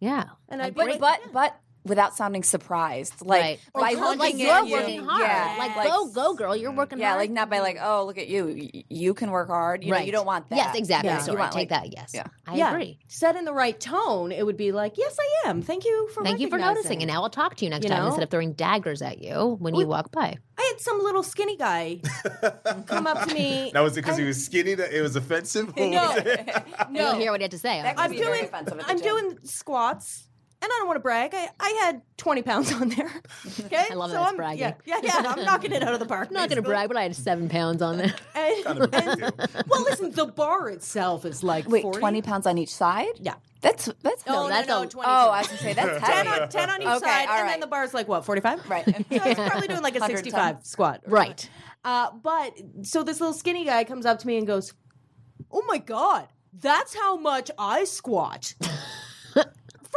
Yeah. 0.00 0.24
And 0.48 0.60
I, 0.62 0.70
But 0.70 0.98
but 1.00 1.20
but 1.32 1.60
without 1.86 2.16
sounding 2.16 2.42
surprised, 2.42 3.14
like 3.24 3.40
right. 3.42 3.60
by 3.74 3.92
Or 4.00 4.00
looking 4.16 4.18
like 4.18 4.34
at 4.34 4.38
you're 4.40 4.64
you, 4.64 4.72
working 4.72 5.04
hard. 5.04 5.20
Yeah, 5.22 5.54
like, 5.58 5.88
go, 5.88 6.08
go, 6.08 6.34
girl. 6.34 6.54
You're 6.56 6.72
working 6.72 6.98
Yeah, 6.98 7.10
hard. 7.10 7.20
like 7.20 7.30
not 7.30 7.48
by 7.48 7.60
like, 7.60 7.78
oh, 7.80 8.04
look 8.04 8.18
at 8.18 8.28
you, 8.28 8.44
Y- 8.74 8.84
you 8.88 9.14
can 9.14 9.30
work 9.30 9.48
hard. 9.48 9.84
You 9.84 9.92
know, 9.92 9.98
you 9.98 10.12
don't 10.12 10.26
want 10.26 10.48
that. 10.50 10.56
Yes, 10.56 10.76
exactly. 10.76 11.08
Yeah. 11.10 11.18
Sorry, 11.18 11.32
You 11.34 11.38
want, 11.38 11.52
take 11.52 11.70
like- 11.70 11.82
that. 11.84 11.92
Yes. 11.96 12.10
yeah. 12.14 12.24
I 12.46 12.56
yeah. 12.56 12.70
agree. 12.72 12.98
Said 13.08 13.36
in 13.36 13.44
the 13.44 13.52
right 13.54 13.78
tone, 13.78 14.32
it 14.32 14.44
would 14.44 14.56
be 14.56 14.72
like, 14.72 14.98
yes, 14.98 15.16
I 15.18 15.48
am. 15.48 15.62
Thank 15.62 15.84
you 15.84 16.08
for 16.12 16.22
Thank 16.22 16.40
you 16.40 16.48
for 16.50 16.58
noticing, 16.58 17.02
and 17.02 17.08
now 17.10 17.22
I'll 17.22 17.30
talk 17.30 17.56
to 17.56 17.64
you 17.64 17.70
next 17.70 17.84
You 17.84 17.90
time 17.90 18.00
know? 18.00 18.06
instead 18.08 18.22
of 18.24 18.30
throwing 18.30 18.52
daggers 18.52 19.00
at 19.02 19.22
you 19.22 19.56
when 19.60 19.74
you 19.74 19.86
walk 19.86 20.10
by. 20.12 20.36
I 20.58 20.62
had 20.72 20.80
some 20.80 20.98
little 21.02 21.22
skinny 21.22 21.56
guy 21.56 22.00
come 22.86 23.06
up 23.06 23.28
to 23.28 23.34
me. 23.34 23.70
Now, 23.74 23.82
was 23.84 23.92
it 23.96 24.02
because 24.02 24.16
he 24.18 24.24
was 24.24 24.42
skinny 24.44 24.74
that 24.74 24.92
it 24.92 25.02
was 25.02 25.14
offensive? 25.16 25.68
Or 25.76 25.86
No. 25.90 26.08
was 26.08 26.16
it- 26.18 26.48
You'll 26.92 27.14
hear 27.14 27.30
what 27.30 27.40
he 27.40 27.44
had 27.44 27.50
to 27.52 27.58
say. 27.58 27.82
That 27.82 27.98
I'm 27.98 28.10
be 28.10 28.18
very 28.18 28.38
doing 28.38 28.44
offensive 28.46 28.80
I'm 28.86 28.98
doing 28.98 29.38
squats. 29.44 30.24
And 30.62 30.72
I 30.72 30.76
don't 30.78 30.86
want 30.86 30.96
to 30.96 31.00
brag. 31.00 31.34
I, 31.34 31.48
I 31.60 31.68
had 31.84 32.02
20 32.16 32.42
pounds 32.42 32.72
on 32.72 32.88
there. 32.88 33.10
Okay? 33.66 33.84
I 33.90 33.94
love 33.94 34.10
so 34.10 34.16
that 34.16 34.22
it's 34.22 34.30
I'm, 34.30 34.36
bragging. 34.36 34.58
Yeah, 34.60 34.74
yeah, 34.84 35.00
yeah. 35.02 35.22
I'm 35.36 35.44
knocking 35.44 35.72
it 35.72 35.82
out 35.82 35.92
of 35.92 36.00
the 36.00 36.06
park. 36.06 36.28
I'm 36.28 36.34
not 36.34 36.48
going 36.48 36.56
to 36.56 36.62
brag, 36.62 36.88
but 36.88 36.96
I 36.96 37.02
had 37.02 37.14
seven 37.14 37.48
pounds 37.48 37.82
on 37.82 37.98
there. 37.98 38.14
And, 38.34 38.94
and- 38.94 39.20
well, 39.68 39.82
listen, 39.82 40.10
the 40.12 40.26
bar 40.26 40.68
itself 40.70 41.24
is 41.24 41.42
like 41.42 41.68
Wait, 41.68 41.82
40. 41.82 41.98
twenty 41.98 42.22
pounds 42.22 42.46
on 42.46 42.58
each 42.58 42.74
side? 42.74 43.06
Yeah. 43.20 43.34
That's 43.60 43.86
that's 44.02 44.24
No, 44.26 44.44
no, 44.44 44.48
that's 44.48 44.68
no, 44.68 44.82
a- 44.82 44.86
20 44.86 45.08
Oh, 45.08 45.12
I 45.30 45.38
was 45.38 45.46
gonna 45.48 45.58
say 45.58 45.72
that's 45.74 46.06
10 46.06 46.28
on, 46.28 46.48
10 46.48 46.70
on 46.70 46.82
each 46.82 46.88
Okay, 46.88 46.98
side, 47.06 47.28
all 47.28 47.38
and 47.38 47.48
then 47.48 47.60
the 47.60 47.66
bar's 47.66 47.92
like, 47.94 48.06
what, 48.08 48.24
45? 48.24 48.68
Right. 48.70 48.84
So 48.84 48.92
I 49.18 49.28
was 49.28 49.34
probably 49.36 49.68
doing 49.68 49.82
like 49.82 49.96
a 49.96 50.00
110. 50.00 50.16
65 50.16 50.64
squat. 50.66 51.02
Right. 51.06 51.48
Uh, 51.84 52.10
but 52.22 52.52
so 52.82 53.02
this 53.02 53.20
little 53.20 53.34
skinny 53.34 53.64
guy 53.64 53.84
comes 53.84 54.06
up 54.06 54.18
to 54.20 54.26
me 54.26 54.38
and 54.38 54.46
goes, 54.46 54.72
Oh 55.50 55.62
my 55.66 55.78
God, 55.78 56.28
that's 56.52 56.94
how 56.94 57.16
much 57.16 57.50
I 57.58 57.84
squat. 57.84 58.54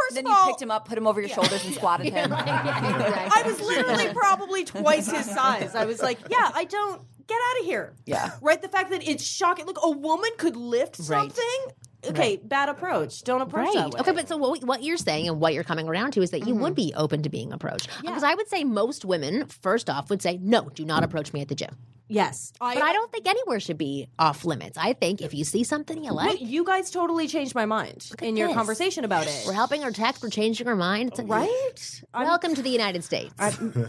First 0.01 0.15
Then 0.15 0.27
of 0.27 0.31
you 0.31 0.45
picked 0.47 0.61
him 0.61 0.71
up, 0.71 0.87
put 0.87 0.97
him 0.97 1.07
over 1.07 1.19
your 1.19 1.29
shoulders, 1.29 1.63
and 1.65 1.73
squatted 1.73 2.13
him. 2.13 2.31
I 2.33 3.43
was 3.45 3.59
literally 3.59 4.13
probably 4.13 4.63
twice 4.65 5.09
his 5.09 5.25
size. 5.25 5.75
I 5.75 5.85
was 5.85 6.01
like, 6.01 6.19
yeah, 6.29 6.51
I 6.53 6.65
don't 6.65 7.01
get 7.27 7.37
out 7.37 7.59
of 7.61 7.65
here. 7.65 7.93
Yeah. 8.05 8.31
Right? 8.41 8.61
The 8.61 8.67
fact 8.67 8.89
that 8.91 9.07
it's 9.07 9.23
shocking. 9.23 9.65
Look, 9.65 9.79
a 9.81 9.91
woman 9.91 10.31
could 10.37 10.55
lift 10.55 10.99
Right. 10.99 11.31
something. 11.31 11.75
Okay, 12.07 12.37
bad 12.37 12.69
approach. 12.69 13.23
Don't 13.23 13.41
approach 13.41 13.73
that 13.73 13.83
Right. 13.83 13.93
way. 13.93 13.99
Okay, 13.99 14.11
but 14.13 14.27
so 14.27 14.37
what, 14.37 14.63
what 14.63 14.83
you're 14.83 14.97
saying 14.97 15.27
and 15.27 15.41
what 15.41 15.53
you're 15.53 15.65
coming 15.65 15.89
around 15.89 16.11
to 16.11 16.21
is 16.21 16.31
that 16.31 16.39
you 16.39 16.53
mm-hmm. 16.53 16.63
would 16.63 16.75
be 16.75 16.93
open 16.95 17.23
to 17.23 17.29
being 17.29 17.51
approached. 17.51 17.89
Because 18.01 18.23
I 18.23 18.35
would 18.35 18.47
say 18.47 18.63
most 18.63 19.03
women, 19.03 19.45
first 19.47 19.89
off, 19.89 20.09
would 20.09 20.21
say, 20.21 20.39
no, 20.41 20.69
do 20.73 20.85
not 20.85 21.01
mm. 21.01 21.05
approach 21.05 21.33
me 21.33 21.41
at 21.41 21.49
the 21.49 21.55
gym. 21.55 21.75
Yes, 22.09 22.51
But 22.59 22.81
I 22.81 22.91
don't 22.91 23.09
think 23.11 23.27
anywhere 23.27 23.59
should 23.61 23.77
be 23.77 24.07
off 24.19 24.43
limits. 24.43 24.77
I 24.77 24.91
think 24.93 25.21
if 25.21 25.33
you 25.33 25.45
see 25.45 25.63
something 25.63 26.03
you 26.03 26.11
like, 26.11 26.41
you 26.41 26.65
guys 26.65 26.91
totally 26.91 27.27
changed 27.27 27.55
my 27.55 27.65
mind 27.65 28.09
in 28.21 28.35
your 28.35 28.47
this. 28.49 28.57
conversation 28.57 29.05
about 29.05 29.27
it. 29.27 29.43
we're 29.47 29.53
helping 29.53 29.83
our 29.85 29.91
text, 29.91 30.21
we're 30.21 30.29
changing 30.29 30.67
our 30.67 30.75
mind. 30.75 31.11
It's 31.17 31.21
right? 31.21 32.01
I'm- 32.13 32.25
Welcome 32.27 32.55
to 32.55 32.61
the 32.61 32.69
United 32.69 33.03
States. 33.05 33.33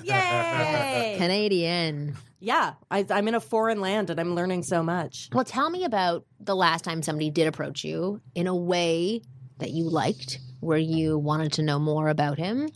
Yay! 0.05 1.15
Canadian. 1.19 2.17
yeah, 2.41 2.75
I, 2.91 3.05
I'm 3.11 3.27
in 3.29 3.35
a 3.35 3.41
foreign 3.41 3.81
land 3.81 4.11
and 4.11 4.21
I'm 4.21 4.35
learning 4.35 4.63
so 4.63 4.83
much. 4.83 5.29
Well, 5.33 5.45
tell 5.45 5.71
me 5.71 5.85
about 5.85 6.25
the 6.39 6.55
last 6.57 6.85
time 6.85 7.03
somebody 7.03 7.31
did 7.31 7.47
approach 7.47 7.85
you 7.85 8.21
in 8.35 8.47
a 8.47 8.55
way 8.55 9.23
that 9.59 9.71
you 9.71 9.85
liked, 9.89 10.39
where 10.61 10.79
you 10.79 11.19
wanted 11.19 11.53
to 11.55 11.63
know 11.63 11.79
more 11.79 12.09
about 12.09 12.39
him. 12.39 12.69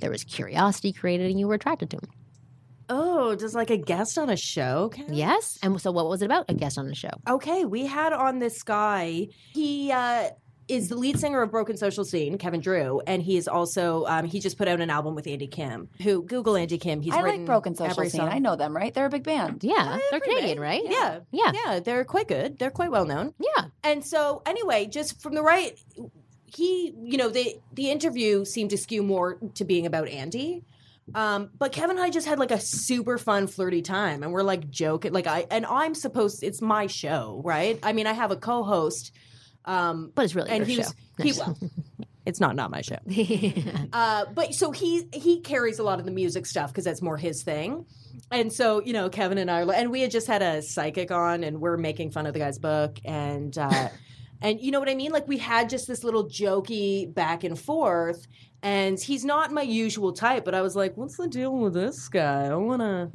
There 0.00 0.10
was 0.10 0.24
curiosity 0.24 0.92
created 0.92 1.30
and 1.30 1.38
you 1.38 1.46
were 1.46 1.54
attracted 1.54 1.90
to 1.90 1.96
him. 1.98 2.10
Oh, 2.94 3.34
does 3.34 3.54
like 3.54 3.70
a 3.70 3.76
guest 3.78 4.18
on 4.18 4.28
a 4.28 4.36
show 4.36 4.90
count? 4.92 5.14
Yes. 5.14 5.58
And 5.62 5.80
so, 5.80 5.90
what 5.90 6.08
was 6.08 6.20
it 6.20 6.26
about? 6.26 6.44
A 6.50 6.54
guest 6.54 6.76
on 6.78 6.86
the 6.88 6.94
show. 6.94 7.10
Okay, 7.28 7.64
we 7.64 7.86
had 7.86 8.12
on 8.12 8.38
this 8.38 8.62
guy. 8.62 9.28
He 9.54 9.90
uh 9.90 10.28
is 10.68 10.88
the 10.88 10.96
lead 10.96 11.18
singer 11.18 11.42
of 11.42 11.50
Broken 11.50 11.76
Social 11.76 12.04
Scene, 12.04 12.38
Kevin 12.38 12.60
Drew, 12.60 13.00
and 13.06 13.20
he 13.22 13.36
is 13.36 13.48
also 13.48 14.04
um, 14.06 14.24
he 14.26 14.38
just 14.40 14.56
put 14.56 14.68
out 14.68 14.80
an 14.80 14.90
album 14.90 15.14
with 15.14 15.26
Andy 15.26 15.46
Kim. 15.48 15.88
Who 16.02 16.22
Google 16.22 16.56
Andy 16.56 16.78
Kim? 16.78 17.00
He's 17.02 17.12
I 17.14 17.20
written 17.20 17.40
like 17.40 17.46
Broken 17.46 17.74
Social 17.74 18.02
Scene. 18.04 18.20
song. 18.20 18.28
I 18.28 18.38
know 18.38 18.56
them, 18.56 18.74
right? 18.74 18.92
They're 18.94 19.06
a 19.06 19.10
big 19.10 19.24
band. 19.24 19.64
Yeah, 19.64 19.98
they're 20.10 20.20
Canadian, 20.20 20.56
big. 20.56 20.60
right? 20.60 20.82
Yeah, 20.84 21.20
Yeah. 21.32 21.52
yeah. 21.52 21.80
They're 21.80 22.04
quite 22.04 22.28
good. 22.28 22.58
They're 22.58 22.70
quite 22.70 22.90
well 22.90 23.04
known. 23.06 23.34
Yeah. 23.40 23.64
And 23.82 24.04
so, 24.04 24.42
anyway, 24.46 24.86
just 24.86 25.20
from 25.20 25.34
the 25.34 25.42
right, 25.42 25.76
he, 26.46 26.94
you 27.02 27.16
know, 27.18 27.28
the 27.28 27.56
the 27.72 27.90
interview 27.90 28.44
seemed 28.44 28.70
to 28.70 28.78
skew 28.78 29.02
more 29.02 29.38
to 29.54 29.64
being 29.64 29.86
about 29.86 30.08
Andy. 30.08 30.62
Um, 31.14 31.50
but 31.58 31.72
Kevin 31.72 31.96
and 31.96 32.04
I 32.04 32.10
just 32.10 32.26
had 32.26 32.38
like 32.38 32.50
a 32.50 32.60
super 32.60 33.18
fun, 33.18 33.46
flirty 33.46 33.82
time, 33.82 34.22
and 34.22 34.32
we're 34.32 34.42
like 34.42 34.70
joking, 34.70 35.12
like 35.12 35.26
I 35.26 35.46
and 35.50 35.66
I'm 35.66 35.94
supposed. 35.94 36.42
It's 36.42 36.62
my 36.62 36.86
show, 36.86 37.42
right? 37.44 37.78
I 37.82 37.92
mean, 37.92 38.06
I 38.06 38.12
have 38.12 38.30
a 38.30 38.36
co-host, 38.36 39.12
um, 39.64 40.12
But 40.14 40.24
it's 40.24 40.34
really 40.34 40.50
and 40.50 40.66
he 40.66 40.76
show. 40.76 40.88
he. 41.20 41.32
Well, 41.32 41.58
it's 42.26 42.40
not 42.40 42.54
not 42.56 42.70
my 42.70 42.80
show. 42.82 42.98
Uh, 43.92 44.24
but 44.34 44.54
so 44.54 44.70
he 44.70 45.06
he 45.12 45.40
carries 45.40 45.78
a 45.78 45.82
lot 45.82 45.98
of 45.98 46.06
the 46.06 46.10
music 46.10 46.46
stuff 46.46 46.70
because 46.70 46.84
that's 46.84 47.02
more 47.02 47.16
his 47.18 47.42
thing. 47.42 47.84
And 48.30 48.50
so 48.50 48.80
you 48.80 48.92
know, 48.94 49.10
Kevin 49.10 49.36
and 49.38 49.50
I, 49.50 49.62
are, 49.62 49.72
and 49.72 49.90
we 49.90 50.00
had 50.00 50.10
just 50.10 50.26
had 50.26 50.40
a 50.40 50.62
psychic 50.62 51.10
on, 51.10 51.44
and 51.44 51.60
we're 51.60 51.76
making 51.76 52.12
fun 52.12 52.26
of 52.26 52.32
the 52.32 52.38
guy's 52.38 52.58
book, 52.58 52.98
and 53.04 53.56
uh, 53.58 53.88
and 54.40 54.60
you 54.60 54.70
know 54.70 54.80
what 54.80 54.88
I 54.88 54.94
mean. 54.94 55.12
Like 55.12 55.28
we 55.28 55.36
had 55.36 55.68
just 55.68 55.86
this 55.88 56.04
little 56.04 56.24
jokey 56.24 57.12
back 57.12 57.44
and 57.44 57.58
forth, 57.58 58.26
and 58.62 58.98
he's 58.98 59.24
not 59.24 59.50
my 59.52 59.62
usual 59.62 60.12
type, 60.12 60.44
but 60.44 60.54
I 60.54 60.60
was 60.62 60.76
like, 60.76 60.96
what's 60.96 61.16
the 61.16 61.28
deal 61.28 61.56
with 61.56 61.74
this 61.74 62.08
guy? 62.08 62.46
I 62.46 62.54
wanna. 62.56 63.10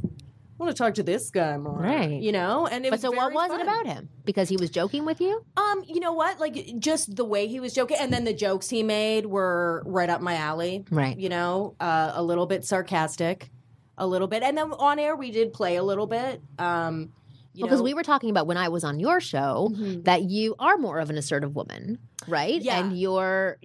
I 0.59 0.63
want 0.63 0.75
to 0.75 0.83
talk 0.83 0.95
to 0.95 1.03
this 1.03 1.29
guy 1.29 1.55
more, 1.55 1.77
Right. 1.77 2.19
You 2.19 2.31
know, 2.31 2.65
and 2.65 2.83
it 2.83 2.89
but 2.89 2.95
was 2.95 3.01
so 3.01 3.11
what 3.11 3.31
was 3.31 3.49
fun. 3.49 3.59
it 3.59 3.63
about 3.63 3.85
him? 3.85 4.09
Because 4.25 4.49
he 4.49 4.57
was 4.57 4.71
joking 4.71 5.05
with 5.05 5.21
you? 5.21 5.45
Um, 5.55 5.83
you 5.87 5.99
know 5.99 6.13
what? 6.13 6.39
Like 6.39 6.79
just 6.79 7.15
the 7.15 7.23
way 7.25 7.45
he 7.45 7.59
was 7.59 7.73
joking, 7.73 7.97
and 7.99 8.11
then 8.11 8.23
the 8.23 8.33
jokes 8.33 8.67
he 8.67 8.81
made 8.81 9.27
were 9.27 9.83
right 9.85 10.09
up 10.09 10.19
my 10.19 10.33
alley. 10.33 10.83
Right. 10.89 11.15
You 11.15 11.29
know, 11.29 11.75
uh, 11.79 12.13
a 12.15 12.23
little 12.23 12.47
bit 12.47 12.65
sarcastic, 12.65 13.51
a 13.99 14.07
little 14.07 14.27
bit, 14.27 14.41
and 14.41 14.57
then 14.57 14.71
on 14.73 14.97
air 14.97 15.15
we 15.15 15.29
did 15.29 15.53
play 15.53 15.75
a 15.75 15.83
little 15.83 16.07
bit. 16.07 16.41
Um, 16.57 17.13
you 17.57 17.65
Because 17.65 17.79
know, 17.79 17.83
we 17.85 17.93
were 17.93 18.03
talking 18.03 18.29
about 18.29 18.45
when 18.47 18.57
I 18.57 18.69
was 18.69 18.83
on 18.83 18.99
your 18.99 19.19
show 19.19 19.69
Mhm. 19.73 20.03
that 20.05 20.23
you 20.23 20.55
are 20.59 20.77
more 20.77 20.99
of 20.99 21.09
an 21.09 21.17
assertive 21.17 21.55
woman, 21.55 21.97
right? 22.27 22.61
Yeah. 22.61 22.79
And 22.79 22.97
you're 22.97 23.57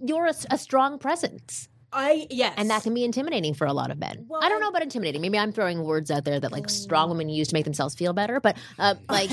you're 0.00 0.26
a, 0.26 0.34
a 0.50 0.58
strong 0.58 0.98
presence, 0.98 1.68
I 1.92 2.26
yes, 2.30 2.54
and 2.56 2.70
that 2.70 2.82
can 2.84 2.94
be 2.94 3.02
intimidating 3.04 3.52
for 3.54 3.66
a 3.66 3.72
lot 3.72 3.90
of 3.90 3.98
men. 3.98 4.26
Well, 4.28 4.40
I 4.44 4.48
don't 4.48 4.60
know 4.60 4.68
about 4.68 4.82
intimidating. 4.82 5.20
Maybe 5.22 5.38
I'm 5.38 5.52
throwing 5.52 5.82
words 5.84 6.10
out 6.10 6.24
there 6.24 6.38
that 6.38 6.52
like 6.52 6.68
strong 6.70 7.08
women 7.10 7.28
use 7.28 7.48
to 7.48 7.54
make 7.54 7.64
themselves 7.64 7.94
feel 7.94 8.12
better, 8.12 8.38
but 8.40 8.56
uh, 8.78 8.94
like, 9.08 9.30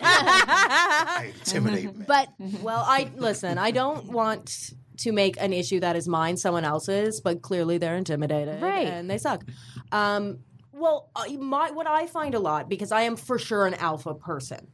I 0.00 1.32
intimidate 1.38 1.84
men. 1.96 2.04
but 2.06 2.28
well, 2.62 2.84
I 2.86 3.10
listen. 3.16 3.58
I 3.58 3.70
don't 3.70 4.06
want 4.06 4.72
to 4.98 5.12
make 5.12 5.40
an 5.40 5.52
issue 5.52 5.78
that 5.80 5.94
is 5.96 6.08
mine 6.08 6.36
someone 6.36 6.64
else's, 6.64 7.20
but 7.20 7.40
clearly 7.40 7.78
they're 7.78 7.96
intimidated, 7.96 8.60
Right. 8.60 8.88
And 8.88 9.08
they 9.08 9.18
suck. 9.18 9.44
Um, 9.92 10.40
well, 10.78 11.10
my 11.38 11.70
what 11.70 11.86
I 11.86 12.06
find 12.06 12.34
a 12.34 12.38
lot 12.38 12.68
because 12.68 12.92
I 12.92 13.02
am 13.02 13.16
for 13.16 13.38
sure 13.38 13.66
an 13.66 13.74
alpha 13.74 14.14
person, 14.14 14.68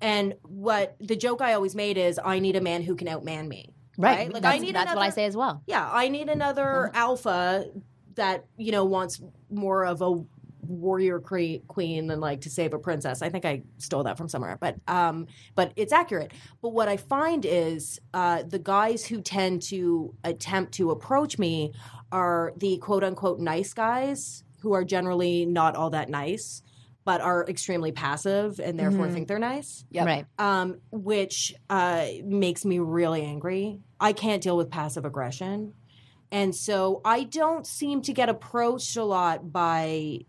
and 0.00 0.34
what 0.42 0.96
the 1.00 1.16
joke 1.16 1.40
I 1.40 1.54
always 1.54 1.74
made 1.74 1.96
is 1.96 2.20
I 2.22 2.38
need 2.38 2.56
a 2.56 2.60
man 2.60 2.82
who 2.82 2.94
can 2.96 3.08
outman 3.08 3.48
me. 3.48 3.74
right, 3.98 4.32
Like 4.32 4.42
that's, 4.42 4.56
I 4.56 4.58
need 4.58 4.74
that's 4.74 4.94
what 4.94 5.02
I 5.02 5.10
say 5.10 5.24
as 5.24 5.36
well. 5.36 5.62
Yeah, 5.66 5.88
I 5.90 6.08
need 6.08 6.28
another 6.28 6.90
alpha 6.94 7.66
that 8.14 8.44
you 8.56 8.72
know 8.72 8.84
wants 8.84 9.20
more 9.50 9.84
of 9.84 10.02
a 10.02 10.24
warrior 10.66 11.20
cre- 11.20 11.62
queen 11.68 12.06
than 12.06 12.20
like 12.20 12.40
to 12.42 12.50
save 12.50 12.74
a 12.74 12.78
princess. 12.78 13.22
I 13.22 13.28
think 13.28 13.44
I 13.44 13.62
stole 13.78 14.02
that 14.04 14.16
from 14.16 14.28
somewhere, 14.28 14.56
but 14.60 14.76
um, 14.88 15.26
but 15.54 15.72
it's 15.76 15.92
accurate. 15.92 16.32
But 16.62 16.70
what 16.70 16.88
I 16.88 16.96
find 16.96 17.44
is 17.44 18.00
uh, 18.12 18.42
the 18.42 18.58
guys 18.58 19.06
who 19.06 19.20
tend 19.20 19.62
to 19.62 20.14
attempt 20.24 20.72
to 20.74 20.90
approach 20.90 21.38
me 21.38 21.72
are 22.12 22.52
the 22.56 22.78
quote 22.78 23.04
unquote 23.04 23.40
nice 23.40 23.72
guys 23.74 24.44
who 24.64 24.72
are 24.72 24.82
generally 24.82 25.46
not 25.46 25.76
all 25.76 25.90
that 25.90 26.08
nice, 26.08 26.62
but 27.04 27.20
are 27.20 27.44
extremely 27.46 27.92
passive 27.92 28.58
and 28.58 28.78
therefore 28.78 29.10
think 29.10 29.28
they're 29.28 29.38
nice 29.38 29.84
Yep. 29.90 30.06
Right. 30.06 30.26
um, 30.38 30.80
which 30.90 31.54
uh, 31.68 32.06
makes 32.24 32.64
me 32.64 32.78
really 32.78 33.22
angry. 33.22 33.78
I 34.00 34.14
can't 34.14 34.42
deal 34.42 34.56
with 34.56 34.70
passive 34.70 35.04
aggression. 35.04 35.74
And 36.32 36.54
so 36.54 37.02
I 37.04 37.24
don't 37.24 37.66
seem 37.66 38.00
to 38.02 38.14
get 38.14 38.30
approached 38.30 38.96
a 38.96 39.04
lot 39.04 39.52
by 39.52 40.20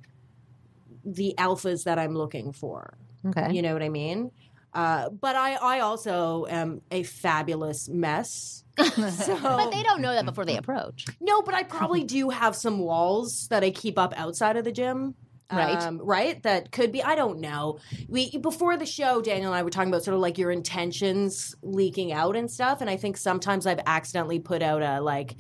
the 1.06 1.34
alphas 1.38 1.86
that 1.86 1.98
I'm 1.98 2.14
looking 2.14 2.52
for. 2.52 2.98
Okay. 3.26 3.54
You 3.54 3.62
know 3.62 3.72
what 3.72 3.82
I 3.82 3.90
mean? 3.90 4.32
Uh, 4.74 5.10
but 5.10 5.38
I, 5.38 5.54
I 5.54 5.80
also 5.80 6.46
am 6.50 6.82
a 6.92 7.04
fabulous 7.04 7.88
mess. 7.88 8.65
So, 8.78 9.40
But 9.42 9.72
they 9.72 9.84
don't 9.84 10.02
know 10.02 10.14
that 10.14 10.26
before 10.26 10.46
they 10.46 10.58
approach. 10.58 11.06
no, 11.22 11.42
but 11.42 11.54
I 11.54 11.64
probably 11.64 12.04
do 12.04 12.30
have 12.30 12.56
some 12.56 12.80
walls 12.80 13.48
that 13.50 13.64
I 13.64 13.72
keep 13.72 13.98
up 13.98 14.14
outside 14.18 14.58
of 14.58 14.66
the 14.66 14.72
gym. 14.72 15.16
Right. 15.52 15.80
Um, 15.80 16.00
right. 16.04 16.42
That 16.42 16.72
could 16.72 16.92
be. 16.92 17.04
I 17.04 17.14
don't 17.16 17.40
know. 17.40 17.78
We 18.08 18.36
before 18.38 18.78
the 18.78 18.86
show, 18.88 19.22
Daniel 19.22 19.52
and 19.52 19.56
I 19.56 19.62
were 19.62 19.70
talking 19.70 19.90
about 19.90 20.04
sort 20.04 20.16
of 20.16 20.22
like 20.22 20.40
your 20.40 20.50
intentions 20.50 21.56
leaking 21.62 22.12
out 22.12 22.36
and 22.36 22.50
stuff. 22.50 22.82
And 22.82 22.90
I 22.90 22.98
think 22.98 23.16
sometimes 23.16 23.68
I've 23.68 23.82
accidentally 23.86 24.40
put 24.40 24.64
out 24.64 24.82
a 24.82 25.02
like, 25.02 25.36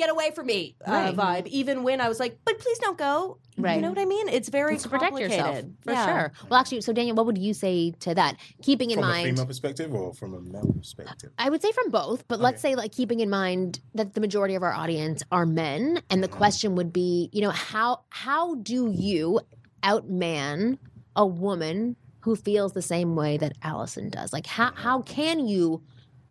"Get 0.00 0.08
away 0.10 0.30
from 0.30 0.46
me" 0.46 0.76
uh, 0.86 0.90
Right. 0.90 1.14
vibe, 1.14 1.46
even 1.48 1.82
when 1.82 2.00
I 2.00 2.08
was 2.08 2.18
like, 2.18 2.38
"But 2.46 2.58
please 2.58 2.78
don't 2.78 2.96
go." 2.96 3.38
Right. 3.58 3.76
You 3.76 3.82
know 3.82 3.90
what 3.90 3.98
I 3.98 4.06
mean? 4.06 4.28
It's 4.28 4.48
very 4.48 4.74
It's 4.76 4.84
to 4.84 4.88
protect 4.88 5.20
yourself 5.20 5.60
for 5.82 5.92
Yeah. 5.92 6.06
sure. 6.06 6.32
Well, 6.48 6.58
actually, 6.58 6.80
so 6.80 6.94
Daniel, 6.94 7.14
what 7.16 7.26
would 7.26 7.36
you 7.36 7.52
say 7.52 7.92
to 8.00 8.14
that? 8.14 8.38
Keeping 8.62 8.90
in 8.90 8.98
mind 8.98 9.12
from 9.12 9.20
a 9.20 9.28
female 9.34 9.46
perspective 9.46 9.94
or 9.94 10.14
from 10.14 10.32
a 10.32 10.40
male 10.40 10.72
perspective? 10.74 11.32
I 11.36 11.50
would 11.50 11.60
say 11.60 11.70
from 11.72 11.90
both, 11.90 12.26
but 12.28 12.40
let's 12.40 12.62
say 12.62 12.74
like 12.76 12.92
keeping 12.92 13.20
in 13.20 13.28
mind 13.28 13.80
that 13.94 14.14
the 14.14 14.20
majority 14.22 14.54
of 14.54 14.62
our 14.62 14.72
audience 14.72 15.22
are 15.30 15.44
men, 15.44 16.00
and 16.08 16.24
the 16.24 16.28
question 16.28 16.76
would 16.76 16.92
be, 16.94 17.28
you 17.32 17.42
know, 17.42 17.50
how 17.50 18.04
how 18.08 18.54
do 18.54 18.90
you 18.90 19.40
outman 19.82 20.78
a 21.14 21.26
woman 21.26 21.96
who 22.22 22.36
feels 22.36 22.72
the 22.72 22.82
same 22.82 23.16
way 23.16 23.36
that 23.36 23.52
Allison 23.62 24.08
does? 24.08 24.32
Like 24.32 24.46
how 24.46 24.72
how 24.74 25.02
can 25.02 25.46
you 25.46 25.82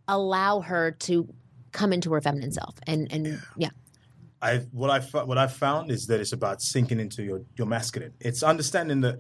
allow 0.08 0.62
her 0.62 0.90
to 0.92 1.32
come 1.72 1.94
into 1.94 2.12
her 2.14 2.22
feminine 2.22 2.52
self? 2.52 2.76
And 2.88 3.12
and 3.12 3.42
yeah, 3.58 3.70
I 4.42 4.58
what 4.72 4.90
I 4.90 5.00
what 5.24 5.38
I've 5.38 5.54
found 5.54 5.92
is 5.92 6.08
that 6.08 6.20
it's 6.20 6.34
about 6.34 6.62
sinking 6.62 7.00
into 7.00 7.24
your 7.24 7.42
your 7.58 7.68
masculine. 7.68 8.14
It's 8.20 8.44
understanding 8.44 9.02
that 9.02 9.20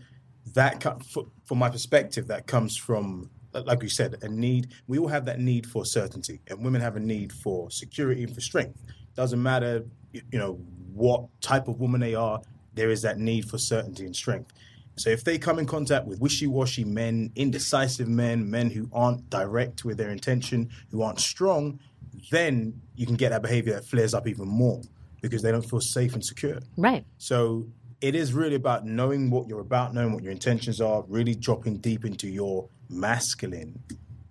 that 0.53 1.03
for, 1.03 1.25
from 1.45 1.59
my 1.59 1.69
perspective 1.69 2.27
that 2.27 2.47
comes 2.47 2.75
from 2.75 3.29
like 3.53 3.81
you 3.81 3.89
said 3.89 4.15
a 4.21 4.29
need. 4.29 4.69
We 4.87 4.99
all 4.99 5.07
have 5.07 5.25
that 5.25 5.39
need 5.39 5.65
for 5.65 5.85
certainty, 5.85 6.39
and 6.47 6.63
women 6.63 6.81
have 6.81 6.95
a 6.95 6.99
need 6.99 7.33
for 7.33 7.71
security 7.71 8.23
and 8.23 8.33
for 8.33 8.41
strength. 8.41 8.79
Doesn't 9.15 9.41
matter, 9.41 9.85
you 10.13 10.39
know, 10.39 10.53
what 10.93 11.25
type 11.41 11.67
of 11.67 11.79
woman 11.79 12.01
they 12.01 12.15
are. 12.15 12.41
There 12.73 12.91
is 12.91 13.01
that 13.01 13.17
need 13.17 13.49
for 13.49 13.57
certainty 13.57 14.05
and 14.05 14.15
strength. 14.15 14.53
So 14.95 15.09
if 15.09 15.23
they 15.23 15.37
come 15.37 15.59
in 15.59 15.65
contact 15.65 16.05
with 16.05 16.19
wishy-washy 16.19 16.83
men, 16.83 17.31
indecisive 17.35 18.07
men, 18.07 18.49
men 18.49 18.69
who 18.69 18.89
aren't 18.91 19.29
direct 19.29 19.85
with 19.85 19.97
their 19.97 20.09
intention, 20.09 20.69
who 20.91 21.01
aren't 21.01 21.19
strong, 21.19 21.79
then 22.31 22.81
you 22.95 23.05
can 23.05 23.15
get 23.15 23.29
that 23.29 23.41
behavior 23.41 23.73
that 23.73 23.85
flares 23.85 24.13
up 24.13 24.27
even 24.27 24.47
more 24.47 24.81
because 25.21 25.41
they 25.41 25.51
don't 25.51 25.65
feel 25.65 25.81
safe 25.81 26.13
and 26.13 26.23
secure. 26.23 26.59
right. 26.77 27.05
So 27.17 27.67
it 28.01 28.15
is 28.15 28.33
really 28.33 28.55
about 28.55 28.85
knowing 28.85 29.29
what 29.29 29.47
you're 29.47 29.59
about, 29.59 29.93
knowing 29.93 30.13
what 30.13 30.23
your 30.23 30.31
intentions 30.31 30.79
are, 30.79 31.03
really 31.07 31.35
dropping 31.35 31.77
deep 31.77 32.05
into 32.05 32.27
your 32.29 32.69
masculine 32.89 33.77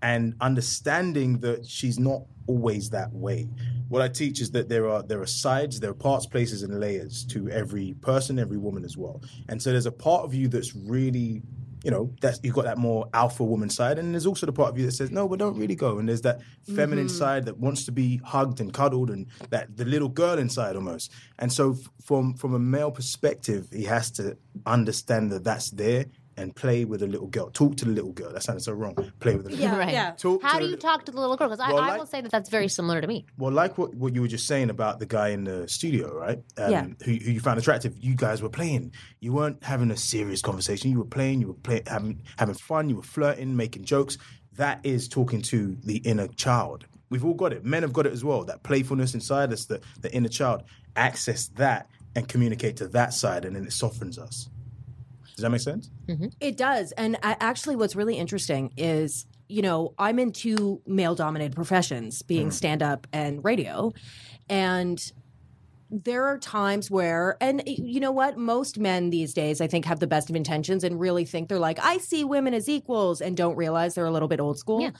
and 0.03 0.35
understanding 0.41 1.38
that 1.41 1.67
she's 1.67 1.99
not 1.99 2.23
always 2.47 2.88
that 2.91 3.12
way. 3.12 3.49
What 3.88 4.01
I 4.01 4.09
teach 4.09 4.41
is 4.41 4.51
that 4.53 4.69
there 4.69 4.88
are 4.88 5.03
there 5.03 5.21
are 5.21 5.27
sides, 5.27 5.81
there 5.81 5.91
are 5.91 5.95
parts, 5.95 6.27
places, 6.27 6.62
and 6.62 6.81
layers 6.81 7.25
to 7.27 7.51
every 7.51 7.95
person, 8.01 8.38
every 8.38 8.59
woman 8.59 8.85
as 8.85 8.97
well. 8.97 9.21
And 9.49 9.61
so 9.61 9.71
there's 9.71 9.87
a 9.87 9.93
part 9.93 10.25
of 10.25 10.35
you 10.35 10.49
that's 10.49 10.75
really 10.75 11.43
you 11.85 11.91
know, 11.91 12.12
that's 12.21 12.41
you've 12.43 12.55
got 12.55 12.64
that 12.64 12.79
more 12.79 13.09
alpha 13.14 13.45
woman 13.45 13.71
side, 13.71 13.99
and 13.99 14.14
there's 14.14 14.27
also 14.27 14.47
the 14.47 14.53
part 14.53 14.71
of 14.71 14.79
you 14.79 14.87
that 14.87 14.93
says, 14.93 15.11
"No, 15.11 15.29
but 15.29 15.38
don't 15.38 15.57
really 15.57 15.75
go." 15.75 15.99
And 15.99 16.09
there's 16.09 16.23
that 16.23 16.41
feminine 16.75 17.07
mm-hmm. 17.07 17.17
side 17.17 17.47
that 17.47 17.59
wants 17.59 17.85
to 17.85 17.93
be 17.93 18.21
hugged 18.25 18.61
and 18.61 18.73
cuddled, 18.73 19.11
and 19.11 19.27
that 19.51 19.77
the 19.77 19.85
little 19.85 20.09
girl 20.09 20.38
inside 20.38 20.77
almost. 20.77 21.12
And 21.38 21.53
so, 21.53 21.77
from 22.05 22.35
from 22.35 22.55
a 22.55 22.59
male 22.59 22.91
perspective, 22.91 23.69
he 23.73 23.85
has 23.85 24.11
to 24.12 24.37
understand 24.67 25.31
that 25.33 25.45
that's 25.45 25.71
there 25.71 26.07
and 26.38 26.55
play 26.57 26.85
with 26.85 27.03
a 27.03 27.07
little 27.07 27.27
girl. 27.27 27.51
Talk 27.51 27.77
to 27.79 27.85
the 27.85 27.90
little 27.90 28.12
girl. 28.12 28.33
That 28.33 28.42
sounded 28.42 28.62
so 28.62 28.72
wrong. 28.72 28.94
Play 29.20 29.35
with 29.37 29.44
the 29.44 29.51
little 29.51 29.64
Yeah, 29.64 29.70
girl. 29.72 29.79
right. 29.81 29.92
yeah. 29.92 30.11
Talk 30.12 30.42
How 30.42 30.55
to 30.55 30.61
do 30.61 30.64
you 30.66 30.70
li- 30.72 30.77
talk 30.79 31.05
to 31.07 31.12
the 31.12 31.20
little 31.20 31.37
girl? 31.37 31.48
Because 31.48 31.61
I, 31.61 31.70
I 31.70 31.72
like- 31.72 31.98
will 31.98 32.07
say 32.07 32.20
that 32.20 32.31
that's 32.31 32.48
very 32.48 32.68
similar 32.68 33.01
to 33.01 33.07
me. 33.07 33.27
Well, 33.37 33.53
like 33.53 33.77
what, 33.77 33.94
what 33.94 34.14
you 34.14 34.22
were 34.22 34.29
just 34.29 34.46
saying 34.46 34.70
about 34.70 34.98
the 35.01 35.07
guy 35.07 35.29
in 35.29 35.44
the 35.44 35.66
studio, 35.68 36.14
right? 36.14 36.38
Um, 36.57 36.70
Yeah. 36.72 36.87
Who, 37.05 37.12
who 37.12 37.33
you 37.33 37.40
found 37.40 37.59
attractive. 37.59 37.94
You 37.98 38.14
guys 38.14 38.40
were 38.40 38.48
playing. 38.48 38.92
You 39.20 39.33
weren't 39.33 39.62
having 39.62 39.90
a 39.90 39.96
serious 39.96 40.40
conversation. 40.40 40.90
You 40.90 40.98
were 40.98 41.05
playing. 41.05 41.40
You 41.40 41.48
were 41.48 41.55
play, 41.55 41.83
having 41.87 42.22
having 42.38 42.55
fun. 42.55 42.88
You 42.88 42.96
were 42.96 43.03
flirting, 43.03 43.57
making 43.57 43.85
jokes. 43.85 44.16
That 44.57 44.81
is 44.85 45.09
talking 45.09 45.42
to 45.42 45.77
the 45.84 45.99
inner 45.99 46.28
child. 46.28 46.86
We've 47.11 47.24
all 47.24 47.34
got 47.34 47.53
it. 47.53 47.64
Men 47.64 47.82
have 47.82 47.93
got 47.93 48.07
it 48.07 48.12
as 48.12 48.24
well. 48.24 48.45
That 48.45 48.62
playfulness 48.62 49.14
inside 49.14 49.53
us, 49.53 49.64
the, 49.66 49.80
the 50.01 50.12
inner 50.12 50.28
child. 50.28 50.62
Access 50.97 51.49
that 51.57 51.89
and 52.16 52.26
communicate 52.28 52.76
to 52.78 52.89
that 52.89 53.14
side, 53.14 53.45
and 53.45 53.55
then 53.55 53.64
it 53.64 53.72
softens 53.72 54.18
us. 54.18 54.49
Does 55.39 55.43
that 55.45 55.51
make 55.51 55.61
sense? 55.61 55.91
It 56.41 56.57
does. 56.57 56.93
And 56.93 57.16
I, 57.22 57.36
actually, 57.39 57.76
what's 57.76 57.95
really 57.95 58.16
interesting 58.16 58.72
is 58.76 59.26
you 59.49 59.62
know, 59.62 59.95
I'm 59.99 60.18
in 60.18 60.32
two 60.32 60.82
male 60.86 61.14
dominated 61.14 61.55
professions, 61.55 62.22
being 62.22 62.51
stand 62.51 62.82
up 62.82 63.07
and 63.12 63.43
radio. 63.43 63.93
And 64.49 65.01
there 65.91 66.26
are 66.26 66.39
times 66.39 66.91
where, 66.91 67.39
and 67.41 67.62
you 67.66 67.99
know 67.99 68.12
what? 68.12 68.36
Most 68.36 68.78
men 68.78 69.09
these 69.09 69.32
days, 69.32 69.61
I 69.62 69.66
think, 69.66 69.86
have 69.86 70.01
the 70.01 70.07
best 70.07 70.28
of 70.28 70.36
intentions 70.36 70.84
and 70.84 71.01
really 71.01 71.24
think 71.24 71.49
they're 71.49 71.59
like, 71.59 71.78
I 71.82 71.97
see 71.97 72.24
women 72.24 72.53
as 72.53 72.68
equals 72.68 73.22
and 73.22 73.36
don't 73.36 73.57
realize 73.57 73.95
they're 73.95 74.05
a 74.05 74.11
little 74.11 74.28
bit 74.28 74.39
old 74.39 74.59
school. 74.59 74.82
Yeah. 74.82 74.91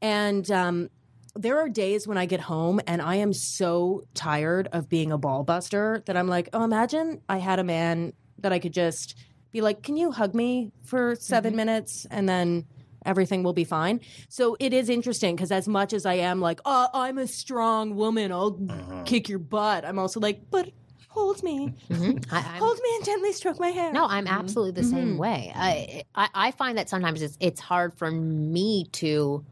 And, 0.00 0.48
um, 0.50 0.90
there 1.34 1.58
are 1.58 1.68
days 1.68 2.08
when 2.08 2.18
I 2.18 2.26
get 2.26 2.40
home 2.40 2.80
and 2.86 3.00
I 3.00 3.16
am 3.16 3.32
so 3.32 4.04
tired 4.14 4.68
of 4.72 4.88
being 4.88 5.12
a 5.12 5.18
ball 5.18 5.44
buster 5.44 6.02
that 6.06 6.16
I'm 6.16 6.26
like, 6.26 6.48
oh, 6.52 6.64
imagine 6.64 7.20
I 7.28 7.38
had 7.38 7.58
a 7.58 7.64
man 7.64 8.12
that 8.38 8.52
I 8.52 8.58
could 8.58 8.72
just 8.72 9.14
be 9.52 9.60
like, 9.60 9.82
can 9.82 9.96
you 9.96 10.12
hug 10.12 10.34
me 10.34 10.72
for 10.84 11.14
7 11.14 11.50
mm-hmm. 11.50 11.56
minutes 11.56 12.06
and 12.10 12.28
then 12.28 12.66
everything 13.04 13.42
will 13.42 13.52
be 13.52 13.64
fine. 13.64 14.00
So 14.28 14.56
it 14.60 14.72
is 14.72 14.88
interesting 14.88 15.34
because 15.34 15.50
as 15.50 15.66
much 15.66 15.92
as 15.92 16.04
I 16.06 16.14
am 16.14 16.40
like, 16.40 16.60
oh, 16.64 16.88
I'm 16.92 17.18
a 17.18 17.26
strong 17.26 17.96
woman, 17.96 18.30
I'll 18.30 18.52
mm-hmm. 18.52 19.04
kick 19.04 19.28
your 19.28 19.38
butt. 19.38 19.84
I'm 19.84 19.98
also 19.98 20.20
like, 20.20 20.50
but 20.50 20.70
hold 21.08 21.42
me, 21.42 21.74
mm-hmm. 21.88 22.18
I, 22.34 22.38
I'm, 22.38 22.60
hold 22.60 22.76
me 22.76 22.90
and 22.96 23.04
gently 23.04 23.32
stroke 23.32 23.58
my 23.58 23.68
hair. 23.68 23.92
No, 23.92 24.06
I'm 24.06 24.26
absolutely 24.26 24.82
the 24.82 24.88
same 24.88 25.16
way. 25.18 25.52
I, 25.54 26.04
I 26.14 26.28
I 26.34 26.50
find 26.52 26.78
that 26.78 26.88
sometimes 26.88 27.22
it's 27.22 27.36
it's 27.40 27.60
hard 27.60 27.94
for 27.94 28.10
me 28.10 28.84
to 28.92 29.44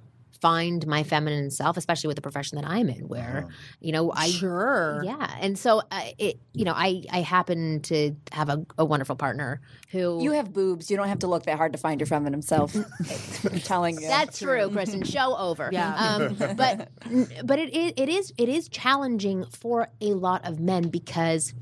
find 0.47 0.87
my 0.87 1.03
feminine 1.03 1.51
self, 1.51 1.77
especially 1.77 2.07
with 2.07 2.15
the 2.15 2.23
profession 2.23 2.55
that 2.55 2.65
I'm 2.65 2.89
in, 2.89 3.09
where 3.09 3.49
you 3.81 3.91
know 3.91 4.13
I 4.13 4.29
sure. 4.29 5.03
yeah, 5.05 5.37
and 5.41 5.59
so 5.59 5.83
uh, 5.91 6.03
it 6.19 6.39
you 6.53 6.65
know 6.65 6.73
I 6.73 7.03
I 7.11 7.23
happen 7.23 7.81
to 7.83 8.15
have 8.31 8.49
a, 8.49 8.65
a 8.79 8.85
wonderful 8.85 9.17
partner 9.17 9.61
who 9.91 10.23
You 10.23 10.33
have 10.33 10.53
boobs. 10.53 10.89
You 10.89 10.97
don't 10.97 11.09
have 11.09 11.21
to 11.21 11.27
look 11.27 11.45
that 11.45 11.57
hard 11.57 11.73
to 11.73 11.79
find 11.79 12.01
your 12.01 12.07
feminine 12.07 12.43
self. 12.43 12.77
I'm 13.45 13.61
telling 13.61 14.01
you. 14.01 14.07
That's 14.07 14.39
true, 14.39 14.69
Kristen. 14.71 15.03
Show 15.17 15.37
over. 15.37 15.71
Yeah. 15.73 15.95
Um, 15.95 16.37
but 16.57 16.91
but 17.45 17.59
it 17.59 17.75
is 17.75 17.93
it 17.97 18.09
is 18.09 18.33
it 18.39 18.49
is 18.49 18.69
challenging 18.69 19.45
for 19.47 19.89
a 20.01 20.15
lot 20.15 20.45
of 20.45 20.61
men 20.61 20.91
because 20.91 21.55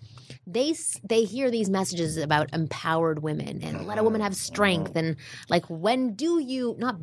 they 0.46 0.74
they 1.02 1.24
hear 1.24 1.50
these 1.50 1.70
messages 1.70 2.16
about 2.16 2.52
empowered 2.52 3.22
women 3.22 3.62
and 3.62 3.86
let 3.86 3.98
a 3.98 4.02
woman 4.02 4.20
have 4.20 4.32
mm-hmm. 4.32 4.54
strength 4.54 4.90
mm-hmm. 4.90 4.98
and 4.98 5.16
like 5.48 5.64
when 5.68 6.14
do 6.14 6.38
you 6.38 6.74
not 6.78 6.96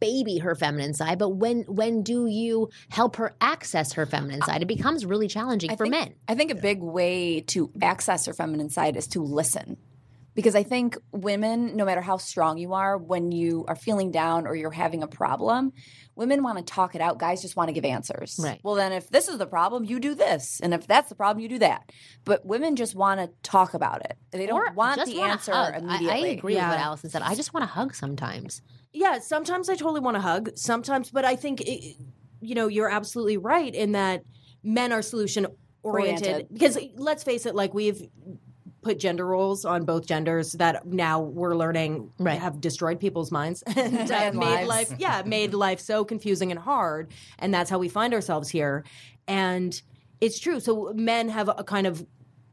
baby 0.00 0.38
her 0.38 0.54
feminine 0.54 0.94
side 0.94 1.18
but 1.18 1.30
when 1.30 1.62
when 1.62 2.02
do 2.02 2.26
you 2.26 2.68
help 2.90 3.16
her 3.16 3.34
access 3.40 3.92
her 3.92 4.06
feminine 4.06 4.42
side? 4.42 4.62
It 4.62 4.66
becomes 4.66 5.04
really 5.04 5.28
challenging 5.28 5.70
for 5.70 5.84
think, 5.84 5.90
men. 5.90 6.14
I 6.26 6.34
think 6.34 6.50
a 6.50 6.54
big 6.54 6.80
way 6.82 7.40
to 7.42 7.70
access 7.82 8.26
her 8.26 8.32
feminine 8.32 8.70
side 8.70 8.96
is 8.96 9.06
to 9.08 9.22
listen. 9.22 9.76
Because 10.38 10.54
I 10.54 10.62
think 10.62 10.96
women, 11.10 11.76
no 11.76 11.84
matter 11.84 12.00
how 12.00 12.16
strong 12.16 12.58
you 12.58 12.72
are, 12.72 12.96
when 12.96 13.32
you 13.32 13.64
are 13.66 13.74
feeling 13.74 14.12
down 14.12 14.46
or 14.46 14.54
you're 14.54 14.70
having 14.70 15.02
a 15.02 15.08
problem, 15.08 15.72
women 16.14 16.44
want 16.44 16.58
to 16.58 16.64
talk 16.64 16.94
it 16.94 17.00
out. 17.00 17.18
Guys 17.18 17.42
just 17.42 17.56
want 17.56 17.70
to 17.70 17.72
give 17.72 17.84
answers. 17.84 18.38
Right. 18.40 18.60
Well, 18.62 18.76
then 18.76 18.92
if 18.92 19.10
this 19.10 19.26
is 19.26 19.38
the 19.38 19.48
problem, 19.48 19.84
you 19.84 19.98
do 19.98 20.14
this. 20.14 20.60
And 20.62 20.72
if 20.72 20.86
that's 20.86 21.08
the 21.08 21.16
problem, 21.16 21.42
you 21.42 21.48
do 21.48 21.58
that. 21.58 21.90
But 22.24 22.46
women 22.46 22.76
just 22.76 22.94
want 22.94 23.18
to 23.18 23.32
talk 23.42 23.74
about 23.74 24.04
it. 24.04 24.16
They 24.30 24.46
don't 24.46 24.60
Or 24.60 24.72
want 24.74 25.04
the 25.04 25.20
answer 25.22 25.52
hug. 25.52 25.74
Immediately. 25.74 26.08
I, 26.08 26.28
agree 26.28 26.54
with 26.54 26.62
what 26.62 26.78
Allison 26.78 27.10
said 27.10 27.22
I 27.22 27.34
just 27.34 27.52
want 27.52 27.64
to 27.64 27.72
hug 27.72 27.96
sometimes 27.96 28.62
Yeah, 28.92 29.18
sometimes 29.18 29.68
I 29.68 29.74
totally 29.74 29.98
want 29.98 30.14
to 30.18 30.20
hug. 30.20 30.50
Sometimes, 30.54 31.10
but 31.10 31.24
I 31.24 31.34
think 31.34 31.62
it, 31.62 31.96
you 32.40 32.54
know 32.54 32.68
you're 32.68 32.90
absolutely 32.90 33.38
right 33.38 33.74
in 33.74 33.90
that 33.90 34.22
men 34.62 34.92
are 34.92 35.02
solution 35.02 35.48
oriented. 35.82 36.28
Oriented. 36.28 36.52
Because 36.52 36.78
let's 36.94 37.24
face 37.24 37.44
it, 37.44 37.56
like 37.56 37.74
we've 37.74 38.06
put 38.82 38.98
gender 38.98 39.26
roles 39.26 39.64
on 39.64 39.84
both 39.84 40.06
genders 40.06 40.52
that 40.52 40.86
now 40.86 41.20
we're 41.20 41.56
learning 41.56 42.10
Right. 42.18 42.38
have 42.38 42.60
destroyed 42.60 43.00
people's 43.00 43.30
minds 43.32 43.62
and, 43.66 44.10
uh, 44.10 44.14
And 44.14 44.36
made 44.38 44.64
lives. 44.66 44.68
life 44.68 44.92
yeah 44.98 45.22
made 45.26 45.52
life 45.54 45.80
so 45.80 46.04
confusing 46.04 46.50
and 46.50 46.60
hard. 46.60 47.10
And 47.38 47.52
that's 47.52 47.70
how 47.70 47.78
we 47.78 47.88
find 47.88 48.14
ourselves 48.14 48.48
here. 48.48 48.84
And 49.26 49.80
it's 50.20 50.38
true. 50.38 50.60
So 50.60 50.92
men 50.94 51.28
have 51.28 51.48
a 51.48 51.64
kind 51.64 51.86
of 51.86 52.04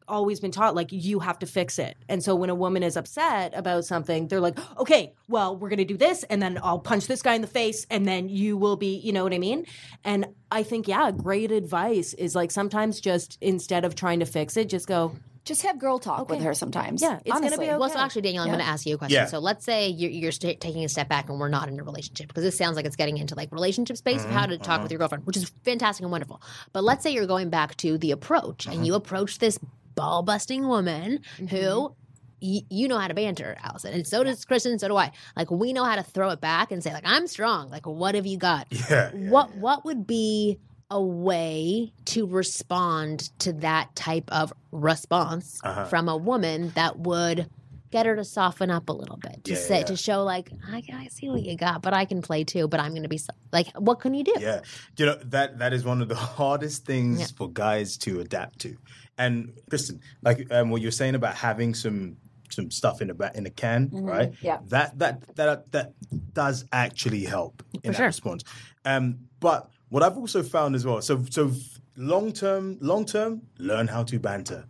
always 0.08 0.40
been 0.40 0.52
taught 0.52 0.76
like 0.76 0.92
you 0.92 1.18
have 1.20 1.40
to 1.40 1.48
fix 1.48 1.80
it. 1.80 1.98
And 2.08 2.24
so 2.24 2.36
when 2.36 2.52
a 2.52 2.56
woman 2.56 2.84
is 2.84 2.96
upset 2.96 3.54
about 3.56 3.86
something, 3.86 4.28
they're 4.28 4.40
like, 4.40 4.58
"Okay, 4.78 5.14
well, 5.28 5.58
we're 5.58 5.70
going 5.70 5.80
to 5.80 5.86
do 5.86 5.98
this 5.98 6.24
and 6.26 6.40
then 6.44 6.60
I'll 6.62 6.78
punch 6.78 7.08
this 7.08 7.24
guy 7.24 7.34
in 7.34 7.42
the 7.42 7.48
face 7.48 7.88
and 7.90 8.06
then 8.08 8.30
you 8.30 8.56
will 8.56 8.76
be, 8.76 8.98
you 8.98 9.12
know 9.14 9.24
what 9.24 9.34
I 9.34 9.40
mean?" 9.40 9.66
And 10.04 10.28
I 10.52 10.62
think 10.62 10.88
yeah, 10.88 11.10
great 11.12 11.52
advice 11.52 12.14
is 12.14 12.36
like 12.36 12.52
sometimes 12.52 13.02
just 13.02 13.40
instead 13.42 13.84
of 13.84 13.96
trying 13.96 14.20
to 14.20 14.28
fix 14.28 14.58
it, 14.58 14.70
just 14.70 14.88
go, 14.88 15.16
just 15.46 15.62
have 15.62 15.78
girl 15.78 16.00
talk 16.00 16.28
with 16.28 16.42
her 16.42 16.56
sometimes. 16.56 17.02
Yeah, 17.02 17.20
it's 17.24 17.40
gonna 17.40 17.58
be 17.58 17.66
okay. 17.66 17.78
Well, 17.78 17.90
so 17.90 18.00
actually, 18.00 18.24
Daniel, 18.24 18.44
I'm 18.44 18.50
going 18.50 18.60
to 18.60 18.66
ask 18.66 18.86
you 18.86 18.96
a 18.96 18.98
question. 18.98 19.16
Yeah. 19.16 19.26
So 19.28 19.38
let's 19.40 19.64
say 19.64 19.90
you're, 19.90 20.10
you're 20.10 20.32
sta 20.32 20.56
taking 20.56 20.84
a 20.84 20.90
step 20.90 21.08
back 21.08 21.30
and 21.30 21.40
we're 21.40 21.50
not 21.50 21.70
in 21.70 21.80
a 21.80 21.84
relationship 21.84 22.28
because 22.28 22.44
this 22.44 22.58
sounds 22.58 22.76
like 22.76 22.86
it's 22.86 22.96
getting 22.96 23.18
into 23.18 23.36
like 23.36 23.52
relationship 23.52 23.96
space 23.96 24.26
of 24.26 24.32
how 24.32 24.48
to 24.48 24.58
talk 24.58 24.82
with 24.82 24.86
mm-hmm. 24.88 24.94
your 24.94 25.00
girlfriend, 25.00 25.26
which 25.28 25.38
is 25.38 25.52
fantastic 25.64 26.04
and 26.04 26.12
wonderful. 26.12 26.42
But 26.74 26.84
let's 26.84 27.04
say 27.04 27.12
you're 27.12 27.28
going 27.28 27.52
back 27.52 27.78
to 27.78 27.98
the 28.00 28.12
approach 28.12 28.66
and 28.66 28.76
mm-hmm. 28.76 28.86
you 28.86 28.96
approach 28.96 29.38
this 29.38 29.60
ball 29.94 30.24
busting 30.24 30.68
woman 30.68 31.20
mm-hmm. 31.38 31.56
who. 31.56 31.96
You 32.42 32.88
know 32.88 33.00
how 33.00 33.08
to 33.08 33.16
banter, 33.16 33.58
Allison, 33.64 33.94
and 33.94 34.06
so 34.06 34.24
does 34.24 34.46
Kristen. 34.46 34.78
So 34.78 34.90
do 34.90 34.96
I. 34.96 35.14
Like 35.36 35.50
we 35.50 35.74
know 35.74 35.84
how 35.84 35.96
to 35.96 36.04
throw 36.04 36.30
it 36.30 36.42
back 36.42 36.72
and 36.72 36.84
say, 36.84 36.94
"Like 36.94 37.06
I'm 37.08 37.26
strong." 37.26 37.72
Like 37.72 37.88
what 37.88 38.14
have 38.14 38.28
you 38.28 38.38
got? 38.38 38.68
Yeah, 38.70 39.10
yeah, 39.16 39.30
what 39.32 39.56
what 39.56 39.84
would 39.86 40.06
be 40.06 40.60
a 40.92 41.02
way 41.02 41.92
to 42.06 42.28
respond 42.28 43.32
to 43.40 43.54
that 43.54 43.96
type 43.96 44.32
of 44.32 44.54
response 44.72 45.60
Uh-huh. 45.64 45.86
from 45.86 46.08
a 46.10 46.16
woman 46.18 46.72
that 46.76 47.00
would 47.00 47.50
get 47.92 48.06
her 48.06 48.16
to 48.16 48.26
soften 48.26 48.70
up 48.70 48.90
a 48.90 48.92
little 48.92 49.16
bit 49.18 49.44
to 49.46 49.52
Yeah, 49.54 49.58
say 49.58 49.78
yeah. 49.80 49.84
to 49.86 49.96
show 49.96 50.24
like 50.24 50.52
I, 50.70 50.84
I 50.94 51.08
see 51.08 51.30
what 51.30 51.44
you 51.44 51.56
got 51.56 51.82
but 51.82 51.94
i 51.94 52.04
can 52.04 52.22
play 52.22 52.44
too 52.44 52.68
but 52.68 52.80
i'm 52.82 52.94
gonna 52.94 53.08
be 53.08 53.18
so, 53.18 53.30
like 53.54 53.68
what 53.78 54.00
can 54.02 54.14
you 54.14 54.24
do 54.24 54.34
Yeah, 54.38 54.62
you 54.98 55.06
know 55.06 55.16
that 55.26 55.60
that 55.60 55.72
is 55.74 55.86
one 55.86 56.02
of 56.02 56.10
the 56.10 56.16
hardest 56.38 56.86
things 56.86 57.32
for 57.32 57.50
guys 57.50 57.98
to 58.00 58.20
adapt 58.20 58.60
to. 58.60 58.76
And 59.18 59.54
Kristen, 59.70 60.02
like 60.24 60.46
um, 60.52 60.72
what 60.72 60.82
you're 60.82 60.92
saying 60.92 61.16
about 61.16 61.36
having 61.36 61.74
some 61.74 62.18
some 62.50 62.70
stuff 62.70 63.02
in 63.02 63.10
a 63.10 63.32
in 63.34 63.46
the 63.46 63.50
can, 63.50 63.90
right? 63.94 64.34
Yeah. 64.42 64.58
that 64.68 65.00
that 65.00 65.36
that 65.38 65.72
that 65.72 65.94
does 66.34 66.66
actually 66.74 67.24
help 67.24 67.64
in 67.84 67.92
that 67.94 67.98
sure. 67.98 68.06
response. 68.08 68.44
Um, 68.84 69.20
but 69.40 69.70
what 69.96 70.04
I've 70.04 70.18
also 70.18 70.44
found 70.44 70.76
as 70.76 70.86
well, 70.86 71.02
so 71.02 71.24
so 71.30 71.54
long 71.96 72.34
term, 72.34 72.78
long 72.82 73.06
term, 73.06 73.42
learn 73.60 73.88
how 73.88 74.04
to 74.04 74.20
banter. 74.20 74.66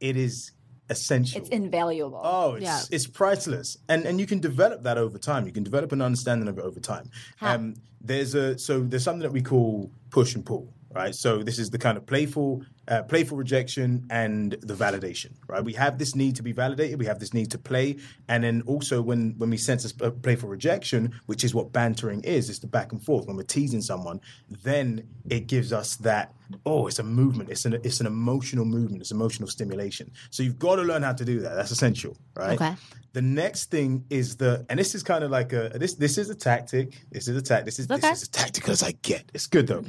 It 0.00 0.16
is 0.16 0.52
essential. 0.88 1.38
It's 1.38 1.50
invaluable. 1.50 2.18
Oh, 2.24 2.54
it's 2.54 2.64
Yeah. 2.64 2.80
it's 2.90 3.06
priceless, 3.06 3.76
and 3.90 4.06
and 4.06 4.18
you 4.18 4.26
can 4.26 4.40
develop 4.40 4.82
that 4.84 4.96
over 4.96 5.18
time. 5.18 5.44
You 5.44 5.52
can 5.52 5.64
develop 5.64 5.92
an 5.92 6.00
understanding 6.00 6.48
of 6.48 6.56
it 6.56 6.64
over 6.64 6.80
time. 6.80 7.10
Um, 7.42 7.74
there's 8.00 8.34
a 8.34 8.58
so 8.58 8.80
there's 8.80 9.04
something 9.04 9.20
that 9.20 9.32
we 9.32 9.42
call 9.42 9.90
push 10.08 10.34
and 10.34 10.46
pull, 10.46 10.72
right? 10.94 11.14
So 11.14 11.42
this 11.42 11.58
is 11.58 11.68
the 11.68 11.78
kind 11.86 11.98
of 11.98 12.06
playful, 12.06 12.64
uh, 12.90 13.02
playful 13.04 13.38
rejection 13.38 14.04
and 14.10 14.52
the 14.62 14.74
validation, 14.74 15.30
right? 15.46 15.64
We 15.64 15.72
have 15.74 15.96
this 15.96 16.16
need 16.16 16.34
to 16.36 16.42
be 16.42 16.52
validated. 16.52 16.98
We 16.98 17.06
have 17.06 17.20
this 17.20 17.32
need 17.32 17.50
to 17.52 17.58
play, 17.58 17.96
and 18.28 18.42
then 18.42 18.62
also 18.66 19.00
when 19.00 19.34
when 19.38 19.48
we 19.48 19.56
sense 19.56 19.84
a 20.00 20.10
playful 20.10 20.48
rejection, 20.48 21.12
which 21.26 21.44
is 21.44 21.54
what 21.54 21.72
bantering 21.72 22.22
is, 22.24 22.50
it's 22.50 22.58
the 22.58 22.66
back 22.66 22.92
and 22.92 23.02
forth. 23.02 23.26
When 23.26 23.36
we're 23.36 23.44
teasing 23.44 23.80
someone, 23.80 24.20
then 24.62 25.06
it 25.28 25.46
gives 25.46 25.72
us 25.72 25.96
that. 25.96 26.34
Oh, 26.66 26.88
it's 26.88 26.98
a 26.98 27.04
movement. 27.04 27.48
It's 27.48 27.64
an 27.64 27.74
it's 27.74 28.00
an 28.00 28.06
emotional 28.06 28.64
movement. 28.64 29.00
It's 29.02 29.12
emotional 29.12 29.48
stimulation. 29.48 30.10
So 30.30 30.42
you've 30.42 30.58
got 30.58 30.76
to 30.76 30.82
learn 30.82 31.02
how 31.04 31.12
to 31.12 31.24
do 31.24 31.38
that. 31.40 31.54
That's 31.54 31.70
essential, 31.70 32.16
right? 32.34 32.60
Okay. 32.60 32.74
The 33.12 33.22
next 33.22 33.70
thing 33.70 34.04
is 34.10 34.36
the, 34.36 34.64
and 34.68 34.78
this 34.78 34.94
is 34.94 35.02
kind 35.02 35.24
of 35.24 35.30
like 35.30 35.52
a 35.52 35.70
this 35.76 35.94
this 35.94 36.18
is 36.18 36.28
a 36.28 36.34
tactic. 36.34 37.00
This 37.12 37.28
is 37.28 37.36
a 37.36 37.42
tactic. 37.42 37.66
This 37.66 37.78
is 37.78 37.88
Okay. 37.88 38.00
this 38.00 38.18
is 38.18 38.22
as 38.22 38.28
tactical 38.28 38.72
as 38.72 38.82
I 38.82 38.92
get. 39.02 39.30
It's 39.32 39.46
good 39.46 39.68
though. 39.68 39.84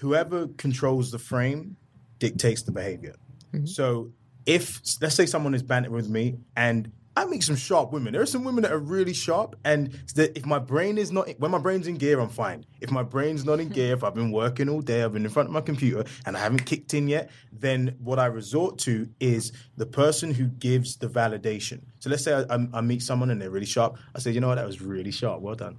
Whoever 0.00 0.46
controls 0.58 1.10
the 1.10 1.18
frame 1.18 1.76
dictates 2.18 2.62
the 2.62 2.72
behavior. 2.72 3.16
Mm-hmm. 3.52 3.66
So 3.66 4.12
if 4.46 4.80
let's 5.00 5.14
say 5.14 5.26
someone 5.26 5.54
is 5.54 5.62
bantering 5.62 5.94
with 5.94 6.08
me 6.08 6.38
and 6.56 6.90
I 7.18 7.24
meet 7.24 7.42
some 7.42 7.56
sharp 7.56 7.90
women. 7.90 8.12
There 8.12 8.22
are 8.22 8.26
some 8.26 8.44
women 8.44 8.62
that 8.62 8.70
are 8.70 8.78
really 8.78 9.12
sharp, 9.12 9.56
and 9.64 9.92
if 10.16 10.46
my 10.46 10.60
brain 10.60 10.98
is 10.98 11.10
not 11.10 11.28
when 11.40 11.50
my 11.50 11.58
brain's 11.58 11.88
in 11.88 11.96
gear, 11.96 12.20
I'm 12.20 12.28
fine. 12.28 12.64
If 12.80 12.92
my 12.92 13.02
brain's 13.02 13.44
not 13.44 13.58
in 13.58 13.68
gear, 13.78 13.92
if 13.94 14.04
I've 14.04 14.14
been 14.14 14.30
working 14.30 14.68
all 14.68 14.80
day, 14.80 15.02
I've 15.02 15.14
been 15.14 15.24
in 15.24 15.30
front 15.32 15.48
of 15.48 15.52
my 15.52 15.60
computer, 15.60 16.04
and 16.26 16.36
I 16.36 16.40
haven't 16.40 16.64
kicked 16.64 16.94
in 16.94 17.08
yet, 17.08 17.30
then 17.50 17.96
what 17.98 18.20
I 18.20 18.26
resort 18.26 18.78
to 18.80 19.08
is 19.18 19.50
the 19.76 19.84
person 19.84 20.32
who 20.32 20.46
gives 20.46 20.94
the 20.94 21.08
validation. 21.08 21.80
So 21.98 22.08
let's 22.08 22.22
say 22.22 22.34
I, 22.34 22.54
I, 22.54 22.68
I 22.74 22.80
meet 22.82 23.02
someone 23.02 23.30
and 23.30 23.42
they're 23.42 23.50
really 23.50 23.66
sharp. 23.66 23.98
I 24.14 24.20
say, 24.20 24.30
you 24.30 24.40
know 24.40 24.46
what, 24.46 24.54
that 24.54 24.66
was 24.66 24.80
really 24.80 25.10
sharp. 25.10 25.40
Well 25.40 25.56
done. 25.56 25.76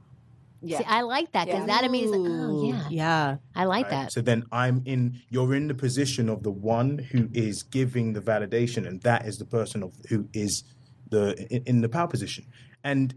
Yeah. 0.61 0.79
See, 0.79 0.83
i 0.87 1.01
like 1.01 1.31
that 1.31 1.45
because 1.45 1.67
Yeah. 1.67 1.81
that 1.81 1.91
means 1.91 2.11
like, 2.11 2.19
oh 2.31 2.63
yeah 2.67 2.87
yeah. 2.89 3.37
i 3.55 3.65
like 3.65 3.85
right? 3.85 3.91
that 3.91 4.11
So 4.11 4.21
then 4.21 4.43
I'm 4.51 4.81
in. 4.85 5.21
You're 5.29 5.53
in 5.55 5.67
the 5.67 5.73
position 5.73 6.29
of 6.29 6.43
the 6.43 6.51
one 6.51 6.97
who 6.97 7.29
is 7.33 7.63
giving 7.63 8.13
the 8.13 8.21
validation, 8.21 8.87
and 8.87 9.01
that 9.01 9.25
is 9.25 9.37
the 9.37 9.45
person 9.45 9.83
of 9.83 9.93
who 10.09 10.27
is 10.33 10.63
the 11.09 11.35
in, 11.49 11.63
in 11.65 11.81
the 11.81 11.89
power 11.89 12.07
position, 12.07 12.45
and 12.83 13.15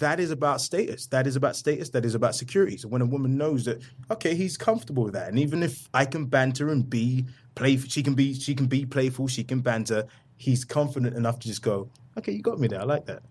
that 0.00 0.18
is 0.20 0.30
about 0.30 0.60
status. 0.60 1.06
That 1.06 1.26
is 1.26 1.36
about 1.36 1.56
status. 1.56 1.90
That 1.90 2.04
is 2.04 2.14
about 2.14 2.34
security. 2.34 2.76
So 2.76 2.88
when 2.88 3.02
a 3.02 3.06
woman 3.06 3.36
knows 3.36 3.64
that, 3.64 3.80
okay, 4.10 4.34
he's 4.34 4.56
comfortable 4.56 5.04
with 5.04 5.14
that, 5.14 5.28
and 5.28 5.38
even 5.38 5.62
if 5.62 5.88
I 5.94 6.04
can 6.04 6.26
banter 6.26 6.68
and 6.70 6.88
be 6.88 7.26
playful, 7.54 7.88
she 7.88 8.02
can 8.02 8.14
be 8.14 8.34
she 8.34 8.54
can 8.54 8.66
be 8.66 8.84
playful, 8.86 9.28
she 9.28 9.44
can 9.44 9.60
banter. 9.60 10.04
He's 10.36 10.64
confident 10.64 11.16
enough 11.16 11.38
to 11.40 11.48
just 11.48 11.62
go, 11.62 11.90
okay, 12.16 12.32
you 12.32 12.42
got 12.42 12.58
me 12.60 12.68
there. 12.68 12.80
I 12.80 12.84
like 12.84 13.06
that. 13.06 13.22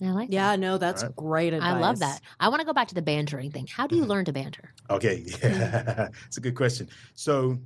I 0.00 0.10
like. 0.12 0.28
Yeah, 0.30 0.54
no, 0.56 0.78
that's 0.78 1.02
great 1.16 1.52
advice. 1.52 1.74
I 1.74 1.78
love 1.78 1.98
that. 2.00 2.20
I 2.38 2.48
want 2.48 2.60
to 2.60 2.66
go 2.66 2.72
back 2.72 2.88
to 2.88 2.94
the 2.94 3.02
bantering 3.02 3.50
thing. 3.50 3.66
How 3.66 3.86
do 3.86 3.96
you 3.96 4.04
mm. 4.04 4.08
learn 4.08 4.24
to 4.26 4.32
banter? 4.32 4.72
Okay, 4.90 5.24
yeah, 5.42 6.08
it's 6.26 6.36
a 6.36 6.40
good 6.40 6.54
question. 6.54 6.88
So, 7.14 7.58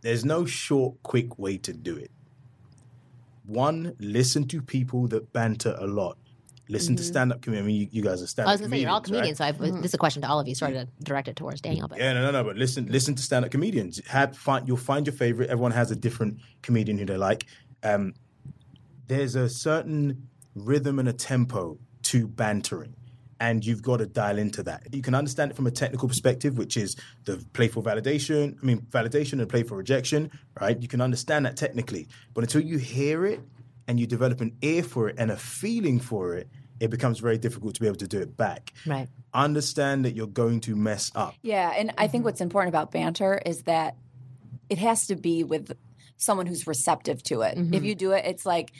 there's 0.00 0.24
no 0.24 0.44
short, 0.44 1.02
quick 1.02 1.38
way 1.38 1.58
to 1.58 1.72
do 1.72 1.96
it. 1.96 2.10
One, 3.46 3.94
listen 3.98 4.46
to 4.48 4.62
people 4.62 5.08
that 5.08 5.32
banter 5.32 5.76
a 5.78 5.86
lot. 5.86 6.18
Listen 6.68 6.94
to 6.96 7.02
mm-hmm. 7.02 7.10
stand-up 7.10 7.42
comedians. 7.42 7.64
I 7.64 7.66
mean, 7.66 7.80
you, 7.82 7.88
you 7.90 8.02
guys 8.02 8.22
are 8.22 8.26
stand-up 8.26 8.50
I 8.50 8.52
was 8.52 8.60
going 8.60 8.70
to 8.70 8.76
say 8.76 8.80
you're 8.80 8.90
all 8.90 9.00
comedians, 9.00 9.40
right? 9.40 9.54
so 9.54 9.64
I've, 9.64 9.70
mm-hmm. 9.70 9.82
this 9.82 9.90
is 9.90 9.94
a 9.94 9.98
question 9.98 10.22
to 10.22 10.28
all 10.28 10.38
of 10.38 10.46
you. 10.46 10.54
Sorry 10.54 10.72
to 10.72 10.88
direct 11.02 11.28
it 11.28 11.36
towards 11.36 11.60
Daniel, 11.60 11.88
but 11.88 11.98
Yeah, 11.98 12.12
no, 12.14 12.22
no, 12.22 12.30
no. 12.30 12.44
But 12.44 12.56
listen, 12.56 12.86
listen 12.86 13.14
to 13.16 13.22
stand-up 13.22 13.50
comedians. 13.50 14.00
Have 14.06 14.36
find 14.36 14.66
you'll 14.66 14.76
find 14.76 15.06
your 15.06 15.12
favorite. 15.14 15.50
Everyone 15.50 15.72
has 15.72 15.90
a 15.90 15.96
different 15.96 16.38
comedian 16.62 16.96
who 16.98 17.04
they 17.04 17.16
like. 17.16 17.46
Um, 17.82 18.14
there's 19.08 19.34
a 19.34 19.48
certain 19.48 20.28
rhythm 20.54 20.98
and 20.98 21.08
a 21.08 21.12
tempo 21.12 21.78
to 22.02 22.26
bantering, 22.26 22.94
and 23.40 23.64
you've 23.64 23.82
got 23.82 23.98
to 23.98 24.06
dial 24.06 24.38
into 24.38 24.62
that. 24.64 24.86
You 24.92 25.02
can 25.02 25.14
understand 25.14 25.50
it 25.50 25.54
from 25.54 25.66
a 25.66 25.70
technical 25.70 26.08
perspective, 26.08 26.58
which 26.58 26.76
is 26.76 26.96
the 27.24 27.44
playful 27.52 27.82
validation. 27.82 28.56
I 28.62 28.66
mean, 28.66 28.80
validation 28.90 29.40
and 29.40 29.48
playful 29.48 29.76
rejection, 29.76 30.30
right? 30.60 30.80
You 30.80 30.88
can 30.88 31.00
understand 31.00 31.46
that 31.46 31.56
technically, 31.56 32.08
but 32.34 32.44
until 32.44 32.62
you 32.62 32.78
hear 32.78 33.26
it 33.26 33.40
and 33.88 33.98
you 33.98 34.06
develop 34.06 34.40
an 34.40 34.56
ear 34.62 34.82
for 34.82 35.08
it 35.08 35.16
and 35.18 35.30
a 35.30 35.36
feeling 35.36 35.98
for 35.98 36.34
it, 36.34 36.48
it 36.80 36.90
becomes 36.90 37.20
very 37.20 37.38
difficult 37.38 37.74
to 37.74 37.80
be 37.80 37.86
able 37.86 37.96
to 37.96 38.08
do 38.08 38.20
it 38.20 38.36
back. 38.36 38.72
right. 38.86 39.08
Understand 39.34 40.04
that 40.04 40.14
you're 40.14 40.26
going 40.26 40.60
to 40.60 40.76
mess 40.76 41.10
up. 41.14 41.34
Yeah, 41.40 41.72
and 41.76 41.94
I 41.96 42.06
think 42.06 42.24
what's 42.24 42.40
important 42.40 42.68
about 42.68 42.90
banter 42.90 43.40
is 43.46 43.62
that 43.62 43.96
it 44.68 44.78
has 44.78 45.06
to 45.06 45.16
be 45.16 45.42
with 45.42 45.72
someone 46.16 46.46
who's 46.46 46.66
receptive 46.66 47.22
to 47.24 47.42
it. 47.42 47.56
Mm-hmm. 47.56 47.74
If 47.74 47.84
you 47.84 47.94
do 47.94 48.12
it, 48.12 48.24
it's 48.26 48.44
like 48.44 48.72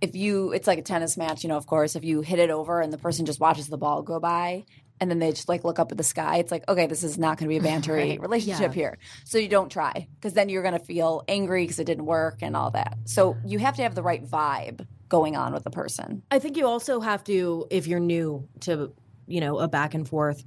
if 0.00 0.14
you 0.14 0.52
it's 0.52 0.66
like 0.66 0.78
a 0.78 0.82
tennis 0.82 1.16
match, 1.16 1.42
you 1.44 1.48
know, 1.48 1.56
of 1.56 1.66
course, 1.66 1.96
if 1.96 2.04
you 2.04 2.20
hit 2.20 2.38
it 2.38 2.50
over 2.50 2.80
and 2.80 2.92
the 2.92 2.98
person 2.98 3.26
just 3.26 3.40
watches 3.40 3.68
the 3.68 3.78
ball 3.78 4.02
go 4.02 4.20
by 4.20 4.64
and 5.00 5.10
then 5.10 5.18
they 5.18 5.30
just 5.30 5.48
like 5.48 5.64
look 5.64 5.78
up 5.78 5.90
at 5.90 5.98
the 5.98 6.04
sky, 6.04 6.38
it's 6.38 6.52
like, 6.52 6.68
okay, 6.68 6.86
this 6.86 7.02
is 7.02 7.18
not 7.18 7.38
going 7.38 7.50
to 7.50 7.60
be 7.60 7.66
a 7.66 7.70
bantery 7.72 8.20
relationship 8.20 8.72
here. 8.72 8.98
So 9.24 9.38
you 9.38 9.48
don't 9.48 9.70
try 9.70 10.08
because 10.14 10.34
then 10.34 10.48
you're 10.48 10.62
going 10.62 10.78
to 10.78 10.84
feel 10.84 11.22
angry 11.28 11.64
because 11.64 11.78
it 11.78 11.84
didn't 11.84 12.06
work 12.06 12.38
and 12.42 12.56
all 12.56 12.70
that. 12.72 12.98
So 13.04 13.36
you 13.44 13.58
have 13.58 13.76
to 13.76 13.82
have 13.82 13.94
the 13.94 14.02
right 14.02 14.24
vibe 14.24 14.86
going 15.08 15.36
on 15.36 15.52
with 15.52 15.64
the 15.64 15.70
person. 15.70 16.22
I 16.30 16.38
think 16.38 16.56
you 16.56 16.66
also 16.66 17.00
have 17.00 17.24
to, 17.24 17.66
if 17.70 17.86
you're 17.86 18.00
new 18.00 18.48
to, 18.60 18.92
you 19.26 19.40
know, 19.40 19.58
a 19.58 19.68
back 19.68 19.94
and 19.94 20.08
forth, 20.08 20.44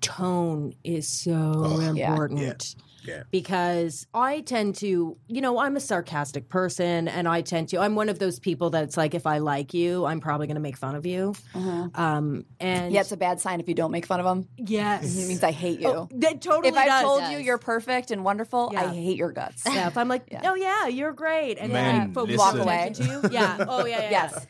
tone 0.00 0.74
is 0.84 1.08
so 1.08 1.92
yeah. 1.94 2.10
important. 2.10 2.74
Yeah. 2.76 2.82
Because 3.30 4.06
I 4.14 4.40
tend 4.40 4.76
to, 4.76 5.16
you 5.28 5.40
know, 5.40 5.58
I'm 5.58 5.76
a 5.76 5.80
sarcastic 5.80 6.48
person 6.48 7.08
and 7.08 7.26
I 7.28 7.40
tend 7.42 7.68
to, 7.70 7.78
I'm 7.78 7.94
one 7.94 8.08
of 8.08 8.18
those 8.18 8.38
people 8.38 8.70
that's 8.70 8.96
like, 8.96 9.14
if 9.14 9.26
I 9.26 9.38
like 9.38 9.72
you, 9.74 10.04
I'm 10.06 10.20
probably 10.20 10.46
going 10.46 10.56
to 10.56 10.60
make 10.60 10.76
fun 10.76 10.94
of 10.94 11.06
you. 11.06 11.34
Um, 11.54 12.44
and 12.60 12.92
Yeah, 12.92 13.00
it's 13.00 13.12
a 13.12 13.16
bad 13.16 13.40
sign 13.40 13.60
if 13.60 13.68
you 13.68 13.74
don't 13.74 13.90
make 13.90 14.06
fun 14.06 14.20
of 14.20 14.26
them. 14.26 14.48
yes. 14.56 15.04
It 15.16 15.28
means 15.28 15.42
I 15.42 15.52
hate 15.52 15.80
you. 15.80 15.88
Oh, 15.88 16.08
that 16.12 16.40
totally 16.42 16.68
if 16.68 16.76
I 16.76 16.86
does. 16.86 17.02
told 17.02 17.22
you 17.32 17.38
you're 17.38 17.58
perfect 17.58 18.10
and 18.10 18.24
wonderful, 18.24 18.72
I 18.76 18.88
hate 18.88 19.16
your 19.16 19.32
guts. 19.32 19.64
Yeah, 19.66 19.86
if 19.88 19.96
I'm 19.96 20.08
like, 20.08 20.22
oh 20.44 20.54
yeah, 20.54 20.86
you're 20.86 21.12
great, 21.12 21.58
and 21.58 21.74
then 21.74 22.12
I 22.16 22.22
walk 22.36 22.54
away 22.56 22.92
to 22.94 23.04
you. 23.04 23.22
Yeah. 23.30 23.64
Oh 23.68 23.86
yeah. 23.86 24.00
yeah, 24.02 24.10
Yes. 24.10 24.46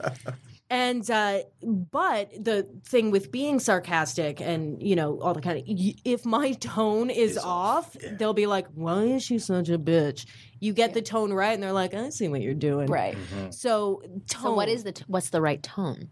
Yeah. 0.70 0.76
And 0.76 1.10
uh, 1.10 1.40
but 1.62 2.30
the 2.44 2.68
thing 2.84 3.10
with 3.10 3.30
being 3.30 3.58
sarcastic 3.58 4.40
and 4.40 4.80
you 4.82 4.96
know 4.96 5.20
all 5.20 5.34
the 5.34 5.40
kind 5.40 5.58
of 5.58 5.64
if 5.66 6.24
my 6.24 6.52
tone 6.52 7.10
is 7.10 7.36
off, 7.38 7.96
they'll 8.12 8.34
be 8.34 8.46
like, 8.46 8.66
"Why 8.74 9.02
is 9.04 9.22
she 9.22 9.38
such 9.38 9.68
a 9.68 9.78
bitch?" 9.78 10.26
You 10.60 10.72
get 10.72 10.94
the 10.94 11.02
tone 11.02 11.32
right, 11.32 11.52
and 11.52 11.62
they're 11.62 11.72
like, 11.72 11.94
"I 11.94 12.10
see 12.10 12.28
what 12.28 12.40
you're 12.40 12.54
doing." 12.54 12.86
Right. 12.86 13.16
Mm-hmm. 13.16 13.50
So 13.50 14.02
tone. 14.28 14.42
So 14.42 14.54
what 14.54 14.68
is 14.68 14.84
the 14.84 14.92
t- 14.92 15.04
what's 15.06 15.30
the 15.30 15.40
right 15.40 15.62
tone? 15.62 16.08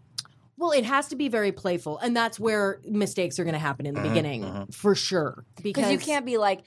well? 0.59 0.71
It 0.71 0.85
has 0.85 1.07
to 1.07 1.15
be 1.15 1.29
very 1.29 1.51
playful, 1.51 1.97
and 1.97 2.15
that's 2.15 2.39
where 2.39 2.81
mistakes 2.85 3.39
are 3.39 3.43
going 3.43 3.53
to 3.53 3.59
happen 3.59 3.85
in 3.85 3.95
the 3.95 4.01
mm-hmm. 4.01 4.09
beginning 4.09 4.43
mm-hmm. 4.43 4.71
for 4.71 4.93
sure. 4.93 5.45
Because 5.55 5.85
Because 5.85 5.91
you 5.91 5.97
can't 5.97 6.25
be 6.25 6.37
like, 6.37 6.63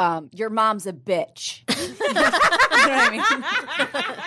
um, 0.00 0.30
your 0.32 0.50
mom's 0.50 0.86
a 0.86 0.92
bitch. 0.92 1.62
you 2.10 2.14
know 2.14 2.22
what 2.22 2.34
I 2.88 3.10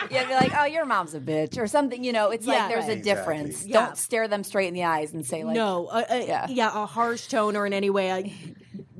mean? 0.10 0.20
You'd 0.20 0.28
be 0.28 0.34
like, 0.36 0.52
oh, 0.58 0.66
your 0.66 0.86
mom's 0.86 1.14
a 1.16 1.20
bitch 1.20 1.58
or 1.58 1.68
something. 1.68 2.04
You 2.04 2.14
know, 2.14 2.30
it's 2.30 2.46
Yeah. 2.46 2.54
like 2.54 2.70
there's 2.70 2.86
Right. 2.88 2.98
a 3.00 3.02
difference. 3.02 3.50
Exactly. 3.66 3.74
Don't 3.74 3.98
stare 3.98 4.28
them 4.28 4.44
straight 4.44 4.68
in 4.68 4.74
the 4.74 4.84
eyes 4.84 5.14
and 5.14 5.26
say 5.26 5.44
like, 5.44 5.56
no, 5.56 5.90
a, 5.92 6.06
a, 6.10 6.28
Yeah. 6.28 6.46
yeah. 6.50 6.84
a 6.84 6.86
harsh 6.86 7.28
tone 7.28 7.56
or 7.56 7.66
in 7.66 7.74
any 7.74 7.90
way 7.90 8.10
a 8.12 8.34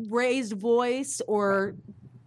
raised 0.10 0.54
voice 0.54 1.22
or 1.28 1.76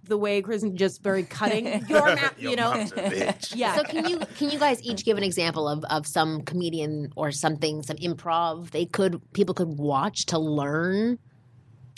the 0.04 0.16
way 0.16 0.40
Kristen 0.40 0.76
just 0.76 1.02
very 1.02 1.24
cutting 1.24 1.66
your 1.88 2.14
mouth, 2.14 2.34
you 2.38 2.54
know. 2.54 2.70
mom's 2.72 2.92
a 2.92 2.96
bitch. 2.96 3.52
Yeah. 3.56 3.74
So 3.74 3.82
can 3.82 4.08
you 4.08 4.20
can 4.36 4.50
you 4.50 4.58
guys 4.60 4.80
each 4.82 5.04
give 5.04 5.16
an 5.18 5.24
example 5.24 5.66
of, 5.68 5.82
of 5.90 6.06
some 6.06 6.42
comedian 6.42 7.12
or 7.16 7.32
something, 7.32 7.82
some 7.82 7.96
improv 7.96 8.70
they 8.70 8.86
could 8.86 9.20
people 9.32 9.54
could 9.54 9.76
watch 9.78 10.26
to 10.26 10.38
learn 10.38 11.18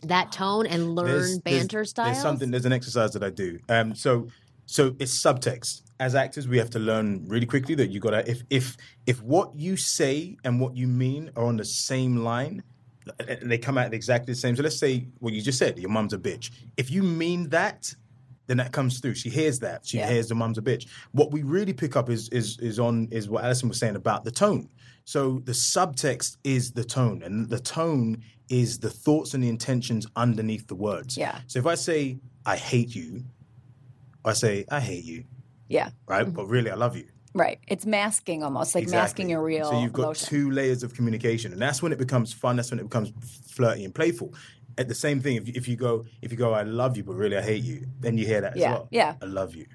that 0.04 0.32
tone 0.32 0.66
and 0.66 0.94
learn 0.94 1.06
There's- 1.06 1.38
banter 1.38 1.84
styles? 1.84 2.12
There's 2.12 2.22
something. 2.22 2.50
There's 2.50 2.66
an 2.66 2.72
exercise 2.72 3.12
that 3.12 3.22
I 3.22 3.30
do. 3.30 3.58
Um, 3.68 3.94
so 3.94 4.28
so 4.66 4.94
it's 4.98 5.22
subtext. 5.22 5.82
As 6.00 6.14
actors, 6.14 6.46
we 6.46 6.58
have 6.58 6.70
to 6.70 6.78
learn 6.78 7.24
really 7.26 7.46
quickly 7.46 7.74
that 7.76 7.88
you 7.90 7.98
got 8.00 8.10
to 8.10 8.30
if 8.30 8.42
if 8.50 8.76
if 9.06 9.20
what 9.22 9.54
you 9.56 9.76
say 9.76 10.36
and 10.44 10.60
what 10.60 10.76
you 10.76 10.86
mean 10.86 11.30
are 11.36 11.44
on 11.44 11.56
the 11.56 11.64
same 11.64 12.18
line, 12.18 12.62
and 13.26 13.50
they 13.50 13.58
come 13.58 13.76
out 13.78 13.92
exactly 13.92 14.32
the 14.34 14.38
same. 14.38 14.54
So 14.54 14.62
let's 14.62 14.78
say 14.78 15.08
what 15.18 15.32
you 15.32 15.42
just 15.42 15.58
said. 15.58 15.78
Your 15.78 15.90
mum's 15.90 16.12
a 16.12 16.18
bitch. 16.18 16.50
If 16.76 16.90
you 16.90 17.02
mean 17.02 17.48
that. 17.48 17.92
Then 18.48 18.56
that 18.56 18.72
comes 18.72 18.98
through. 18.98 19.14
She 19.14 19.28
hears 19.28 19.60
that. 19.60 19.86
She 19.86 19.98
Yeah. 19.98 20.10
hears 20.10 20.26
the 20.28 20.34
mum's 20.34 20.58
a 20.58 20.62
bitch. 20.62 20.86
What 21.12 21.30
we 21.30 21.42
really 21.42 21.72
pick 21.74 21.94
up 21.94 22.10
is 22.10 22.28
is 22.30 22.58
is 22.58 22.78
on 22.80 23.06
is 23.12 23.28
what 23.28 23.44
Allison 23.44 23.68
was 23.68 23.78
saying 23.78 23.94
about 23.94 24.24
the 24.24 24.30
tone. 24.32 24.68
So 25.04 25.40
the 25.44 25.52
subtext 25.52 26.36
is 26.44 26.72
the 26.72 26.84
tone, 26.84 27.22
and 27.22 27.48
the 27.48 27.60
tone 27.60 28.22
is 28.48 28.78
the 28.78 28.90
thoughts 28.90 29.34
and 29.34 29.44
the 29.44 29.48
intentions 29.48 30.06
underneath 30.16 30.66
the 30.66 30.74
words. 30.74 31.16
Yeah. 31.16 31.38
So 31.46 31.58
if 31.58 31.66
I 31.66 31.74
say 31.76 32.18
I 32.46 32.56
hate 32.56 32.94
you, 32.96 33.24
I 34.24 34.32
say 34.32 34.64
I 34.70 34.80
hate 34.80 35.04
you, 35.04 35.24
yeah, 35.68 35.90
right? 36.06 36.24
Mm-hmm. 36.26 36.34
But 36.34 36.46
really, 36.46 36.70
I 36.70 36.74
love 36.74 36.96
you. 36.96 37.04
right. 37.34 37.58
It's 37.68 37.84
masking 37.86 38.42
almost, 38.42 38.74
like 38.74 38.88
masking 38.88 39.28
your 39.28 39.42
real 39.44 39.70
So 39.70 39.80
you've 39.80 39.92
got 39.92 40.02
emotion. 40.04 40.28
two 40.28 40.50
layers 40.50 40.82
of 40.82 40.94
communication, 40.94 41.52
and 41.52 41.60
that's 41.60 41.82
when 41.82 41.92
it 41.92 41.98
becomes 41.98 42.32
fun. 42.32 42.56
That's 42.56 42.70
when 42.70 42.80
it 42.80 42.84
becomes 42.84 43.12
flirty 43.46 43.84
and 43.84 43.94
playful. 43.94 44.32
At 44.78 44.88
the 44.88 44.94
same 44.94 45.20
thing, 45.20 45.36
if 45.36 45.46
you, 45.48 45.52
if 45.56 45.68
you 45.68 45.76
go 45.76 46.04
if 46.22 46.30
you 46.30 46.38
go 46.38 46.52
I 46.54 46.62
love 46.62 46.96
you, 46.96 47.04
but 47.04 47.14
really 47.14 47.36
I 47.36 47.42
hate 47.42 47.64
you, 47.64 47.86
then 48.00 48.16
you 48.16 48.24
hear 48.26 48.40
that 48.42 48.54
as 48.54 48.60
Yeah, 48.60 48.72
well. 48.72 48.88
yeah. 48.90 49.14
I 49.20 49.26
love 49.26 49.54
you. 49.54 49.66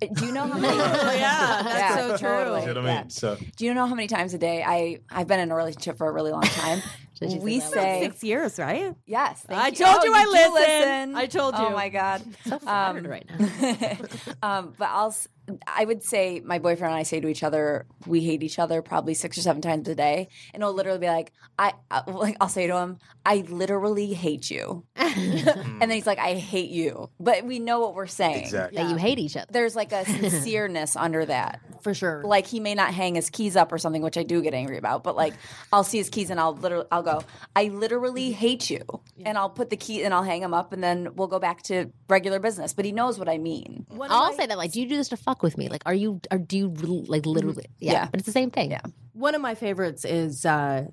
Do 0.00 0.24
you 0.26 0.32
know 0.32 0.46
how 0.46 0.58
many? 0.58 0.76
yeah, 0.76 1.62
that's 1.62 1.66
Yeah, 1.78 1.96
so 1.96 2.16
true. 2.16 2.28
totally. 2.28 2.60
You 2.62 2.74
know 2.74 2.80
what 2.80 2.90
I 2.90 2.94
Yeah. 2.94 3.00
mean? 3.02 3.10
So 3.10 3.36
Do 3.56 3.64
you 3.66 3.74
know 3.74 3.86
how 3.86 3.94
many 3.94 4.08
times 4.08 4.34
a 4.34 4.38
day 4.38 4.62
I 4.64 5.00
I've 5.10 5.26
been 5.28 5.40
in 5.40 5.50
a 5.50 5.56
relationship 5.56 5.98
for 5.98 6.08
a 6.08 6.12
really 6.12 6.30
long 6.32 6.42
time? 6.42 6.82
We 7.22 7.60
say 7.60 7.74
that? 7.74 8.00
Six 8.00 8.24
years, 8.24 8.58
right? 8.58 8.96
yes. 9.06 9.44
thank 9.46 9.60
I 9.62 9.68
you. 9.68 9.76
told 9.76 9.98
Oh, 10.00 10.04
you 10.04 10.12
I 10.12 10.24
do 10.24 10.54
listen. 10.54 11.14
I 11.14 11.26
told 11.26 11.54
you. 11.56 11.64
Oh 11.66 11.70
my 11.70 11.88
god. 11.88 12.20
so 12.48 12.58
flattered 12.58 13.06
right 13.06 13.24
now. 13.30 13.98
um, 14.42 14.74
but 14.76 14.88
I'll, 14.88 15.08
s- 15.08 15.28
I 15.66 15.84
would 15.84 16.02
say 16.02 16.40
my 16.44 16.58
boyfriend 16.58 16.92
and 16.92 16.98
I 16.98 17.02
say 17.02 17.20
to 17.20 17.28
each 17.28 17.42
other, 17.42 17.86
we 18.06 18.20
hate 18.20 18.42
each 18.42 18.58
other 18.58 18.80
probably 18.82 19.14
six 19.14 19.36
or 19.36 19.42
seven 19.42 19.60
times 19.60 19.88
a 19.88 19.94
day, 19.94 20.28
and 20.54 20.62
it'll 20.62 20.74
literally 20.74 21.00
be 21.00 21.08
like, 21.08 21.32
I, 21.58 21.72
I 21.90 22.08
like, 22.10 22.36
I'll 22.40 22.48
say 22.48 22.66
to 22.66 22.76
him, 22.76 22.98
I 23.26 23.44
literally 23.48 24.12
hate 24.14 24.50
you, 24.50 24.84
and 24.96 25.80
then 25.80 25.90
he's 25.90 26.06
like, 26.06 26.18
I 26.18 26.34
hate 26.34 26.70
you, 26.70 27.10
but 27.18 27.44
we 27.44 27.58
know 27.58 27.80
what 27.80 27.94
we're 27.94 28.06
saying. 28.06 28.44
exactly. 28.44 28.82
That 28.82 28.90
you 28.90 28.96
hate 28.96 29.18
each 29.18 29.36
other. 29.36 29.46
There's 29.50 29.74
like 29.76 29.92
a 29.92 30.04
sincereness 30.04 30.96
under 30.98 31.24
that. 31.26 31.60
For 31.82 31.94
sure. 31.94 32.22
Like 32.24 32.46
he 32.46 32.60
may 32.60 32.74
not 32.74 32.94
hang 32.94 33.16
his 33.16 33.28
keys 33.28 33.56
up 33.56 33.72
or 33.72 33.78
something, 33.78 34.02
which 34.02 34.16
I 34.16 34.22
do 34.22 34.40
get 34.40 34.54
angry 34.54 34.78
about. 34.78 35.02
But 35.02 35.16
like, 35.16 35.34
I'll 35.72 35.82
see 35.82 35.98
his 35.98 36.08
keys 36.10 36.30
and 36.30 36.38
I'll 36.38 36.54
literally, 36.54 36.86
I'll 36.92 37.02
go, 37.02 37.22
I 37.56 37.64
literally 37.64 38.30
hate 38.30 38.70
you, 38.70 38.84
and 39.24 39.36
I'll 39.36 39.50
put 39.50 39.70
the 39.70 39.76
key 39.76 40.04
and 40.04 40.14
I'll 40.14 40.22
hang 40.22 40.42
him 40.42 40.54
up, 40.54 40.72
and 40.72 40.82
then 40.82 41.16
we'll 41.16 41.28
go 41.28 41.40
back 41.40 41.62
to 41.64 41.90
regular 42.08 42.38
business. 42.38 42.72
But 42.72 42.84
he 42.84 42.92
knows 42.92 43.18
what 43.18 43.28
I 43.28 43.38
mean. 43.38 43.86
I'll 44.00 44.32
say 44.34 44.46
that 44.46 44.56
like, 44.56 44.72
do 44.72 44.80
you 44.80 44.88
do 44.88 44.96
this 44.96 45.08
to 45.08 45.16
fuck 45.32 45.42
with 45.42 45.56
me? 45.56 45.68
Like, 45.68 45.82
are 45.86 45.94
you 45.94 46.20
or 46.30 46.38
do 46.38 46.58
you 46.58 46.68
like 46.68 47.24
literally? 47.26 47.66
Yeah, 47.78 47.92
Yeah. 47.92 48.08
but 48.10 48.20
it's 48.20 48.26
the 48.26 48.32
same 48.32 48.50
thing. 48.50 48.70
Yeah. 48.70 48.82
One 49.14 49.34
of 49.34 49.40
my 49.40 49.54
favorites 49.54 50.04
is 50.04 50.44
uh, 50.44 50.84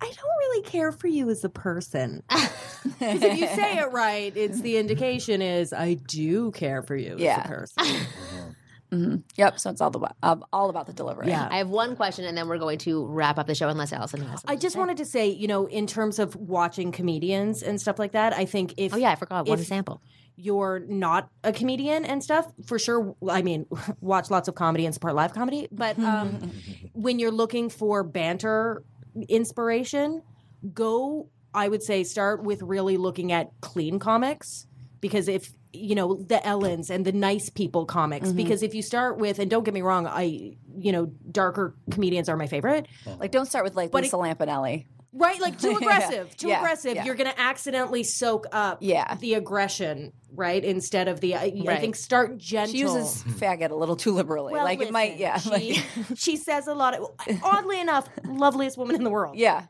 I 0.00 0.04
don't 0.04 0.38
really 0.40 0.62
care 0.62 0.92
for 0.92 1.08
you 1.08 1.28
as 1.30 1.42
a 1.44 1.48
person. 1.48 2.22
Because 3.00 3.22
if 3.22 3.38
you 3.40 3.46
say 3.48 3.78
it 3.78 3.90
right, 3.92 4.32
it's 4.36 4.60
the 4.60 4.76
indication 4.78 5.42
is 5.42 5.72
I 5.72 5.94
do 5.94 6.52
care 6.52 6.80
for 6.82 6.94
you 6.96 7.16
Yeah. 7.18 7.40
as 7.40 7.44
a 7.44 7.48
person. 7.48 8.06
Yep. 9.36 9.60
So 9.60 9.68
it's 9.70 9.80
all 9.82 9.90
the 9.90 10.00
um, 10.22 10.44
all 10.50 10.70
about 10.70 10.86
the 10.86 10.94
delivery. 10.94 11.28
Yeah. 11.28 11.46
I 11.50 11.58
have 11.58 11.68
one 11.68 11.94
question, 11.94 12.24
and 12.24 12.38
then 12.38 12.48
we're 12.48 12.56
going 12.56 12.78
to 12.78 13.04
wrap 13.04 13.38
up 13.38 13.46
the 13.46 13.54
show 13.54 13.68
unless 13.68 13.92
Allison 13.92 14.22
has. 14.22 14.42
I 14.46 14.56
just 14.56 14.74
to 14.74 14.78
wanted 14.78 14.96
to 14.98 15.04
say, 15.04 15.28
you 15.28 15.46
know, 15.46 15.66
in 15.66 15.86
terms 15.86 16.18
of 16.18 16.34
watching 16.36 16.90
comedians 16.90 17.62
and 17.62 17.78
stuff 17.78 17.98
like 17.98 18.12
that, 18.12 18.32
I 18.32 18.46
think 18.46 18.72
if 18.78 18.94
Oh 18.94 18.96
yeah, 18.96 19.10
I 19.10 19.16
forgot 19.16 19.46
one 19.46 19.58
if- 19.58 19.62
example. 19.64 20.00
You're 20.38 20.80
not 20.86 21.30
a 21.42 21.52
comedian 21.52 22.04
and 22.04 22.22
stuff, 22.22 22.46
for 22.64 22.78
sure. 22.78 23.16
I 23.28 23.42
mean, 23.42 23.66
watch 24.00 24.30
lots 24.30 24.46
of 24.46 24.54
comedy 24.54 24.86
and 24.86 24.94
support 24.94 25.14
live 25.14 25.34
comedy. 25.34 25.68
But 25.72 25.98
um, 26.12 26.52
when 26.92 27.18
you're 27.18 27.32
looking 27.32 27.68
for 27.68 28.02
banter 28.04 28.84
inspiration, 29.28 30.22
go. 30.72 31.28
I 31.54 31.66
would 31.66 31.82
say 31.82 32.04
start 32.04 32.44
with 32.44 32.62
really 32.62 32.98
looking 32.98 33.32
at 33.32 33.50
clean 33.62 33.98
comics 33.98 34.66
because 35.00 35.28
if 35.28 35.50
you 35.72 35.94
know 35.94 36.14
the 36.14 36.36
Ellens 36.36 36.90
and 36.90 37.04
the 37.04 37.12
nice 37.12 37.48
people 37.48 37.86
comics 37.86 38.32
because 38.32 38.62
if 38.62 38.74
you 38.74 38.82
start 38.82 39.18
with 39.18 39.38
and 39.38 39.50
don't 39.50 39.64
get 39.64 39.74
me 39.74 39.80
wrong, 39.80 40.06
I 40.06 40.56
you 40.76 40.92
know 40.92 41.06
darker 41.32 41.74
comedians 41.90 42.28
are 42.28 42.36
my 42.36 42.46
favorite. 42.46 42.86
Like, 43.18 43.32
don't 43.32 43.46
start 43.46 43.64
with 43.64 43.74
like 43.74 43.90
But 43.90 44.04
Lisa 44.04 44.16
Lampanelli. 44.16 44.84
Right, 45.12 45.40
like 45.40 45.58
too 45.58 45.76
aggressive, 45.80 46.36
too 46.36 46.48
Yeah, 46.48 46.58
aggressive. 46.58 46.94
yeah. 46.96 47.04
You're 47.04 47.14
going 47.14 47.30
to 47.30 47.40
accidentally 47.40 48.02
soak 48.04 48.46
up 48.52 48.78
Yeah. 48.82 49.14
the 49.16 49.34
aggression, 49.34 50.12
right? 50.34 50.62
Instead 50.62 51.08
of 51.08 51.20
the, 51.20 51.34
I, 51.34 51.52
I 51.68 51.76
think 51.76 51.96
start 51.96 52.36
gentle. 52.36 52.72
She 52.72 52.78
uses 52.80 53.22
faggot 53.24 53.70
a 53.70 53.74
little 53.74 53.96
too 53.96 54.12
liberally. 54.12 54.52
Well, 54.52 54.64
like 54.64 54.80
it 54.82 54.92
might, 54.92 55.16
yeah, 55.16 55.38
She, 55.38 55.50
like, 55.50 55.84
she 56.16 56.36
says 56.36 56.66
a 56.66 56.74
lot 56.74 56.94
of. 56.94 57.08
Oddly 57.42 57.80
enough, 57.80 58.08
loveliest 58.26 58.76
woman 58.76 58.96
in 58.96 59.04
the 59.04 59.10
world. 59.10 59.36
yeah, 59.38 59.64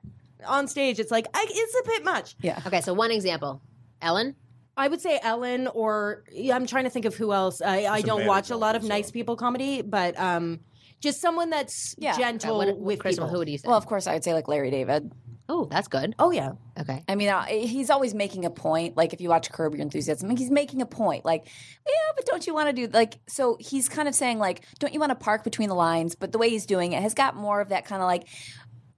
On 0.47 0.67
stage, 0.67 0.99
it's 0.99 1.11
like 1.13 1.27
I, 1.33 1.47
it's 1.49 1.75
a 1.75 1.89
bit 1.89 2.05
much. 2.05 2.35
yeah. 2.41 2.61
Okay, 2.67 2.81
so 2.81 2.93
one 2.93 3.11
example. 3.13 3.63
Ellen? 4.03 4.35
I 4.77 4.87
would 4.89 5.01
say 5.01 5.19
Ellen, 5.23 5.67
or 5.69 6.25
yeah, 6.33 6.55
I'm 6.57 6.67
trying 6.67 6.85
to 6.85 6.91
think 6.91 7.05
of 7.05 7.15
who 7.15 7.33
else. 7.33 7.61
I, 7.61 7.87
I 7.87 8.01
don't 8.01 8.27
watch 8.27 8.51
a 8.51 8.57
lot 8.57 8.77
of 8.77 8.83
Jones, 8.83 8.89
nice 8.89 9.11
people 9.11 9.35
comedy, 9.37 9.83
but 9.83 10.19
um, 10.19 10.61
just 11.01 11.21
someone 11.21 11.51
that's 11.51 11.95
Yeah. 11.99 12.17
gentle 12.17 12.59
What, 12.59 12.79
with 12.79 12.99
Chris, 13.01 13.17
people. 13.17 13.29
who 13.29 13.39
would 13.39 13.49
you 13.49 13.59
say? 13.59 13.67
Well, 13.69 13.77
of 13.77 13.87
course, 13.87 14.07
I 14.07 14.13
would 14.15 14.23
say 14.25 14.35
like 14.35 14.47
Larry 14.49 14.71
David. 14.71 15.13
Oh, 15.49 15.67
that's 15.71 15.89
good. 15.89 16.15
oh 16.19 16.31
yeah, 16.31 16.53
Okay. 16.79 17.03
I 17.09 17.15
mean, 17.15 17.29
uh, 17.29 17.45
he's 17.45 17.91
always 17.91 18.15
making 18.15 18.45
a 18.45 18.51
point. 18.51 18.97
Like 18.97 19.13
if 19.13 19.21
you 19.21 19.29
watch 19.29 19.51
Curb 19.51 19.75
Your 19.75 19.83
Enthusiasm, 19.83 20.31
he's 20.37 20.51
making 20.51 20.83
a 20.83 20.87
point. 20.87 21.25
Like, 21.25 21.47
yeah, 21.87 21.93
but 22.17 22.25
don't 22.27 22.47
you 22.47 22.55
want 22.55 22.69
to 22.69 22.73
do 22.87 22.91
like? 22.93 23.19
So 23.27 23.57
he's 23.61 23.89
kind 23.89 24.09
of 24.09 24.15
saying 24.15 24.39
like, 24.39 24.65
don't 24.79 24.93
you 24.95 25.01
want 25.01 25.11
to 25.11 25.17
park 25.17 25.45
between 25.45 25.69
the 25.69 25.75
lines? 25.75 26.15
But 26.15 26.33
the 26.33 26.39
way 26.39 26.51
he's 26.51 26.67
doing 26.67 26.93
it 26.93 27.03
has 27.03 27.15
got 27.15 27.35
more 27.37 27.61
of 27.61 27.71
that 27.71 27.85
kind 27.85 28.03
of 28.03 28.07
like, 28.07 28.27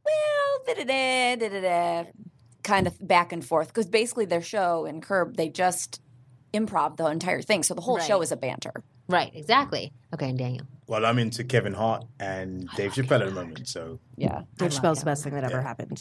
well, 0.05 0.65
da 0.67 0.75
da 0.75 0.85
da 0.85 1.37
da 1.37 1.49
da 1.49 1.61
da, 2.05 2.11
kind 2.63 2.87
of 2.87 2.97
back 3.07 3.33
and 3.33 3.45
forth. 3.45 3.69
Because 3.69 3.87
basically, 3.87 4.25
their 4.25 4.43
show 4.43 4.85
in 4.87 5.01
Curb, 5.01 5.37
they 5.37 5.49
just 5.49 6.01
improv 6.53 6.97
the 6.97 7.07
entire 7.07 7.43
thing. 7.43 7.63
So 7.63 7.75
the 7.75 7.81
whole 7.81 7.97
Right. 7.99 8.07
show 8.07 8.21
is 8.23 8.33
a 8.33 8.37
banter. 8.37 8.83
Right, 9.09 9.33
exactly. 9.35 9.93
Okay, 10.15 10.29
and 10.31 10.39
Daniel. 10.39 10.67
Well, 10.87 11.05
I'm 11.05 11.19
into 11.19 11.43
Kevin 11.45 11.75
Hart 11.75 12.05
and 12.21 12.69
Dave 12.77 12.93
Chappelle 12.93 13.21
at 13.21 13.27
the 13.27 13.33
moment, 13.33 13.67
so 13.69 13.99
Yeah. 14.17 14.43
Dave 14.57 14.71
Chappelle's 14.71 15.01
the 15.01 15.05
best 15.05 15.25
thing 15.25 15.35
that 15.35 15.45
ever 15.45 15.61
happened. 15.63 16.01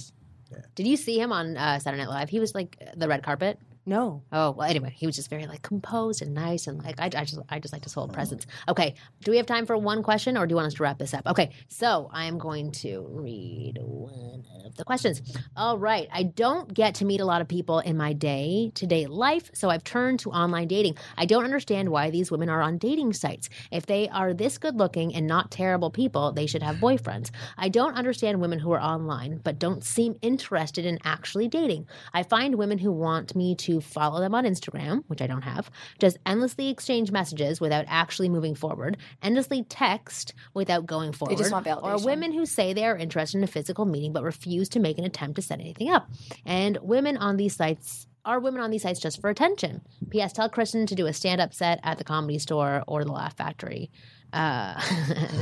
Did 0.76 0.88
you 0.88 0.98
see 0.98 1.20
him 1.20 1.32
on 1.32 1.58
uh, 1.58 1.80
Saturday 1.80 2.04
Night 2.04 2.10
Live? 2.10 2.30
He 2.30 2.40
was 2.40 2.56
like 2.56 2.78
the 2.96 3.08
red 3.08 3.24
carpet. 3.24 3.60
No, 3.86 4.24
Oh 4.32 4.52
well. 4.52 4.70
Anyway, 4.70 4.94
he 4.96 5.06
was 5.06 5.16
just 5.16 5.30
very 5.30 5.48
like 5.48 5.62
composed 5.62 6.22
and 6.22 6.34
nice, 6.34 6.68
and 6.68 6.84
like 6.84 7.00
I, 7.00 7.06
I 7.06 7.26
just 7.26 7.40
I 7.50 7.60
just 7.60 7.74
like 7.74 7.84
his 7.84 7.96
oh. 7.98 8.02
whole 8.02 8.10
presence. 8.10 8.46
Okay, 8.68 8.94
do 9.24 9.32
we 9.32 9.38
have 9.38 9.46
time 9.46 9.66
for 9.66 9.78
one 9.78 10.04
question, 10.04 10.38
or 10.38 10.46
do 10.46 10.52
you 10.52 10.56
want 10.56 10.68
us 10.68 10.76
to 10.76 10.84
wrap 10.84 11.00
this 11.00 11.14
up? 11.14 11.26
Okay, 11.26 11.50
so 11.70 12.10
I'm 12.14 12.38
going 12.38 12.72
to 12.84 13.06
read 13.10 13.80
one 13.82 14.46
of 14.66 14.76
the 14.76 14.84
questions. 14.84 15.22
All 15.56 15.78
right, 15.78 16.08
I 16.12 16.24
don't 16.24 16.72
get 16.74 16.96
to 16.96 17.06
meet 17.06 17.22
a 17.22 17.26
lot 17.26 17.42
of 17.42 17.48
people 17.48 17.80
in 17.80 17.98
my 17.98 18.14
day 18.14 18.72
to 18.76 18.86
day 18.86 19.08
life, 19.08 19.50
so 19.54 19.70
I've 19.70 19.84
turned 19.84 20.20
to 20.20 20.32
online 20.32 20.68
dating. 20.68 20.96
I 21.18 21.26
don't 21.26 21.46
understand 21.46 21.90
why 21.90 22.12
these 22.12 22.30
women 22.30 22.50
are 22.50 22.62
on 22.62 22.78
dating 22.78 23.14
sites. 23.14 23.50
If 23.72 23.86
they 23.88 24.08
are 24.10 24.34
this 24.34 24.58
good 24.58 24.76
looking 24.76 25.16
and 25.16 25.26
not 25.26 25.52
terrible 25.52 25.90
people, 25.90 26.32
they 26.32 26.46
should 26.46 26.64
have 26.64 26.76
boyfriends. 26.76 27.32
I 27.58 27.70
don't 27.70 27.96
understand 27.96 28.40
women 28.40 28.60
who 28.60 28.72
are 28.72 28.82
online 28.82 29.42
but 29.44 29.58
don't 29.58 29.84
seem 29.84 30.16
interested 30.22 30.86
in 30.86 31.00
actually 31.04 31.48
dating. 31.48 31.88
I 32.14 32.24
find 32.24 32.56
women 32.56 32.78
who 32.78 32.92
want 32.92 33.36
me 33.36 33.56
to 33.56 33.79
follow 33.82 34.20
them 34.20 34.36
on 34.36 34.46
Instagram, 34.46 35.04
which 35.08 35.22
I 35.22 35.28
don't 35.28 35.44
have, 35.44 35.70
just 36.00 36.18
endlessly 36.26 36.70
exchange 36.70 37.12
messages 37.12 37.60
without 37.62 37.86
actually 37.88 38.30
moving 38.30 38.56
forward, 38.56 38.98
endlessly 39.22 39.64
text 39.64 40.34
without 40.54 40.86
going 40.86 41.12
forward. 41.12 41.38
just 41.38 41.52
want 41.52 41.66
validation. 41.66 42.02
Or 42.02 42.06
women 42.06 42.34
who 42.34 42.46
say 42.46 42.74
they 42.74 42.86
are 42.86 42.98
interested 42.98 43.38
in 43.38 43.44
a 43.44 43.48
physical 43.48 43.86
meeting 43.86 44.14
but 44.14 44.24
refuse 44.24 44.70
to 44.70 44.80
make 44.80 44.98
an 44.98 45.06
attempt 45.06 45.36
to 45.38 45.42
set 45.42 45.60
anything 45.60 45.90
up. 45.90 46.10
And 46.46 46.78
women 46.82 47.18
on 47.18 47.38
these 47.38 47.56
sites 47.56 48.08
are 48.26 48.40
women 48.40 48.62
on 48.62 48.70
these 48.70 48.84
sites 48.84 49.00
just 49.00 49.22
for 49.22 49.30
attention. 49.30 49.82
P.S. 50.10 50.34
Tell 50.34 50.50
Kristen 50.50 50.86
to 50.88 50.96
do 50.96 51.08
a 51.08 51.14
stand-up 51.14 51.54
set 51.54 51.80
at 51.84 51.98
the 51.98 52.04
Comedy 52.04 52.38
Store 52.38 52.84
or 52.88 53.04
the 53.04 53.12
Laugh 53.12 53.36
Factory. 53.36 53.90
Uh, 54.32 54.76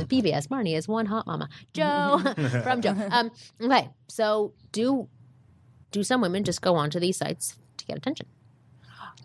PBS 0.06 0.48
Marni 0.48 0.74
is 0.74 0.88
one 0.88 1.06
hot 1.06 1.26
mama. 1.26 1.48
Joe 1.74 2.20
from 2.62 2.80
Joe. 2.80 2.94
Um, 3.10 3.30
okay, 3.60 3.90
so 4.08 4.54
do 4.72 5.08
do 5.90 6.02
some 6.02 6.20
women 6.20 6.44
just 6.44 6.62
go 6.62 6.76
onto 6.76 7.00
these 7.00 7.16
sites 7.16 7.58
get 7.88 7.98
attention 7.98 8.26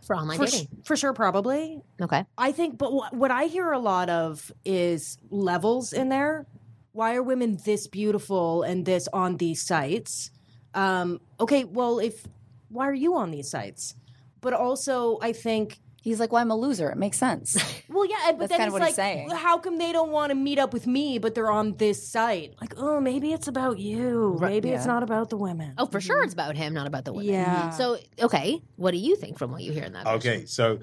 for 0.06 0.16
online 0.16 0.38
for, 0.38 0.46
dating? 0.46 0.68
sh- 0.68 0.88
for 0.88 0.96
sure, 0.96 1.14
probably. 1.14 1.82
Okay, 2.02 2.26
I 2.38 2.52
think, 2.52 2.78
but 2.78 2.94
what, 2.94 3.14
what 3.14 3.32
I 3.32 3.46
hear 3.46 3.72
a 3.72 3.80
lot 3.80 4.10
of 4.10 4.52
is 4.66 5.18
levels 5.30 5.94
in 5.94 6.10
there. 6.10 6.46
Why 6.92 7.16
are 7.16 7.24
women 7.24 7.58
this 7.66 7.88
beautiful 7.88 8.64
and 8.64 8.86
this 8.86 9.08
on 9.14 9.38
these 9.38 9.62
sites? 9.66 10.32
Um, 10.74 11.22
okay, 11.40 11.64
well, 11.64 12.00
if 12.00 12.26
why 12.70 12.88
are 12.88 12.94
you 12.94 13.16
on 13.16 13.32
these 13.32 13.50
sites? 13.50 13.96
But 14.42 14.54
also, 14.54 15.18
I 15.22 15.32
think, 15.32 15.80
He's 16.04 16.20
like, 16.20 16.34
well, 16.34 16.42
I'm 16.42 16.52
a 16.52 16.56
loser. 16.56 16.90
It 16.90 16.98
makes 16.98 17.18
sense. 17.18 17.56
well, 17.90 18.06
yeah, 18.06 18.32
but 18.32 18.40
That's 18.40 18.50
then 18.50 18.60
kind 18.60 18.68
of 18.68 18.74
what 18.74 18.82
like, 18.82 18.90
he's 18.90 18.96
saying. 18.98 19.30
how 19.30 19.58
come 19.58 19.78
they 19.78 19.94
don't 19.94 20.12
want 20.12 20.32
to 20.32 20.36
meet 20.36 20.60
up 20.60 20.74
with 20.74 20.86
me, 20.86 21.18
but 21.18 21.34
they're 21.34 21.50
on 21.50 21.78
this 21.78 22.06
site? 22.06 22.56
Like, 22.60 22.74
oh, 22.76 23.00
maybe 23.00 23.32
it's 23.32 23.48
about 23.48 23.80
you. 23.80 24.38
Maybe 24.42 24.72
it's 24.72 24.86
not 24.86 25.02
about 25.02 25.30
the 25.30 25.38
women. 25.38 25.76
Oh, 25.78 25.86
for 25.86 26.02
sure, 26.02 26.18
mm-hmm. 26.18 26.26
it's 26.26 26.34
about 26.34 26.58
him, 26.58 26.74
not 26.74 26.88
about 26.88 27.06
the 27.06 27.14
women. 27.14 27.34
Yeah. 27.34 27.70
So, 27.70 28.00
okay, 28.22 28.62
what 28.76 28.92
do 28.92 28.98
you 28.98 29.16
think 29.16 29.38
from 29.38 29.52
what 29.52 29.64
you 29.64 29.72
hear 29.72 29.86
in 29.86 29.94
that? 29.94 30.04
version? 30.04 30.18
Okay, 30.18 30.46
so 30.46 30.80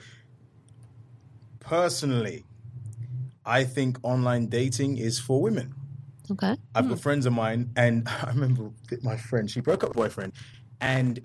personally, 1.59 2.47
I 3.45 3.65
think 3.65 3.99
online 4.03 4.47
dating 4.47 4.97
is 4.97 5.19
for 5.19 5.43
women. 5.43 5.75
Okay. 6.31 6.57
I've 6.75 6.89
got 6.89 6.95
hmm. 6.95 7.01
friends 7.01 7.27
of 7.27 7.35
mine, 7.35 7.73
and 7.77 8.09
I 8.23 8.31
remember 8.31 8.71
that 8.89 9.05
my 9.05 9.19
friend, 9.19 9.51
she 9.51 9.61
broke 9.61 9.85
up 9.85 9.93
boyfriend, 9.93 10.33
and 10.81 11.21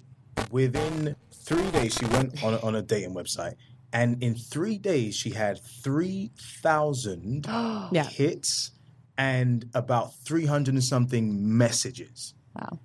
within 0.51 1.15
three 1.31 1.71
days, 1.71 1.93
she 1.95 2.05
went 2.07 2.43
on 2.43 2.55
a, 2.55 2.59
on 2.59 2.75
a 2.75 2.81
dating 2.81 3.13
website, 3.13 3.55
and 3.95 4.21
in 4.21 4.35
three 4.35 4.77
days, 4.77 5.15
she 5.15 5.29
had 5.29 5.57
3,000 5.57 7.45
hits 8.09 8.71
and 9.17 9.69
about 9.73 10.13
300 10.27 10.73
and 10.73 10.83
something 10.83 11.57
messages. 11.57 12.33
wow. 12.59 12.77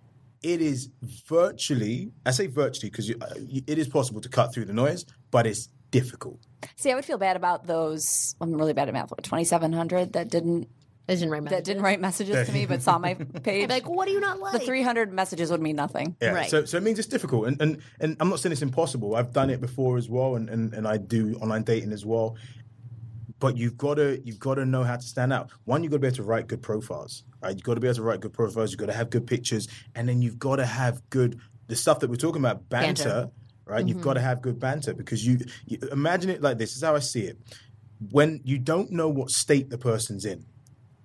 It 0.43 0.63
is 0.63 0.89
virtually, 1.29 2.13
I 2.25 2.31
say 2.31 2.47
virtually 2.47 2.91
because 2.91 3.11
uh, 3.11 3.35
it 3.67 3.77
is 3.77 3.89
possible 3.89 4.21
to 4.23 4.29
cut 4.29 4.55
through 4.55 4.67
the 4.67 4.73
noise, 4.73 5.05
but 5.33 5.47
it's 5.49 5.69
difficult. 5.91 6.39
See, 6.77 6.93
I 6.93 6.95
would 6.95 7.05
feel 7.05 7.19
bad 7.19 7.37
about 7.37 7.67
those. 7.67 8.37
I'm 8.41 8.55
really 8.55 8.73
bad 8.73 8.87
at 8.89 8.95
math. 8.95 9.11
What, 9.11 9.25
2,700 9.25 10.13
that 10.13 10.31
didn't 10.31 10.69
I 11.11 11.15
didn't 11.15 11.31
write 11.31 11.45
that 11.51 11.65
didn't 11.65 11.83
write 11.83 12.01
messages 12.01 12.47
to 12.47 12.53
me, 12.53 12.67
but 12.67 12.83
saw 12.83 12.99
my 12.99 13.15
page. 13.43 13.69
Like, 13.69 13.89
what 13.89 14.07
do 14.07 14.13
you 14.13 14.21
not 14.21 14.39
like? 14.39 14.53
the 14.53 14.61
300 14.61 15.13
messages 15.13 15.51
would 15.51 15.61
mean 15.61 15.77
nothing. 15.77 16.17
Yeah. 16.21 16.31
Right. 16.31 16.51
So, 16.51 16.65
so 16.65 16.77
it 16.77 16.83
means 16.83 16.99
it's 16.99 17.09
difficult, 17.09 17.49
and, 17.49 17.61
and 17.61 17.83
and 18.01 18.17
I'm 18.21 18.29
not 18.29 18.41
saying 18.41 18.53
it's 18.53 18.63
impossible. 18.63 19.17
I've 19.17 19.33
done 19.33 19.51
it 19.51 19.61
before 19.61 19.97
as 19.97 20.09
well, 20.09 20.37
and, 20.37 20.49
and, 20.49 20.73
and 20.73 20.87
I 20.87 20.99
do 20.99 21.37
online 21.41 21.65
dating 21.65 21.93
as 21.93 22.07
well. 22.07 22.37
But 23.41 23.57
you've 23.57 23.77
got 23.77 23.95
to 23.95 24.21
you've 24.25 24.39
got 24.39 24.55
to 24.57 24.65
know 24.65 24.85
how 24.85 24.97
to 24.97 25.03
stand 25.03 25.33
out. 25.33 25.51
One, 25.65 25.83
you've 25.83 25.91
got 25.91 25.97
to 25.97 26.01
be 26.01 26.07
able 26.07 26.17
to 26.17 26.23
write 26.23 26.47
good 26.47 26.63
profiles. 26.63 27.25
Right, 27.43 27.55
you've 27.57 27.65
got 27.65 27.75
to 27.75 27.81
be 27.81 27.89
able 27.89 27.97
to 27.97 28.03
write 28.03 28.21
good 28.21 28.33
profiles. 28.33 28.71
You've 28.71 28.81
got 28.81 28.87
to 28.87 28.93
have 28.93 29.11
good 29.11 29.27
pictures, 29.27 29.67
and 29.95 30.09
then 30.09 30.23
you've 30.23 30.39
got 30.39 30.57
to 30.57 30.67
have 30.67 31.03
good 31.11 31.41
the 31.67 31.77
stuff 31.77 32.01
that 32.01 32.11
we're 32.11 32.17
talking 32.17 32.43
about 32.43 32.69
banter. 32.69 33.05
Banter. 33.05 33.31
Right, 33.65 33.87
you've 33.87 33.99
mm-hmm. 33.99 34.05
got 34.05 34.15
to 34.15 34.21
have 34.21 34.43
good 34.43 34.59
banter 34.59 34.95
because 34.95 35.25
you, 35.25 35.39
you 35.65 35.79
imagine 35.93 36.29
it 36.29 36.43
like 36.43 36.59
this. 36.59 36.71
This 36.71 36.79
is 36.79 36.83
how 36.83 36.97
I 36.97 36.99
see 36.99 37.21
it. 37.21 37.39
When 38.11 38.41
you 38.43 38.59
don't 38.59 38.91
know 38.91 39.09
what 39.09 39.31
state 39.31 39.71
the 39.71 39.79
person's 39.79 40.25
in, 40.25 40.45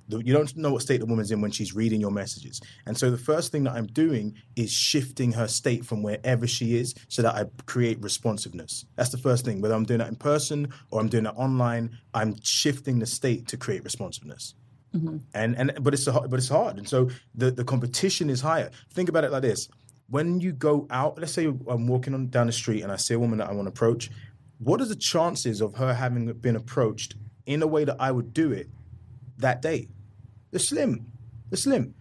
the- 0.07 0.23
you 0.25 0.33
don't 0.33 0.55
know 0.55 0.71
what 0.71 0.81
state 0.81 0.99
the 0.99 1.05
woman's 1.05 1.31
in 1.31 1.41
when 1.41 1.51
she's 1.51 1.73
reading 1.73 1.99
your 1.99 2.11
messages. 2.11 2.61
And 2.85 2.97
so 2.97 3.09
the 3.09 3.17
first 3.17 3.51
thing 3.51 3.63
that 3.63 3.73
I'm 3.73 3.87
doing 3.87 4.33
is 4.55 4.71
shifting 4.71 5.31
her 5.33 5.47
state 5.47 5.85
from 5.85 6.03
wherever 6.03 6.47
she 6.47 6.77
is 6.77 6.93
so 7.07 7.21
that 7.21 7.35
I 7.35 7.45
create 7.65 8.01
responsiveness. 8.01 8.85
That's 8.95 9.09
the 9.09 9.17
first 9.17 9.45
thing. 9.45 9.61
Whether 9.61 9.75
I'm 9.75 9.85
doing 9.85 9.99
that 9.99 10.09
in 10.09 10.15
person 10.15 10.69
or 10.91 11.01
I'm 11.01 11.09
doing 11.09 11.23
that 11.23 11.35
online, 11.35 11.97
I'm 12.13 12.35
shifting 12.43 12.99
the 12.99 13.05
state 13.05 13.47
to 13.47 13.57
create 13.57 13.83
responsiveness. 13.83 14.53
Mm-hmm. 14.95 15.17
And 15.33 15.57
and 15.57 15.73
but 15.81 15.93
it's 15.93 16.07
a, 16.07 16.13
but 16.13 16.35
it's 16.35 16.49
hard. 16.49 16.77
And 16.77 16.87
so 16.87 17.09
the, 17.33 17.51
the 17.51 17.65
competition 17.65 18.29
is 18.29 18.41
higher. 18.41 18.69
Think 18.93 19.09
about 19.09 19.23
it 19.23 19.31
like 19.31 19.41
this. 19.41 19.67
When 20.07 20.39
you 20.39 20.53
go 20.53 20.87
out, 20.89 21.17
let's 21.17 21.33
say 21.33 21.45
I'm 21.45 21.87
walking 21.87 22.13
on 22.13 22.27
down 22.27 22.47
the 22.47 22.53
street 22.53 22.83
and 22.83 22.91
I 22.91 22.95
see 22.95 23.15
a 23.15 23.19
woman 23.19 23.39
that 23.39 23.49
I 23.49 23.53
want 23.53 23.65
to 23.65 23.69
approach, 23.69 24.09
what 24.59 24.79
are 24.79 24.85
the 24.85 24.95
chances 24.95 25.61
of 25.61 25.75
her 25.75 25.93
having 25.93 26.31
been 26.33 26.55
approached 26.55 27.15
in 27.45 27.61
a 27.61 27.67
way 27.67 27.83
that 27.83 27.97
I 27.99 28.11
would 28.11 28.33
do 28.33 28.51
it 28.51 28.69
that 29.39 29.61
day? 29.61 29.89
They're 30.51 30.59
slim. 30.59 31.11
They're 31.49 31.57
slim. 31.57 31.93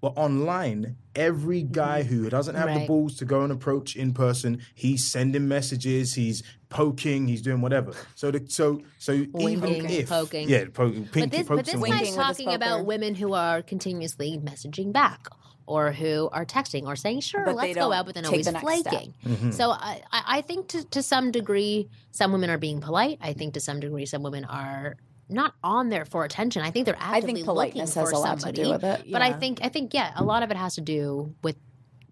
But 0.00 0.14
online, 0.16 0.96
every 1.14 1.62
guy 1.62 2.02
who 2.02 2.28
doesn't 2.28 2.56
have 2.56 2.74
the 2.74 2.86
balls 2.86 3.16
to 3.18 3.24
go 3.24 3.42
and 3.42 3.52
approach 3.52 3.94
in 3.94 4.12
person, 4.12 4.60
he's 4.74 5.06
sending 5.06 5.46
messages, 5.46 6.14
he's 6.14 6.42
poking, 6.70 7.28
he's 7.28 7.40
doing 7.40 7.60
whatever. 7.60 7.92
So 8.16 8.32
the 8.32 8.44
so 8.48 8.82
so 8.98 9.12
even 9.12 9.30
Winking, 9.60 9.90
if 9.90 10.08
poking. 10.08 10.48
yeah, 10.48 10.64
poking, 10.72 11.08
But 11.12 11.30
this, 11.30 11.46
pokes 11.46 11.48
but 11.48 11.64
this 11.66 11.74
and 11.74 11.84
guy's 11.84 12.16
talking 12.16 12.48
about 12.52 12.84
women 12.84 13.14
who 13.14 13.34
are 13.34 13.62
continuously 13.62 14.40
messaging 14.42 14.92
back 14.92 15.28
or 15.66 15.92
who 15.92 16.28
are 16.32 16.44
texting 16.44 16.86
or 16.86 16.96
saying, 16.96 17.20
sure, 17.20 17.44
But 17.44 17.54
let's 17.54 17.76
go 17.76 17.92
out, 17.92 18.06
but 18.06 18.16
then 18.16 18.26
always 18.26 18.46
the 18.46 18.58
flaking. 18.58 19.14
Mm-hmm. 19.24 19.52
So 19.52 19.70
I, 19.70 20.02
I 20.10 20.22
I 20.38 20.40
think 20.40 20.66
to, 20.68 20.84
to 20.90 21.02
some 21.02 21.30
degree, 21.30 21.88
some 22.10 22.32
women 22.32 22.50
are 22.50 22.58
being 22.58 22.80
polite. 22.80 23.18
I 23.20 23.34
think 23.34 23.54
to 23.54 23.60
some 23.60 23.78
degree, 23.78 24.06
some 24.06 24.24
women 24.24 24.44
are 24.46 24.96
not 25.32 25.54
on 25.62 25.88
there 25.88 26.04
for 26.04 26.24
attention. 26.24 26.62
I 26.62 26.70
think 26.70 26.86
they're 26.86 26.96
I 26.98 27.16
actively 27.16 27.34
think 27.34 27.46
politeness 27.46 27.96
looking 27.96 28.02
has 28.02 28.10
for 28.10 28.16
a 28.16 28.18
lot 28.18 28.34
to 28.34 28.40
somebody. 28.40 28.62
do 28.62 28.70
with 28.70 28.84
it. 28.84 29.10
But 29.10 29.22
I 29.22 29.32
think 29.32 29.60
I 29.62 29.68
think 29.68 29.94
yeah, 29.94 30.12
a 30.16 30.24
lot 30.24 30.42
of 30.42 30.50
it 30.50 30.56
has 30.56 30.74
to 30.76 30.80
do 30.80 31.34
with 31.42 31.56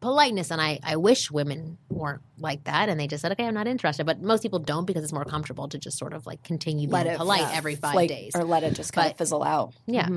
politeness, 0.01 0.51
and 0.51 0.61
I 0.61 0.81
I 0.83 0.97
wish 0.97 1.31
women 1.31 1.79
weren't 1.89 2.23
like 2.41 2.65
that, 2.65 2.89
and 2.89 2.99
they 2.99 3.07
just 3.07 3.23
said, 3.23 3.33
"Okay, 3.33 3.47
I'm 3.47 3.55
not 3.55 3.67
interested." 3.67 4.05
But 4.07 4.23
most 4.23 4.43
people 4.43 4.59
don't 4.59 4.85
because 4.87 5.03
it's 5.05 5.13
more 5.13 5.25
comfortable 5.25 5.69
to 5.69 5.79
just 5.79 5.99
sort 5.99 6.13
of 6.15 6.27
like 6.27 6.43
continue 6.43 6.87
being 6.89 6.91
let 6.91 7.07
it 7.07 7.17
polite 7.19 7.41
yeah, 7.43 7.53
every 7.55 7.77
five 7.77 7.93
flake- 7.93 8.09
days. 8.09 8.33
or 8.35 8.45
let 8.45 8.63
it 8.63 8.75
just 8.75 8.93
kind 8.93 9.07
But- 9.07 9.13
of 9.13 9.19
fizzle 9.19 9.43
out. 9.43 9.75
yeah, 9.87 10.09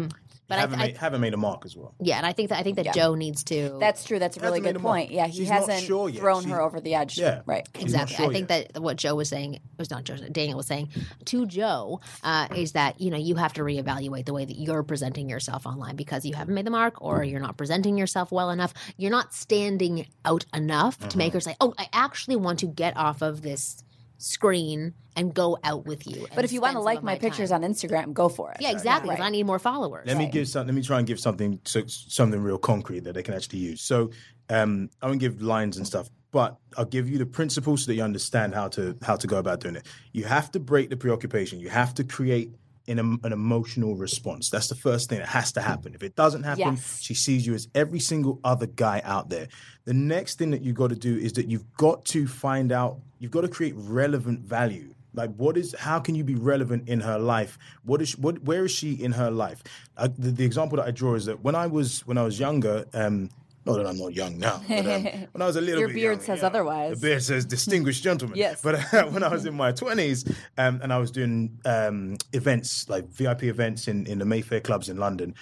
but 0.50 0.58
I, 0.58 0.62
haven't, 0.62 0.80
I 0.80 0.86
made, 0.88 0.98
haven't 0.98 1.22
made 1.22 1.34
a 1.34 1.38
mark 1.38 1.66
as 1.66 1.76
well. 1.76 1.96
yeah, 2.02 2.18
and 2.18 2.26
I 2.26 2.34
think 2.34 2.50
that 2.50 2.60
I 2.60 2.64
think 2.64 2.76
that 2.76 2.86
Yeah. 2.86 2.92
Joe 2.92 3.16
needs 3.16 3.44
to. 3.46 3.78
That's 3.80 4.04
true. 4.04 4.20
That's 4.20 4.38
a 4.38 4.42
really 4.42 4.60
good 4.60 4.76
a 4.76 4.80
point. 4.80 5.10
Yeah, 5.12 5.26
he 5.28 5.40
She's 5.40 5.50
hasn't 5.50 5.82
sure 5.84 6.12
thrown 6.12 6.44
She- 6.44 6.50
her 6.50 6.62
over 6.62 6.80
the 6.82 6.96
edge. 6.96 7.18
Yeah. 7.18 7.42
right. 7.46 7.68
She's 7.76 7.86
Exactly. 7.86 8.16
sure 8.18 8.26
I 8.30 8.34
think 8.34 8.50
yet. 8.50 8.74
that 8.74 8.82
what 8.82 8.98
Joe 8.98 9.16
was 9.16 9.30
saying, 9.30 9.60
was 9.80 9.90
not 9.90 10.04
Joe, 10.04 10.18
Daniel 10.32 10.58
was 10.58 10.68
saying 10.68 10.90
to 11.26 11.46
Joe, 11.46 12.02
uh, 12.24 12.48
is 12.56 12.74
that, 12.74 13.00
you 13.00 13.10
know, 13.10 13.18
you 13.18 13.36
have 13.36 13.54
to 13.54 13.62
reevaluate 13.62 14.26
the 14.26 14.34
way 14.34 14.44
that 14.46 14.58
you're 14.58 14.84
presenting 14.84 15.30
yourself 15.30 15.66
online 15.66 15.96
because 15.96 16.26
you 16.26 16.34
haven't 16.36 16.54
made 16.54 16.66
the 16.66 16.72
mark 16.72 17.02
or 17.02 17.24
you're 17.24 17.40
not 17.40 17.58
presenting 17.58 17.98
yourself 17.98 18.32
well 18.32 18.50
enough. 18.50 18.74
You're 18.98 19.12
not 19.12 19.34
standing 19.34 20.06
out 20.26 20.46
enough 20.54 20.98
to 21.00 21.08
Mm-hmm. 21.08 21.18
make 21.18 21.34
her 21.34 21.40
say, 21.40 21.56
oh, 21.62 21.74
I 21.78 21.88
actually 22.14 22.36
want 22.36 22.60
to 22.60 22.68
get 22.68 22.96
off 22.96 23.24
of 23.24 23.42
this 23.42 23.84
screen 24.20 24.94
and 25.16 25.34
go 25.34 25.58
out 25.64 25.86
with 25.86 26.06
you. 26.08 26.28
But 26.36 26.46
if 26.46 26.52
you 26.52 26.62
want 26.62 26.74
to 26.74 26.80
like 26.80 27.02
my 27.02 27.18
pictures 27.18 27.52
on 27.52 27.62
Instagram, 27.64 28.14
go 28.14 28.30
for 28.30 28.52
it. 28.52 28.58
Yeah, 28.60 28.72
exactly. 28.72 29.10
Because 29.10 29.20
Right. 29.20 29.28
I 29.28 29.32
need 29.32 29.46
more 29.48 29.60
followers. 29.60 30.06
Let 30.08 30.18
me 30.18 30.28
give 30.28 30.48
some, 30.48 30.68
let 30.68 30.76
me 30.76 30.84
try 30.84 31.00
and 31.00 31.08
give 31.08 31.20
something 31.20 31.60
so, 31.66 31.84
something 31.88 32.40
real 32.42 32.60
concrete 32.60 33.02
that 33.02 33.14
they 33.14 33.24
can 33.24 33.34
actually 33.34 33.60
use. 33.60 33.82
So 33.82 34.12
um, 34.50 34.90
I 35.02 35.08
won't 35.08 35.20
give 35.20 35.42
lines 35.42 35.78
and 35.78 35.86
stuff, 35.88 36.10
but 36.32 36.58
I'll 36.78 36.86
give 36.86 37.10
you 37.10 37.18
the 37.18 37.26
principles 37.26 37.84
so 37.84 37.88
that 37.88 37.96
you 37.96 38.04
understand 38.04 38.54
how 38.54 38.68
to 38.70 38.96
how 39.02 39.16
to 39.16 39.28
go 39.28 39.38
about 39.38 39.60
doing 39.60 39.76
it. 39.76 39.88
You 40.14 40.26
have 40.26 40.52
to 40.52 40.60
break 40.60 40.90
the 40.90 40.98
preoccupation. 40.98 41.60
You 41.60 41.70
have 41.70 41.94
to 41.96 42.04
create 42.04 42.52
an, 42.88 43.00
em- 43.00 43.20
an 43.24 43.32
emotional 43.34 43.96
response. 43.96 44.50
That's 44.50 44.68
the 44.68 44.76
first 44.76 45.10
thing 45.10 45.20
that 45.20 45.28
has 45.30 45.52
to 45.54 45.62
happen. 45.62 45.94
If 45.96 46.04
it 46.04 46.16
doesn't 46.16 46.44
happen, 46.44 46.74
Yes. 46.76 47.00
she 47.02 47.14
sees 47.14 47.46
you 47.48 47.54
as 47.54 47.68
every 47.74 48.00
single 48.00 48.40
other 48.44 48.66
guy 48.66 49.02
out 49.06 49.30
there. 49.30 49.48
The 49.86 49.94
next 49.94 50.38
thing 50.38 50.52
that 50.52 50.62
you've 50.62 50.76
got 50.76 50.90
to 50.90 50.96
do 50.96 51.16
is 51.18 51.34
that 51.34 51.48
you've 51.50 51.72
got 51.78 52.06
to 52.06 52.28
find 52.28 52.72
out, 52.72 53.00
you've 53.20 53.32
got 53.32 53.42
to 53.42 53.48
create 53.48 53.74
relevant 53.78 54.42
value. 54.42 54.94
Like 55.16 55.34
what 55.36 55.58
is? 55.58 55.76
How 55.78 56.00
can 56.00 56.16
you 56.16 56.24
be 56.24 56.34
relevant 56.36 56.90
in 56.90 57.00
her 57.02 57.20
life? 57.20 57.60
What 57.84 58.02
is? 58.02 58.18
What? 58.18 58.42
Where 58.44 58.66
is 58.66 58.72
she 58.72 58.94
in 58.94 59.12
her 59.12 59.30
life? 59.30 59.62
Uh, 59.96 60.08
the, 60.18 60.32
the 60.32 60.44
example 60.44 60.78
that 60.78 60.88
I 60.88 60.92
draw 60.92 61.14
is 61.14 61.26
that 61.26 61.44
when 61.44 61.54
I 61.54 61.68
was 61.68 62.00
when 62.08 62.18
I 62.18 62.24
was 62.24 62.40
younger, 62.40 62.86
um, 62.96 63.30
not 63.66 63.78
that 63.78 63.88
I'm 63.88 63.98
not 63.98 64.14
young 64.14 64.38
now, 64.38 64.62
but 64.68 64.86
um, 64.86 65.04
when 65.32 65.42
I 65.42 65.46
was 65.46 65.56
a 65.56 65.62
little 65.62 65.76
bit 65.76 65.80
Your 65.80 65.88
bit 65.90 65.96
beard 65.96 66.04
younger, 66.04 66.26
says 66.26 66.38
you 66.38 66.42
know, 66.42 66.48
otherwise. 66.48 67.00
The 67.00 67.08
beard 67.08 67.24
says 67.24 67.46
distinguished 67.46 68.04
gentleman. 68.04 68.38
Yes. 68.44 68.62
But 68.62 68.94
uh, 68.94 69.06
when 69.06 69.24
I 69.24 69.30
was 69.30 69.46
in 69.46 69.54
my 69.54 69.72
twenties, 69.72 70.26
um, 70.58 70.80
and 70.82 70.92
I 70.92 70.98
was 70.98 71.12
doing 71.12 71.60
um, 71.66 72.18
events 72.34 72.90
like 72.90 73.08
VIP 73.10 73.44
events 73.44 73.88
in 73.88 74.06
in 74.08 74.20
the 74.20 74.26
Mayfair 74.26 74.60
clubs 74.60 74.90
in 74.90 74.98
London. 74.98 75.36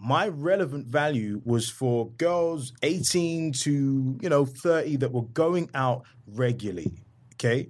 My 0.00 0.28
relevant 0.28 0.86
value 0.86 1.42
was 1.44 1.68
for 1.68 2.08
girls 2.10 2.72
18 2.84 3.50
to, 3.64 4.16
you 4.22 4.28
know, 4.28 4.46
30 4.46 4.96
that 4.98 5.10
were 5.10 5.22
going 5.22 5.68
out 5.74 6.04
regularly. 6.28 6.92
Okay. 7.34 7.68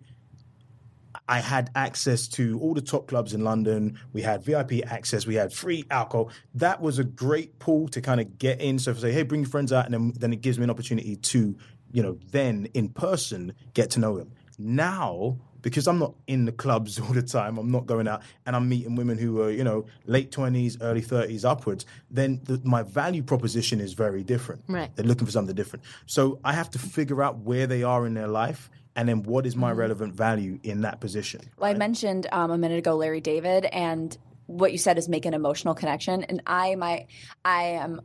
I 1.28 1.40
had 1.40 1.70
access 1.74 2.26
to 2.28 2.58
all 2.60 2.72
the 2.72 2.80
top 2.80 3.06
clubs 3.06 3.34
in 3.34 3.44
London. 3.44 3.98
We 4.12 4.22
had 4.22 4.42
VIP 4.42 4.84
access. 4.86 5.26
We 5.26 5.34
had 5.34 5.52
free 5.52 5.84
alcohol. 5.90 6.30
That 6.54 6.80
was 6.80 6.98
a 6.98 7.04
great 7.04 7.58
pool 7.58 7.88
to 7.88 8.00
kind 8.00 8.20
of 8.20 8.38
get 8.38 8.60
in. 8.60 8.78
So 8.78 8.92
if 8.92 8.98
I 8.98 9.00
say, 9.00 9.12
hey, 9.12 9.22
bring 9.22 9.42
your 9.42 9.50
friends 9.50 9.72
out, 9.72 9.84
and 9.84 9.92
then, 9.92 10.12
then 10.18 10.32
it 10.32 10.40
gives 10.40 10.58
me 10.58 10.64
an 10.64 10.70
opportunity 10.70 11.16
to, 11.16 11.56
you 11.92 12.02
know, 12.02 12.18
then 12.30 12.68
in 12.72 12.88
person 12.88 13.52
get 13.74 13.90
to 13.90 14.00
know 14.00 14.16
them. 14.16 14.32
Now, 14.58 15.38
because 15.60 15.86
I'm 15.86 15.98
not 15.98 16.14
in 16.26 16.46
the 16.46 16.52
clubs 16.52 16.98
all 17.00 17.12
the 17.12 17.22
time, 17.22 17.58
I'm 17.58 17.70
not 17.70 17.84
going 17.86 18.08
out, 18.08 18.22
and 18.46 18.56
I'm 18.56 18.68
meeting 18.68 18.96
women 18.96 19.18
who 19.18 19.42
are, 19.42 19.50
you 19.50 19.64
know, 19.64 19.84
late 20.06 20.30
20s, 20.30 20.78
early 20.80 21.02
30s 21.02 21.44
upwards, 21.44 21.84
then 22.10 22.40
the, 22.44 22.60
my 22.64 22.82
value 22.82 23.22
proposition 23.22 23.80
is 23.80 23.92
very 23.92 24.22
different. 24.22 24.62
Right. 24.66 24.94
They're 24.96 25.06
looking 25.06 25.26
for 25.26 25.32
something 25.32 25.54
different. 25.54 25.84
So 26.06 26.40
I 26.42 26.54
have 26.54 26.70
to 26.70 26.78
figure 26.78 27.22
out 27.22 27.38
where 27.38 27.66
they 27.66 27.82
are 27.82 28.06
in 28.06 28.14
their 28.14 28.28
life 28.28 28.70
and 28.98 29.08
then 29.08 29.22
what 29.22 29.46
is 29.46 29.54
my 29.54 29.70
relevant 29.70 30.12
value 30.12 30.58
in 30.64 30.80
that 30.80 31.00
position. 31.00 31.40
Well, 31.56 31.70
I 31.70 31.74
mentioned 31.74 32.26
um, 32.32 32.50
a 32.50 32.58
minute 32.58 32.78
ago 32.78 32.96
Larry 32.96 33.20
David, 33.20 33.64
and 33.66 34.18
what 34.46 34.72
you 34.72 34.78
said 34.78 34.98
is 34.98 35.08
make 35.08 35.24
an 35.24 35.34
emotional 35.34 35.72
connection. 35.72 36.24
And 36.24 36.42
I, 36.48 36.74
my, 36.74 37.06
I 37.44 37.62
am 37.62 38.00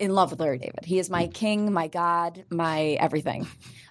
in 0.00 0.12
love 0.12 0.32
with 0.32 0.40
Larry 0.40 0.58
David. 0.58 0.84
He 0.84 0.98
is 0.98 1.08
my 1.08 1.28
king, 1.28 1.72
my 1.72 1.86
god, 1.86 2.44
my 2.50 2.96
everything. 3.00 3.46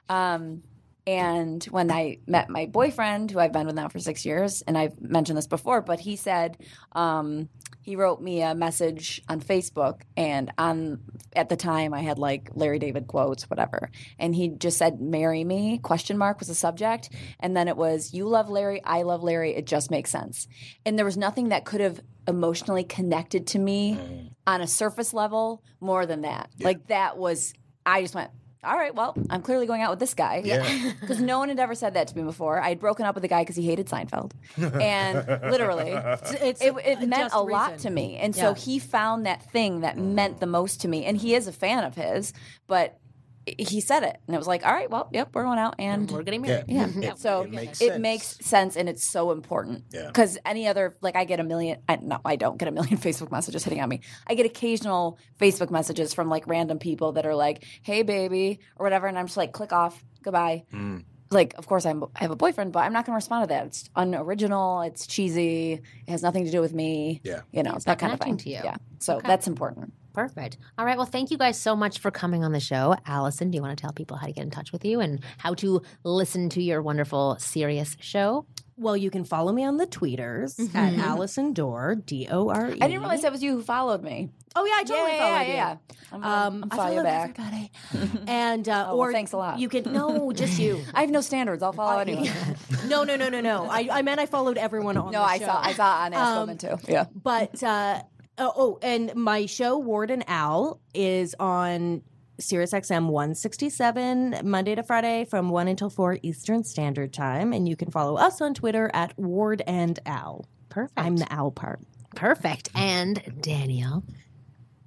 Um, 0.09 0.63
and 1.07 1.63
when 1.65 1.89
I 1.89 2.17
met 2.27 2.49
my 2.49 2.65
boyfriend, 2.65 3.31
who 3.31 3.39
I've 3.39 3.53
been 3.53 3.65
with 3.65 3.75
now 3.75 3.87
for 3.87 3.99
six 3.99 4.25
years, 4.25 4.63
and 4.63 4.77
I've 4.77 4.99
mentioned 5.01 5.37
this 5.37 5.47
before, 5.47 5.81
but 5.81 6.01
he 6.01 6.17
said 6.17 6.57
um, 6.91 7.47
he 7.84 7.95
wrote 7.95 8.21
me 8.21 8.41
a 8.41 8.55
message 8.55 9.21
on 9.29 9.41
Facebook, 9.41 10.01
and 10.17 10.51
on 10.57 11.01
at 11.36 11.49
the 11.49 11.55
time 11.55 11.93
I 11.93 11.99
had 12.01 12.17
like 12.17 12.49
Larry 12.55 12.79
David 12.79 13.07
quotes, 13.07 13.49
whatever, 13.49 13.91
and 14.17 14.34
he 14.34 14.49
just 14.49 14.77
said 14.77 14.99
"marry 14.99 15.43
me?" 15.43 15.77
question 15.77 16.17
mark 16.17 16.39
was 16.39 16.47
the 16.47 16.55
subject, 16.55 17.09
and 17.39 17.55
then 17.55 17.67
it 17.67 17.77
was 17.77 18.13
"you 18.13 18.27
love 18.27 18.49
Larry, 18.49 18.81
I 18.84 19.03
love 19.03 19.21
Larry, 19.21 19.53
it 19.55 19.67
just 19.67 19.91
makes 19.91 20.09
sense," 20.09 20.47
and 20.86 20.97
there 20.97 21.05
was 21.05 21.17
nothing 21.17 21.49
that 21.49 21.65
could 21.65 21.81
have 21.81 21.99
emotionally 22.27 22.84
connected 22.84 23.47
to 23.47 23.59
me 23.59 23.95
mm. 23.95 24.29
on 24.47 24.61
a 24.61 24.67
surface 24.67 25.13
level 25.13 25.61
more 25.79 26.05
than 26.05 26.21
that. 26.21 26.49
Like 26.59 26.88
that 26.88 27.17
was, 27.17 27.53
I 27.86 28.01
just 28.01 28.15
went. 28.15 28.31
All 28.64 28.76
right, 28.76 28.93
well, 28.95 29.16
I'm 29.30 29.41
clearly 29.41 29.66
going 29.68 29.82
out 29.82 29.89
with 29.91 29.99
this 29.99 30.14
guy. 30.14 30.41
Yeah. 30.43 30.64
Because 31.03 31.20
no 31.22 31.39
one 31.39 31.49
had 31.49 31.59
ever 31.59 31.76
said 31.76 31.95
that 31.95 32.07
to 32.09 32.18
me 32.18 32.24
before. 32.24 32.61
I 32.61 32.70
had 32.70 32.80
broken 32.80 33.05
up 33.05 33.14
with 33.16 33.24
a 33.24 33.28
guy 33.28 33.41
because 33.41 33.55
he 33.57 33.66
hated 33.66 33.88
Seinfeld. 33.88 34.32
And 34.57 35.18
literally, 35.51 35.91
It's 35.91 36.61
it, 36.61 36.74
it 36.78 36.99
meant 37.01 37.24
just 37.24 37.36
a 37.36 37.39
lot 37.41 37.74
reason. 37.74 37.89
to 37.89 37.89
me. 37.89 38.18
And 38.18 38.36
so 38.36 38.53
he 38.53 38.80
found 38.80 39.26
that 39.26 39.51
thing 39.51 39.82
that 39.82 39.97
meant 39.97 40.39
the 40.39 40.45
most 40.47 40.82
to 40.82 40.88
me. 40.88 41.03
And 41.05 41.18
he 41.18 41.36
is 41.36 41.47
a 41.47 41.51
fan 41.51 41.84
of 41.84 41.95
his, 41.95 42.32
but 42.68 42.97
he 43.45 43.81
said 43.81 44.03
it. 44.03 44.17
And 44.27 44.35
it 44.35 44.37
was 44.37 44.47
like, 44.47 44.65
all 44.65 44.71
right, 44.73 44.89
well, 44.89 45.09
yep, 45.11 45.29
we're 45.33 45.43
going 45.43 45.59
out. 45.59 45.75
And 45.79 46.09
We're 46.09 46.23
getting 46.23 46.41
married. 46.41 46.65
yeah. 46.67 46.87
It- 46.87 47.17
so 47.19 47.41
it 47.41 47.51
makes 47.51 47.81
it 47.81 47.87
sense. 47.89 48.01
makes 48.01 48.25
sense 48.45 48.75
and 48.77 48.87
it's 48.87 49.03
so 49.03 49.31
important. 49.31 49.83
Yeah. 49.91 50.07
Because 50.07 50.37
any 50.45 50.67
other, 50.67 50.95
like 51.01 51.15
I 51.15 51.25
get 51.25 51.39
a 51.39 51.43
million, 51.43 51.79
I, 51.89 51.97
no, 51.97 52.19
I 52.23 52.35
don't 52.37 52.57
get 52.57 52.67
a 52.67 52.71
million 52.71 52.97
Facebook 52.99 53.31
messages 53.31 53.63
hitting 53.63 53.81
on 53.81 53.89
me. 53.89 54.01
I 54.27 54.35
get 54.35 54.45
occasional 54.45 55.17
Facebook 55.39 55.71
messages 55.71 56.13
from 56.13 56.29
like 56.29 56.47
random 56.47 56.79
people 56.79 57.13
that 57.13 57.25
are 57.25 57.35
like, 57.35 57.65
hey, 57.81 58.03
baby, 58.03 58.59
or 58.77 58.85
whatever. 58.85 59.07
And 59.07 59.17
I'm 59.19 59.25
just 59.27 59.37
like, 59.37 59.51
click 59.51 59.73
off, 59.73 60.03
goodbye. 60.21 60.63
Mm. 60.73 61.03
Like, 61.31 61.55
of 61.57 61.65
course, 61.65 61.85
I'm, 61.87 62.03
I 62.15 62.19
have 62.19 62.29
a 62.31 62.35
boyfriend, 62.35 62.71
but 62.73 62.81
I'm 62.81 62.93
not 62.93 63.05
going 63.05 63.13
to 63.13 63.15
respond 63.15 63.43
to 63.43 63.47
that. 63.55 63.65
It's 63.65 63.89
unoriginal. 63.95 64.81
It's 64.81 65.07
cheesy. 65.07 65.73
It 65.73 66.09
has 66.11 66.21
nothing 66.21 66.45
to 66.45 66.51
do 66.51 66.61
with 66.61 66.73
me. 66.73 67.21
Yeah. 67.23 67.41
You 67.51 67.63
know, 67.63 67.73
it's 67.73 67.85
that 67.85 67.97
kind 67.99 68.13
of 68.13 68.19
thing. 68.19 68.37
to 68.37 68.49
you. 68.49 68.59
Yeah. 68.63 68.75
So 68.99 69.19
that's 69.23 69.47
important. 69.47 69.93
Perfect. 70.14 70.57
All 70.78 70.86
right. 70.86 70.97
Well, 70.97 71.05
thank 71.07 71.32
you 71.32 71.38
guys 71.38 71.59
so 71.59 71.76
much 71.76 71.99
for 71.99 72.11
coming 72.11 72.43
on 72.43 72.51
the 72.51 72.59
show. 72.59 72.95
Allison, 73.05 73.49
do 73.51 73.55
you 73.55 73.61
want 73.61 73.78
to 73.78 73.82
tell 73.82 73.91
people 73.93 74.18
how 74.18 74.28
to 74.28 74.34
get 74.34 74.43
in 74.43 74.51
touch 74.51 74.72
with 74.72 74.86
you 74.86 74.99
and 74.99 75.24
how 75.38 75.53
to 75.55 75.82
listen 76.03 76.49
to 76.49 76.61
your 76.61 76.82
wonderful, 76.82 77.36
serious 77.39 77.97
show? 77.99 78.45
Well, 78.76 78.97
you 78.97 79.11
can 79.11 79.24
follow 79.24 79.51
me 79.51 79.64
on 79.64 79.78
the 79.78 79.86
tweeters 79.86 80.74
at 80.76 80.95
Allison 80.95 81.53
Dore, 81.53 81.93
D 81.95 82.28
O 82.32 82.49
R 82.49 82.70
E. 82.72 82.80
I 82.82 82.88
didn't 82.88 83.01
realize 83.01 83.22
that 83.22 83.32
was 83.32 83.43
you 83.43 83.51
who 83.57 83.61
followed 83.61 84.01
me. 84.01 84.30
Oh 84.55 84.66
yeah, 84.66 84.74
I 84.78 84.84
totally 84.84 85.11
yeah, 85.11 85.18
followed 85.20 85.34
yeah, 85.34 85.41
you. 85.41 85.47
yeah, 85.47 85.55
yeah. 85.55 85.78
I'm 86.11 86.22
gonna- 86.22 86.36
Um, 86.47 86.64
I'm 86.64 86.70
follow 86.70 86.89
you 86.89 86.95
follow 86.97 87.03
back. 87.03 87.39
everybody. 87.39 88.20
and 88.28 88.68
uh, 88.70 88.88
Oh, 88.89 88.97
well, 88.97 89.09
or 89.09 89.11
thanks 89.11 89.32
a 89.34 89.38
lot. 89.38 89.59
You 89.59 89.70
can 89.70 89.91
no, 89.93 90.32
just 90.32 90.57
you. 90.59 90.84
I 90.93 91.01
have 91.01 91.11
no 91.11 91.22
standards. 91.22 91.61
I'll 91.61 91.72
follow 91.74 91.99
anyone. 91.99 92.28
no, 92.88 93.03
no, 93.03 93.16
no, 93.16 93.30
no, 93.30 93.41
no. 93.41 93.68
I, 93.70 93.88
I 93.91 94.01
meant 94.01 94.20
I 94.20 94.26
followed 94.26 94.57
everyone 94.57 94.97
on. 94.97 95.11
No, 95.11 95.20
the 95.20 95.26
I 95.26 95.38
show. 95.38 95.45
saw 95.45 95.61
I 95.61 95.74
saw 95.74 95.95
on 96.05 96.14
Ask 96.14 96.32
Um, 96.32 96.39
Women 96.41 96.57
too. 96.57 96.76
Yeah. 96.88 97.05
But 97.16 97.64
uh, 97.64 98.01
oh, 98.38 98.53
oh, 98.55 98.79
and 98.81 99.13
my 99.15 99.45
show 99.45 99.77
Ward 99.77 100.11
and 100.11 100.23
Al 100.27 100.79
is 100.93 101.36
on 101.39 102.01
Sirius 102.39 102.71
XM 102.71 103.07
167 103.07 104.41
Monday 104.43 104.75
to 104.75 104.84
Friday 104.84 105.25
from 105.25 105.49
1 105.49 105.67
until 105.67 105.89
4 105.89 106.19
Eastern 106.23 106.63
Standard 106.63 107.13
Time 107.13 107.53
and 107.53 107.67
you 107.69 107.75
can 107.75 107.91
follow 107.91 108.17
us 108.17 108.41
on 108.41 108.53
Twitter 108.53 108.89
at 108.93 109.17
Ward 109.19 109.61
and 109.67 109.99
Al. 110.05 110.45
Perfect. 110.69 110.97
I'm 110.97 111.17
the 111.17 111.31
Al 111.31 111.51
part. 111.51 111.79
Perfect. 112.15 112.69
And 112.75 113.21
Danielle. 113.41 114.03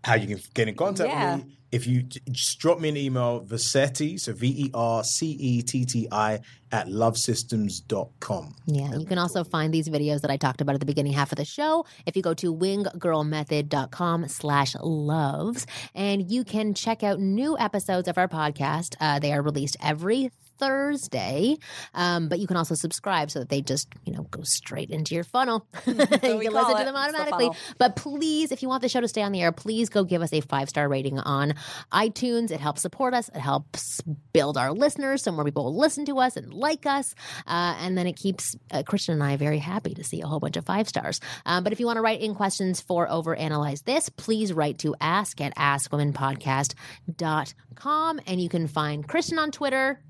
How 0.07 0.15
you 0.15 0.29
can 0.29 0.41
get 0.55 0.69
in 0.69 0.75
contact 0.77 1.11
Yeah. 1.11 1.37
with 1.37 1.47
me 1.47 1.53
if 1.73 1.87
you 1.87 2.05
just 2.31 2.59
drop 2.61 2.79
me 2.79 2.89
an 2.89 2.97
email, 2.97 3.45
Vercetti, 3.45 4.19
so 4.21 4.33
V 4.33 4.47
E 4.67 4.71
R 4.73 5.03
C 5.03 5.33
E 5.33 5.63
T 5.63 5.85
T 5.85 6.07
I, 6.13 6.39
at 6.71 6.87
lovesystems.com. 6.87 8.55
Yeah, 8.67 8.95
you 8.97 9.05
can 9.07 9.19
also 9.19 9.43
find 9.45 9.75
these 9.75 9.89
videos 9.89 10.21
that 10.21 10.31
I 10.31 10.37
talked 10.37 10.61
about 10.61 10.75
at 10.75 10.81
the 10.81 10.87
beginning 10.87 11.13
half 11.13 11.33
of 11.33 11.37
the 11.39 11.45
show 11.45 11.85
if 12.07 12.17
you 12.17 12.23
go 12.23 12.35
to 12.35 12.55
winggirlmethod.com 12.55 14.29
slash 14.29 14.75
loves. 14.81 15.67
And 15.95 16.31
you 16.31 16.45
can 16.45 16.73
check 16.75 17.03
out 17.03 17.19
new 17.21 17.59
episodes 17.59 18.09
of 18.09 18.17
our 18.19 18.29
podcast. 18.29 18.95
Uh, 19.01 19.19
they 19.19 19.33
are 19.33 19.43
released 19.43 19.77
every 19.83 20.31
Thursday, 20.59 21.57
um, 21.95 22.29
but 22.29 22.39
you 22.39 22.47
can 22.47 22.57
also 22.57 22.75
subscribe 22.75 23.31
so 23.31 23.41
that 23.41 23.49
they 23.49 23.63
just, 23.63 23.89
you 24.05 24.13
know, 24.13 24.23
go 24.31 24.43
straight 24.43 24.91
into 24.91 25.15
your 25.15 25.25
funnel. 25.25 25.67
you 25.87 25.95
can 25.95 26.05
listen 26.05 26.41
it. 26.41 26.79
to 26.79 26.85
them 26.85 26.97
It's 26.97 27.13
the 27.13 27.17
automatically. 27.19 27.51
But 27.79 27.97
please, 27.97 28.53
if 28.53 28.63
you 28.63 28.69
want 28.69 28.83
the 28.83 28.89
show 28.89 29.01
to 29.01 29.09
stay 29.09 29.23
on 29.23 29.33
the 29.33 29.43
air, 29.43 29.53
please 29.53 29.89
go 29.89 30.05
give 30.05 30.23
us 30.23 30.33
a 30.33 30.41
five 30.41 30.69
star 30.69 30.89
rating 30.89 31.19
on 31.19 31.55
iTunes. 31.93 32.51
It 32.51 32.61
helps 32.61 32.83
support 32.83 33.15
us. 33.15 33.29
It 33.29 33.41
helps 33.41 34.01
build 34.33 34.57
our 34.57 34.73
listeners 34.73 35.23
so 35.23 35.33
more 35.33 35.45
people 35.45 35.65
will 35.65 35.77
listen 35.77 36.05
to 36.07 36.19
us 36.19 36.37
and 36.37 36.53
like 36.53 36.87
us. 36.87 37.15
Uh, 37.47 37.77
and 37.81 37.97
then 37.97 38.07
it 38.07 38.17
keeps 38.17 38.57
uh, 38.71 38.83
Kristen 38.83 39.15
and 39.15 39.23
I 39.23 39.37
very 39.37 39.59
happy 39.59 39.95
to 39.95 40.05
see 40.05 40.21
a 40.21 40.27
whole 40.27 40.41
bunch 40.41 40.57
of 40.57 40.65
five 40.65 40.89
stars. 40.89 41.21
Um, 41.45 41.65
but 41.65 41.73
if 41.73 41.81
you 41.81 41.87
want 41.87 41.97
to 41.97 42.03
write 42.03 42.21
in 42.21 42.35
questions 42.35 42.81
for 42.81 43.09
Overanalyze 43.09 43.85
This, 43.85 44.09
please 44.09 44.53
write 44.53 44.79
to 44.79 44.95
ask 45.01 45.41
at 45.41 45.55
askwomenpodcast.com. 45.57 48.21
And 48.27 48.41
you 48.41 48.49
can 48.49 48.67
find 48.67 49.07
Kristen 49.07 49.39
on 49.39 49.51
Twitter. 49.51 50.01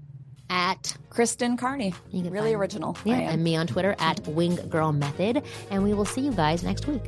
At 0.51 0.97
Kristen 1.11 1.57
Carney. 1.57 1.95
Really 2.13 2.55
original. 2.55 2.97
yeah, 3.05 3.17
and 3.17 3.43
me 3.43 3.57
on 3.57 3.67
Twitter 3.67 3.97
at 3.99 4.27
Wing 4.29 4.57
Girl 4.69 4.93
Method. 4.93 5.43
And 5.71 5.83
we 5.83 5.95
will 5.95 6.05
see 6.05 6.21
you 6.21 6.33
guys 6.33 6.63
next 6.63 6.87
week. 6.87 7.03